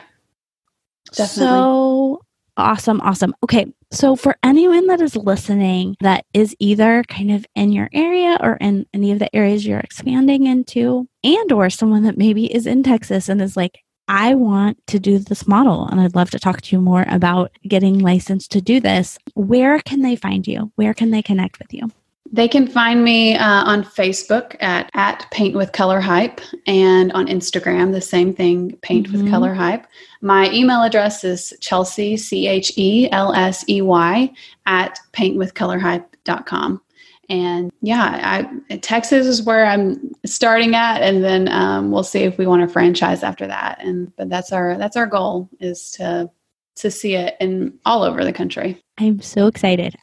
Definitely. 1.12 1.46
So 1.46 2.22
awesome. 2.56 3.00
Awesome. 3.00 3.34
Okay. 3.42 3.66
So, 3.92 4.16
for 4.16 4.36
anyone 4.42 4.88
that 4.88 5.00
is 5.00 5.16
listening 5.16 5.96
that 6.00 6.24
is 6.34 6.56
either 6.58 7.04
kind 7.04 7.30
of 7.30 7.46
in 7.54 7.72
your 7.72 7.88
area 7.92 8.36
or 8.40 8.56
in 8.56 8.86
any 8.92 9.12
of 9.12 9.20
the 9.20 9.34
areas 9.34 9.64
you're 9.64 9.80
expanding 9.80 10.46
into, 10.46 11.08
and 11.22 11.52
or 11.52 11.70
someone 11.70 12.02
that 12.02 12.18
maybe 12.18 12.52
is 12.52 12.66
in 12.66 12.82
Texas 12.82 13.28
and 13.28 13.40
is 13.40 13.56
like, 13.56 13.78
I 14.08 14.34
want 14.34 14.78
to 14.88 14.98
do 15.00 15.18
this 15.18 15.48
model 15.48 15.86
and 15.86 16.00
I'd 16.00 16.14
love 16.14 16.30
to 16.30 16.38
talk 16.38 16.60
to 16.62 16.76
you 16.76 16.80
more 16.80 17.04
about 17.08 17.50
getting 17.66 17.98
licensed 17.98 18.52
to 18.52 18.60
do 18.60 18.80
this. 18.80 19.18
Where 19.34 19.80
can 19.80 20.02
they 20.02 20.16
find 20.16 20.46
you? 20.46 20.72
Where 20.76 20.94
can 20.94 21.10
they 21.10 21.22
connect 21.22 21.58
with 21.58 21.72
you? 21.72 21.90
They 22.32 22.48
can 22.48 22.66
find 22.66 23.04
me 23.04 23.36
uh, 23.36 23.64
on 23.64 23.84
Facebook 23.84 24.56
at, 24.60 24.90
at 24.94 25.26
Paint 25.30 25.54
with 25.54 25.72
Color 25.72 26.00
Hype 26.00 26.40
and 26.66 27.12
on 27.12 27.26
Instagram, 27.26 27.92
the 27.92 28.00
same 28.00 28.34
thing, 28.34 28.76
Paint 28.82 29.08
mm-hmm. 29.08 29.22
with 29.22 29.30
Color 29.30 29.54
Hype. 29.54 29.86
My 30.20 30.50
email 30.50 30.82
address 30.82 31.24
is 31.24 31.54
Chelsey, 31.60 32.16
C 32.16 32.46
H 32.48 32.72
E 32.76 33.08
L 33.12 33.32
S 33.34 33.64
E 33.68 33.82
Y, 33.82 34.32
at 34.66 34.98
paintwithcolorhype.com. 35.12 36.80
And 37.28 37.72
yeah, 37.82 38.48
I, 38.70 38.76
Texas 38.76 39.26
is 39.26 39.42
where 39.42 39.66
I'm 39.66 40.12
starting 40.24 40.74
at, 40.74 41.02
and 41.02 41.24
then 41.24 41.48
um, 41.48 41.90
we'll 41.90 42.04
see 42.04 42.20
if 42.20 42.38
we 42.38 42.46
want 42.46 42.62
to 42.62 42.72
franchise 42.72 43.22
after 43.24 43.46
that. 43.48 43.78
And 43.80 44.14
but 44.16 44.28
that's 44.28 44.52
our 44.52 44.78
that's 44.78 44.96
our 44.96 45.06
goal 45.06 45.48
is 45.58 45.90
to 45.92 46.30
to 46.76 46.90
see 46.90 47.14
it 47.14 47.36
in 47.40 47.78
all 47.84 48.04
over 48.04 48.24
the 48.24 48.32
country. 48.32 48.80
I'm 48.98 49.20
so 49.20 49.46
excited. 49.46 49.96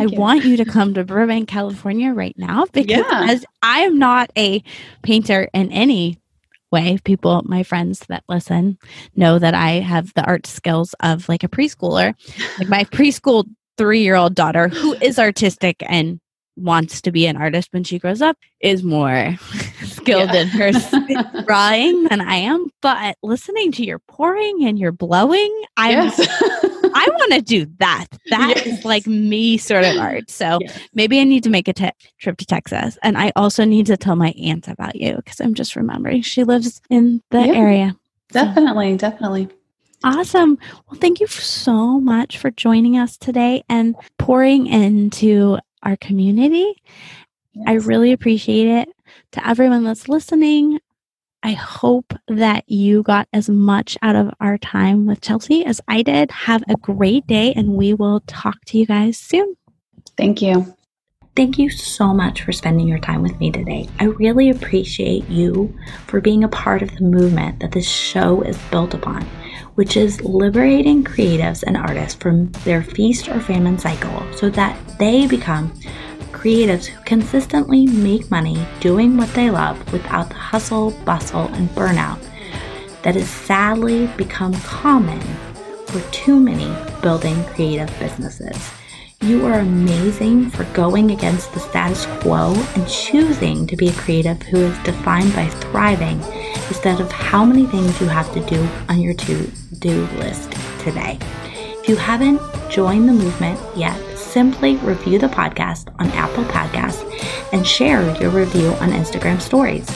I 0.00 0.04
I 0.04 0.06
you. 0.06 0.18
want 0.18 0.44
you 0.44 0.56
to 0.56 0.64
come 0.64 0.94
to 0.94 1.04
Burbank, 1.04 1.48
California 1.48 2.12
right 2.12 2.36
now 2.36 2.66
because 2.72 2.88
yeah. 2.88 3.38
I 3.62 3.80
am 3.80 3.98
not 3.98 4.30
a 4.36 4.62
painter 5.02 5.48
in 5.52 5.70
any 5.72 6.18
way. 6.70 6.98
People, 7.04 7.42
my 7.44 7.62
friends 7.62 8.00
that 8.08 8.24
listen, 8.28 8.78
know 9.14 9.38
that 9.38 9.54
I 9.54 9.72
have 9.72 10.12
the 10.14 10.24
art 10.24 10.46
skills 10.46 10.94
of 11.00 11.28
like 11.28 11.44
a 11.44 11.48
preschooler. 11.48 12.14
Like 12.58 12.68
my 12.68 12.84
preschool 12.84 13.44
three 13.76 14.02
year 14.02 14.16
old 14.16 14.34
daughter, 14.34 14.68
who 14.68 14.94
is 14.94 15.18
artistic 15.18 15.82
and 15.86 16.18
wants 16.56 17.00
to 17.00 17.12
be 17.12 17.26
an 17.26 17.36
artist 17.36 17.68
when 17.72 17.84
she 17.84 17.98
grows 17.98 18.20
up, 18.20 18.36
is 18.60 18.82
more 18.82 19.36
skilled 19.84 20.30
yeah. 20.32 20.42
in 20.42 20.48
her 20.48 20.72
drawing 21.44 22.04
than 22.04 22.20
I 22.20 22.36
am. 22.36 22.68
But 22.80 23.16
listening 23.22 23.72
to 23.72 23.84
your 23.84 23.98
pouring 24.00 24.64
and 24.64 24.78
your 24.78 24.92
blowing, 24.92 25.62
I'm. 25.76 25.90
Yes. 25.90 26.62
I 26.94 27.08
want 27.08 27.32
to 27.32 27.42
do 27.42 27.66
that. 27.78 28.06
That 28.30 28.54
yes. 28.56 28.66
is 28.66 28.84
like 28.84 29.06
me 29.06 29.56
sort 29.58 29.84
of 29.84 29.96
art. 29.96 30.30
So 30.30 30.58
yes. 30.60 30.78
maybe 30.94 31.20
I 31.20 31.24
need 31.24 31.44
to 31.44 31.50
make 31.50 31.68
a 31.68 31.72
trip 31.72 32.36
to 32.38 32.46
Texas. 32.46 32.98
And 33.02 33.16
I 33.18 33.32
also 33.36 33.64
need 33.64 33.86
to 33.86 33.96
tell 33.96 34.16
my 34.16 34.34
aunt 34.38 34.68
about 34.68 34.96
you 34.96 35.16
because 35.16 35.40
I'm 35.40 35.54
just 35.54 35.76
remembering 35.76 36.22
she 36.22 36.44
lives 36.44 36.80
in 36.90 37.22
the 37.30 37.40
yeah, 37.40 37.52
area. 37.52 37.96
Definitely, 38.30 38.92
so. 38.94 38.98
definitely. 38.98 39.48
Awesome. 40.04 40.58
Well, 40.90 40.98
thank 41.00 41.20
you 41.20 41.26
so 41.28 42.00
much 42.00 42.38
for 42.38 42.50
joining 42.50 42.98
us 42.98 43.16
today 43.16 43.62
and 43.68 43.94
pouring 44.18 44.66
into 44.66 45.58
our 45.82 45.96
community. 45.96 46.82
Yes. 47.54 47.64
I 47.68 47.72
really 47.74 48.12
appreciate 48.12 48.66
it. 48.66 48.88
To 49.32 49.46
everyone 49.46 49.84
that's 49.84 50.08
listening, 50.08 50.78
I 51.42 51.52
hope 51.52 52.14
that 52.28 52.68
you 52.68 53.02
got 53.02 53.26
as 53.32 53.48
much 53.48 53.98
out 54.00 54.14
of 54.14 54.30
our 54.40 54.58
time 54.58 55.06
with 55.06 55.20
Chelsey 55.20 55.64
as 55.64 55.80
I 55.88 56.02
did. 56.02 56.30
Have 56.30 56.62
a 56.68 56.76
great 56.76 57.26
day, 57.26 57.52
and 57.54 57.74
we 57.74 57.94
will 57.94 58.20
talk 58.26 58.64
to 58.66 58.78
you 58.78 58.86
guys 58.86 59.18
soon. 59.18 59.56
Thank 60.16 60.40
you. 60.40 60.74
Thank 61.34 61.58
you 61.58 61.70
so 61.70 62.12
much 62.12 62.42
for 62.42 62.52
spending 62.52 62.86
your 62.86 62.98
time 62.98 63.22
with 63.22 63.40
me 63.40 63.50
today. 63.50 63.88
I 63.98 64.04
really 64.04 64.50
appreciate 64.50 65.26
you 65.30 65.74
for 66.06 66.20
being 66.20 66.44
a 66.44 66.48
part 66.48 66.82
of 66.82 66.94
the 66.94 67.04
movement 67.04 67.60
that 67.60 67.72
this 67.72 67.88
show 67.88 68.42
is 68.42 68.58
built 68.70 68.92
upon, 68.92 69.22
which 69.76 69.96
is 69.96 70.20
liberating 70.20 71.02
creatives 71.02 71.62
and 71.62 71.76
artists 71.76 72.14
from 72.14 72.52
their 72.64 72.82
feast 72.82 73.28
or 73.28 73.40
famine 73.40 73.78
cycle 73.78 74.22
so 74.36 74.50
that 74.50 74.78
they 74.98 75.26
become 75.26 75.72
creatives 76.42 76.86
who 76.86 77.00
consistently 77.04 77.86
make 77.86 78.28
money 78.28 78.66
doing 78.80 79.16
what 79.16 79.32
they 79.32 79.48
love 79.48 79.92
without 79.92 80.28
the 80.28 80.34
hustle, 80.34 80.90
bustle, 81.04 81.46
and 81.54 81.68
burnout 81.70 82.20
that 83.02 83.14
has 83.14 83.30
sadly 83.30 84.08
become 84.16 84.52
common 84.62 85.20
for 85.86 86.00
too 86.10 86.40
many 86.40 86.74
building 87.00 87.44
creative 87.44 87.88
businesses. 88.00 88.72
You 89.20 89.46
are 89.46 89.60
amazing 89.60 90.50
for 90.50 90.64
going 90.74 91.12
against 91.12 91.52
the 91.52 91.60
status 91.60 92.06
quo 92.20 92.54
and 92.74 92.88
choosing 92.88 93.64
to 93.68 93.76
be 93.76 93.88
a 93.88 93.92
creative 93.92 94.42
who 94.42 94.58
is 94.58 94.78
defined 94.78 95.32
by 95.34 95.46
thriving 95.46 96.20
instead 96.66 97.00
of 97.00 97.12
how 97.12 97.44
many 97.44 97.66
things 97.66 98.00
you 98.00 98.08
have 98.08 98.32
to 98.34 98.44
do 98.46 98.68
on 98.88 99.00
your 99.00 99.14
to 99.14 99.48
do 99.78 100.06
list 100.18 100.50
today. 100.80 101.18
If 101.54 101.88
you 101.88 101.94
haven't 101.94 102.40
joined 102.68 103.08
the 103.08 103.12
movement 103.12 103.60
yet, 103.76 103.96
simply 104.32 104.76
review 104.76 105.18
the 105.18 105.26
podcast 105.26 105.94
on 106.00 106.06
Apple 106.12 106.44
Podcasts 106.44 107.04
and 107.52 107.66
share 107.66 108.18
your 108.18 108.30
review 108.30 108.68
on 108.80 108.90
Instagram 108.90 109.38
stories. 109.38 109.86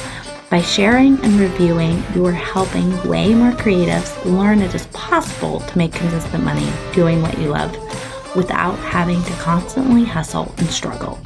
By 0.51 0.61
sharing 0.61 1.19
and 1.25 1.41
reviewing, 1.41 2.05
you 2.15 2.27
are 2.27 2.33
helping 2.33 2.91
way 3.09 3.33
more 3.33 3.53
creatives 3.53 4.15
learn 4.27 4.61
it 4.61 4.75
is 4.75 4.87
possible 4.89 5.61
to 5.61 5.79
make 5.79 5.95
consistent 5.95 6.45
money 6.45 6.71
doing 6.93 7.23
what 7.23 7.39
you 7.39 7.49
love 7.49 7.75
without 8.37 8.79
having 8.81 9.23
to 9.25 9.33
constantly 9.35 10.05
hustle 10.05 10.55
and 10.59 10.69
struggle. 10.69 11.19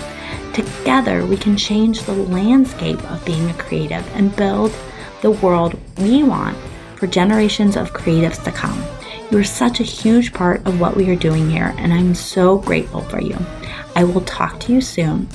Together, 0.55 1.27
we 1.27 1.37
can 1.37 1.57
change 1.57 2.03
the 2.03 2.13
landscape 2.15 3.03
of 3.11 3.25
being 3.25 3.51
a 3.51 3.55
creative 3.55 4.07
and 4.15 4.35
build 4.37 4.73
the 5.21 5.33
world 5.33 5.77
we 5.99 6.23
want 6.23 6.57
for 6.95 7.09
generations 7.09 7.77
of 7.77 7.93
creatives 7.93 8.43
to 8.45 8.53
come. 8.53 8.81
You 9.31 9.39
are 9.39 9.45
such 9.45 9.79
a 9.79 9.85
huge 9.85 10.33
part 10.33 10.67
of 10.67 10.81
what 10.81 10.97
we 10.97 11.09
are 11.09 11.15
doing 11.15 11.49
here, 11.49 11.73
and 11.79 11.93
I'm 11.93 12.17
so 12.17 12.59
grateful 12.59 13.03
for 13.03 13.21
you. 13.21 13.39
I 13.95 14.03
will 14.03 14.23
talk 14.23 14.59
to 14.61 14.73
you 14.73 14.81
soon. 14.81 15.29